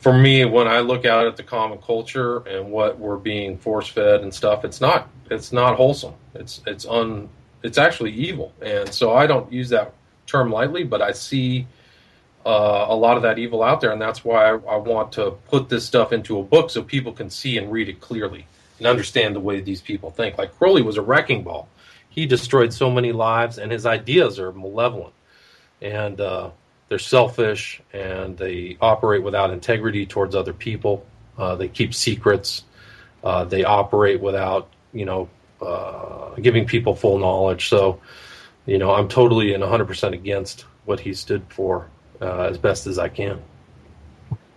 [0.00, 3.88] for me, when I look out at the common culture and what we're being force
[3.88, 6.14] fed and stuff, it's not it's not wholesome.
[6.34, 7.28] It's it's un
[7.62, 8.52] it's actually evil.
[8.60, 9.92] And so I don't use that
[10.26, 11.66] term lightly, but I see
[12.46, 15.32] uh, a lot of that evil out there, and that's why I, I want to
[15.48, 18.46] put this stuff into a book so people can see and read it clearly
[18.78, 20.38] and understand the way these people think.
[20.38, 21.68] Like Crowley was a wrecking ball.
[22.08, 25.12] He destroyed so many lives, and his ideas are malevolent,
[25.82, 26.50] and uh,
[26.88, 31.06] they're selfish, and they operate without integrity towards other people.
[31.36, 32.64] Uh, they keep secrets.
[33.22, 35.28] Uh, they operate without, you know,
[35.62, 37.68] uh, giving people full knowledge.
[37.68, 38.00] So,
[38.66, 41.88] you know, I'm totally and 100% against what he stood for
[42.20, 43.40] uh, as best as I can.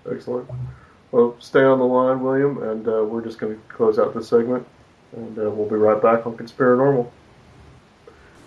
[0.10, 0.50] Excellent.
[1.12, 4.28] Well, stay on the line, William, and uh, we're just going to close out this
[4.28, 4.66] segment,
[5.16, 7.10] and uh, we'll be right back on Conspiranormal.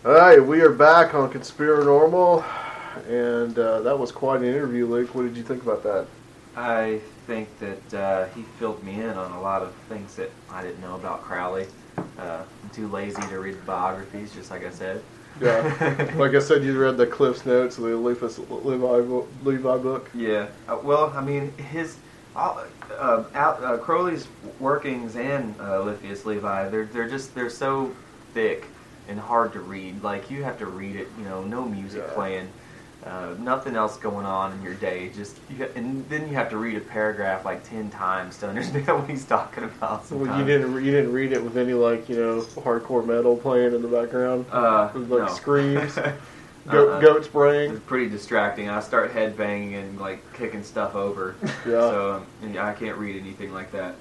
[0.04, 2.44] All right, we are back on Conspiranormal,
[3.08, 5.14] and uh, that was quite an interview, Luke.
[5.14, 6.06] What did you think about that?
[6.56, 10.62] I think that uh, he filled me in on a lot of things that I
[10.62, 11.66] didn't know about Crowley.
[12.18, 12.43] Uh,
[12.73, 15.02] too lazy to read biographies, just like I said.
[15.40, 20.10] Yeah, like I said, you read the Cliff's Notes the Levi, Levi, Levi book.
[20.14, 20.48] Yeah.
[20.68, 21.97] Uh, well, I mean, his
[22.35, 22.64] uh,
[22.98, 24.28] uh, out, uh, Crowley's
[24.60, 27.94] workings and uh, Eliphas Levi, they're they're just they're so
[28.32, 28.66] thick
[29.09, 30.02] and hard to read.
[30.02, 31.09] Like you have to read it.
[31.18, 32.14] You know, no music Yeah.
[32.14, 32.48] playing,
[33.06, 35.10] uh, nothing else going on in your day.
[35.14, 38.86] Just you, and then you have to read a paragraph like ten times to understand
[38.98, 40.10] what he's talking about.
[40.10, 43.74] Well, you didn't you didn't read it with any like you know hardcore metal playing
[43.74, 45.34] in the background, Uh, with like no.
[45.34, 45.94] screams,
[46.70, 47.00] goat, Uh-uh.
[47.00, 47.70] goats braying.
[47.72, 48.68] It's pretty distracting.
[48.68, 51.36] I start headbanging and like kicking stuff over.
[51.66, 51.80] Yeah.
[51.90, 53.94] So um, and I can't read anything like that.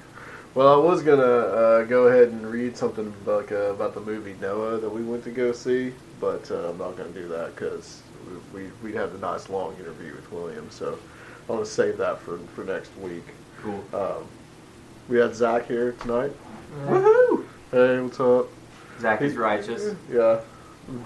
[0.55, 4.35] Well, I was gonna uh, go ahead and read something like uh, about the movie
[4.41, 8.01] Noah that we went to go see, but uh, I'm not gonna do that because
[8.53, 10.97] we, we we had a nice long interview with William, so
[11.47, 13.25] I want to save that for for next week.
[13.61, 13.83] Cool.
[13.93, 14.27] Um,
[15.07, 16.31] we had Zach here tonight.
[16.85, 17.45] Woohoo!
[17.71, 18.47] Hey, what's up?
[18.99, 19.95] Zach is righteous.
[20.11, 20.41] Yeah,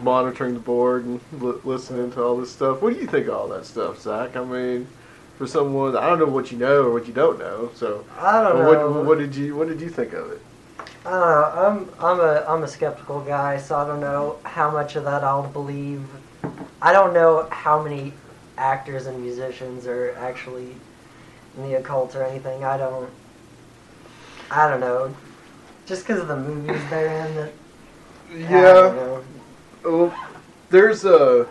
[0.02, 2.82] monitoring the board and li- listening to all this stuff.
[2.82, 4.36] What do you think of all that stuff, Zach?
[4.36, 4.88] I mean,
[5.38, 7.72] for someone I don't know what you know or what you don't know.
[7.76, 9.04] So, I don't what, know.
[9.04, 10.41] what did you what did you think of it?
[11.06, 11.52] I don't know.
[11.56, 15.24] I'm I'm a I'm a skeptical guy, so I don't know how much of that
[15.24, 16.06] I'll believe.
[16.81, 18.13] I don't know how many
[18.57, 20.76] actors and musicians are actually
[21.57, 22.63] in the occult or anything.
[22.63, 23.09] I don't.
[24.51, 25.15] I don't know.
[25.85, 27.51] Just because of the movies they're in, that
[28.35, 29.21] Yeah.
[29.84, 30.13] Well,
[30.69, 31.47] there's a.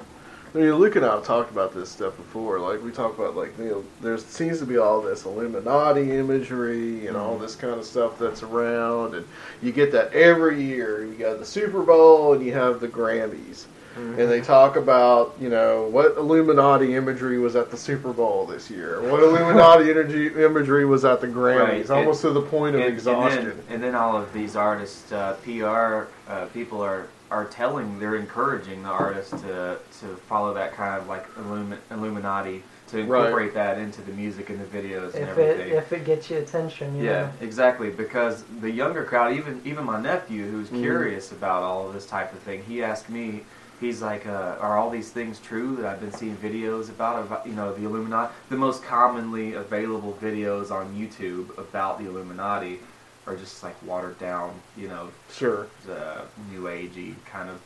[0.54, 2.58] I mean, Luke and I have talked about this stuff before.
[2.58, 7.06] Like we talk about, like you know, there seems to be all this Illuminati imagery
[7.06, 7.42] and all mm-hmm.
[7.42, 9.26] this kind of stuff that's around, and
[9.60, 11.04] you get that every year.
[11.04, 13.66] You got the Super Bowl and you have the Grammys,
[13.96, 18.70] and they talk about you know what Illuminati imagery was at the Super Bowl this
[18.70, 22.82] year, what Illuminati energy imagery was at the Grammys, Right, almost to the point of
[22.82, 23.46] and, exhaustion.
[23.46, 27.98] And then, and then all of these artists, uh, PR uh, people are are telling,
[27.98, 33.20] they're encouraging the artists to to follow that kind of like Illumi- Illuminati to Right.
[33.26, 35.76] incorporate that into the music and the videos and If it everything.
[35.76, 37.30] if it gets you attention, you Yeah, know.
[37.42, 37.90] exactly.
[37.90, 40.80] Because the younger crowd, even even my nephew, who's Mhm.
[40.80, 43.44] curious about all of this type of thing, he asked me.
[43.80, 47.22] He's like, uh, "Are all these things true that I've been seeing videos about?
[47.24, 48.32] About you know the Illuminati.
[48.50, 52.80] The most commonly available videos on YouTube about the Illuminati
[53.26, 55.66] are just like watered down, you know, Sure.
[55.86, 57.60] the new agey kind of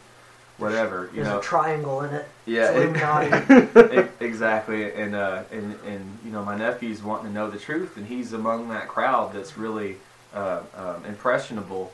[0.59, 1.39] whatever, you There's know.
[1.39, 2.29] a triangle in it.
[2.47, 4.01] Yeah, It's it- Illuminati.
[4.01, 7.97] E- exactly and uh and and you know my nephew's wanting to know the truth
[7.97, 9.97] and he's among that crowd that's really
[10.35, 11.93] uh, um, impressionable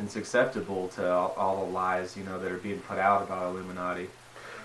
[0.00, 3.52] and susceptible to all, all the lies you know that are being put out about
[3.52, 4.08] illuminati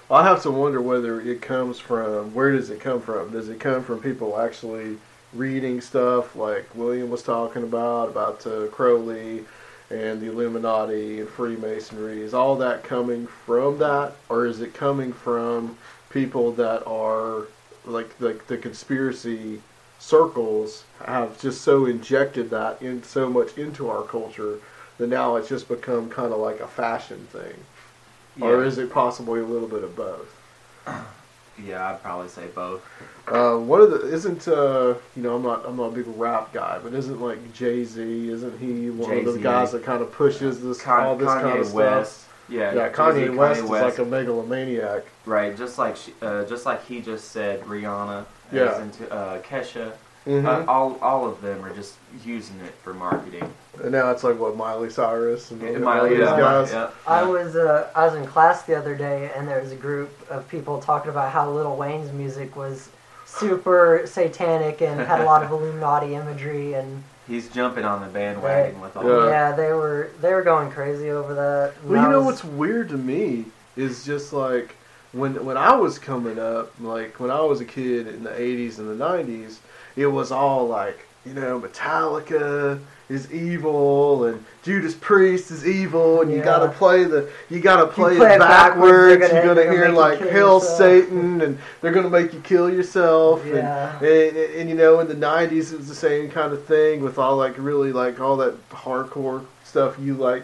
[0.10, 3.32] Well, I have to wonder whether it comes from where does it come from?
[3.32, 4.98] Does it come from people actually
[5.34, 9.44] reading stuff like William was talking about about uh, Crowley
[9.90, 12.22] and the Illuminati and Freemasonry?
[12.22, 15.78] Is all that coming from that, or is it coming from
[16.10, 17.48] people that are
[17.84, 19.62] like like the conspiracy
[19.99, 24.60] circles have just so injected that in so much into our culture
[24.98, 27.54] that now it's just become kind of like a fashion thing?
[28.42, 30.36] Or is it possibly a little bit of both?
[31.66, 32.82] yeah i'd probably say both
[33.30, 36.52] Uh, one of the isn't uh, you know I'm not I'm not a big rap
[36.54, 38.30] guy, but isn't like Jay Z?
[38.30, 41.42] Isn't he one of the guys that kind of pushes this Con- all this kanye
[41.42, 42.34] kind of west stuff?
[42.50, 45.06] yeah Yeah, Jay-Z, Kanye West is like a megalomaniac.
[45.26, 48.74] right just like she, uh, just like he just said rihanna Yeah.
[48.76, 49.94] is into uh, kesha
[50.26, 51.96] hmm uh, all all of them are just
[52.26, 53.48] using it for marketing
[53.84, 56.72] and now it's like what Miley Cyrus and, And Miley, these yeah, guys.
[56.72, 59.76] yeah, I was uh, I was in class the other day, and there was a
[59.76, 62.88] group of people talking about how Little Wayne's music was
[63.26, 68.80] super satanic and had a lot of Illuminati imagery, and he's jumping on the bandwagon
[68.80, 69.30] with all Yeah.
[69.30, 71.74] yeah, they were they were going crazy over that.
[71.82, 73.46] And Well, you know was- what's weird to me
[73.76, 74.76] is just like
[75.12, 78.80] when when I was coming up, like when I was a kid in the '80s
[78.80, 79.58] and the '90s,
[79.96, 86.32] it was all like you know Metallica is evil and Judas Priest is evil, and
[86.32, 89.20] you gotta play the you gotta play, play it it backwards, backwards.
[89.20, 92.40] they're gonna- You're gonna hear you like hell yourself." Satan," and they're gonna make you
[92.40, 93.44] kill yourself.
[93.46, 93.98] and- Yeah.
[94.00, 97.02] and, and, and, you know in the 90s it was the same kind of thing
[97.04, 100.44] with all like really like all that hardcore stuff you like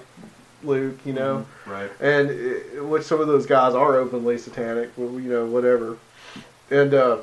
[0.64, 5.10] luke you know right and uh, which some of those guys are openly satanic you
[5.22, 5.98] know whatever
[6.70, 7.18] and uh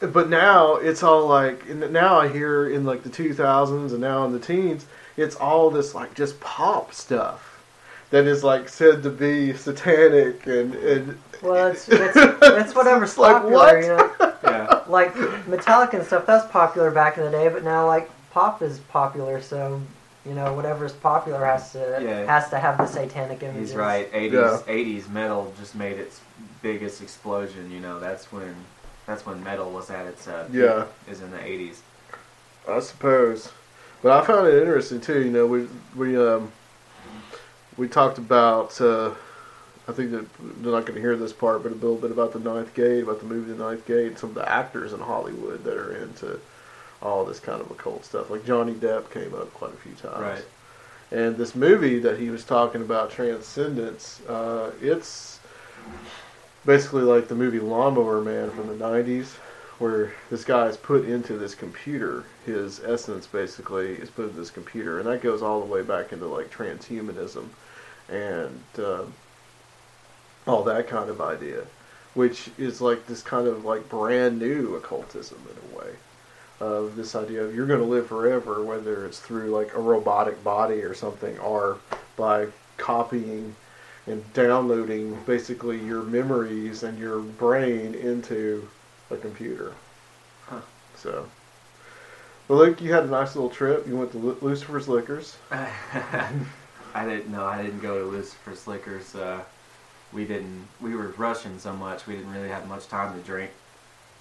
[0.00, 4.32] but now it's all like now i hear in like the 2000s and now in
[4.32, 4.86] the teens
[5.16, 7.62] it's all this like just pop stuff
[8.10, 13.18] that is like said to be satanic and and well, it's it's, it's whatever's It's
[13.18, 13.82] like, popular, what?
[13.82, 14.34] you know.
[14.44, 18.62] yeah Like Metallica and stuff, that's popular back in the day, but now like pop
[18.62, 19.82] is popular, so
[20.24, 22.24] you know whatever's popular has to Yeah.
[22.24, 23.70] has to have the satanic images.
[23.70, 24.10] He's right.
[24.12, 24.58] 80s, Yeah.
[24.74, 26.20] 80s metal just made its
[26.62, 27.70] biggest explosion.
[27.70, 28.54] You know, that's when
[29.06, 30.86] that's when metal was at its uh, Yeah.
[31.08, 31.76] is in the 80s.
[32.68, 33.52] I suppose.
[34.02, 35.24] But I found it interesting too.
[35.24, 36.52] You know, we we um
[37.76, 38.80] we talked about.
[38.80, 39.12] Uh,
[39.88, 40.26] I think that
[40.62, 43.04] they're not going to hear this part, but a little bit about the Ninth Gate,
[43.04, 45.94] about the movie The Ninth Gate, and some of the actors in Hollywood that are
[45.96, 46.40] into
[47.00, 48.28] all this kind of occult stuff.
[48.28, 50.20] Like Johnny Depp came up quite a few times.
[50.20, 50.44] Right.
[51.12, 55.38] And this movie that he was talking about, Transcendence, uh, it's
[56.66, 59.36] basically like the movie Lawnmower Man from the 90s,
[59.78, 62.24] where this guy is put into this computer.
[62.44, 64.98] His essence basically is put into this computer.
[64.98, 67.46] And that goes all the way back into like transhumanism
[68.08, 69.04] and uh,
[70.46, 71.64] all that kind of idea,
[72.14, 75.90] which is like this kind of like brand new occultism in a way
[76.58, 80.42] of this idea of you're going to live forever, whether it's through like a robotic
[80.42, 81.78] body or something, or
[82.16, 82.46] by
[82.78, 83.54] copying
[84.06, 88.68] and downloading basically your memories and your brain into
[89.10, 89.72] a computer.
[90.46, 90.60] Huh.
[90.96, 91.26] So,
[92.48, 93.86] well, Luke, you had a nice little trip.
[93.86, 95.36] You went to Lu- Lucifer's Liquors.
[95.50, 97.44] I didn't know.
[97.44, 99.14] I didn't go to Lucifer's Liquors.
[99.14, 99.42] Uh,
[100.12, 100.66] we didn't.
[100.80, 102.06] We were rushing so much.
[102.06, 103.50] We didn't really have much time to drink.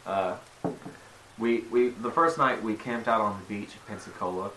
[0.05, 0.35] Uh,
[1.37, 4.51] we we the first night we camped out on the beach at Pensacola.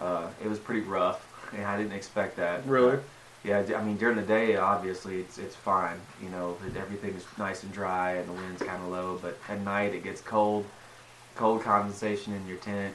[0.00, 2.66] Uh, it was pretty rough, and I didn't expect that.
[2.66, 2.98] Really?
[3.44, 5.96] Yeah, I mean during the day, obviously it's it's fine.
[6.22, 9.18] You know, that everything's nice and dry and the wind's kind of low.
[9.20, 10.64] But at night it gets cold,
[11.36, 12.94] cold condensation in your tent,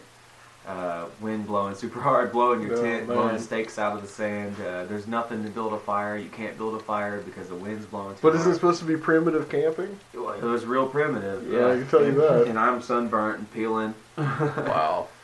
[0.68, 3.16] uh, wind blowing super hard, blowing your Oh, tent, man.
[3.16, 4.56] blowing stakes out of the sand.
[4.60, 6.18] Uh, there's nothing to build a fire.
[6.18, 8.16] You can't build a fire because the wind's blowing.
[8.16, 10.00] Too But is it supposed to be primitive camping?
[10.16, 11.48] It was real primitive.
[11.48, 12.48] Yeah, Yeah, I can tell you that.
[12.48, 13.94] And I'm sunburnt and peeling.
[14.18, 15.08] Wow.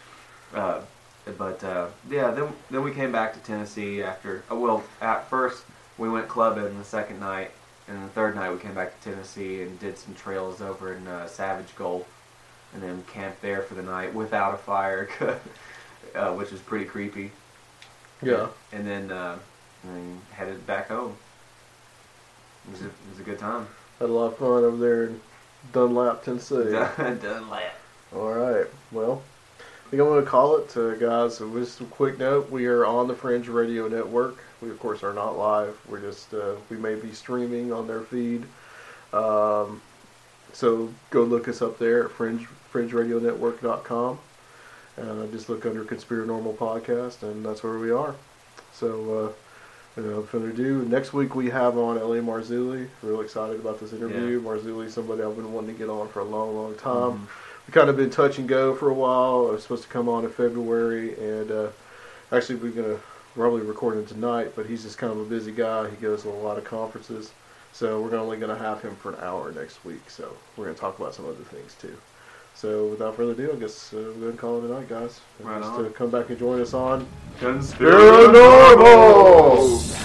[0.54, 0.80] Uh,
[1.38, 4.44] but uh, yeah, then then we came back to Tennessee after.
[4.52, 5.64] Uh, well, at first
[5.98, 7.52] we went clubbing the second night,
[7.88, 11.08] and the third night we came back to Tennessee and did some trails over in
[11.08, 12.08] uh, Savage Gulf,
[12.74, 15.10] and then camped there for the night without a fire,
[16.16, 17.32] uh, which was pretty creepy.
[18.22, 18.48] Yeah.
[18.72, 19.38] And then uh,
[19.84, 21.16] and then headed back home.
[22.68, 23.68] It was a, it was a good time.
[24.00, 25.22] Had a lot of fun over there in
[25.72, 26.72] Dunlap, Tennessee.
[26.72, 27.50] Done.
[28.14, 28.66] All right.
[28.92, 29.22] Well,
[29.96, 31.38] think I'm going to call it, uh, guys.
[31.38, 34.38] So just a quick note: we are on the Fringe Radio Network.
[34.62, 35.78] We, of course, are not live.
[35.88, 38.44] We're just uh, we may be streaming on their feed.
[39.14, 39.82] Um,
[40.52, 44.20] so go look us up there at fringe fringeradionetwork.com.
[44.98, 48.16] Uh, just look under Conspiranormal Podcast, and that's where we are.
[48.74, 49.36] So,
[49.98, 52.20] uh, without further ado, next week we have on L.A.
[52.20, 52.88] Marzulli.
[53.02, 54.42] Real excited about this interview.
[54.42, 57.28] Marzulli, somebody I've been wanting to get on for a long, long time
[57.68, 59.48] we kind of been touch and go for a while.
[59.50, 61.68] I was supposed to come on in February, and uh,
[62.32, 62.98] actually we're gonna
[63.34, 64.54] probably record him tonight.
[64.56, 65.90] But he's just kind of a busy guy.
[65.90, 67.32] He goes to a lot of conferences,
[67.74, 70.10] so we're only gonna have him for an hour next week.
[70.10, 71.96] So we're gonna talk about some other things too.
[72.54, 75.20] So without further ado, I guess uh, we're gonna call it a night, guys.
[75.42, 75.84] Right just on.
[75.84, 77.06] to come back and join us on
[77.40, 80.05] Paranormal!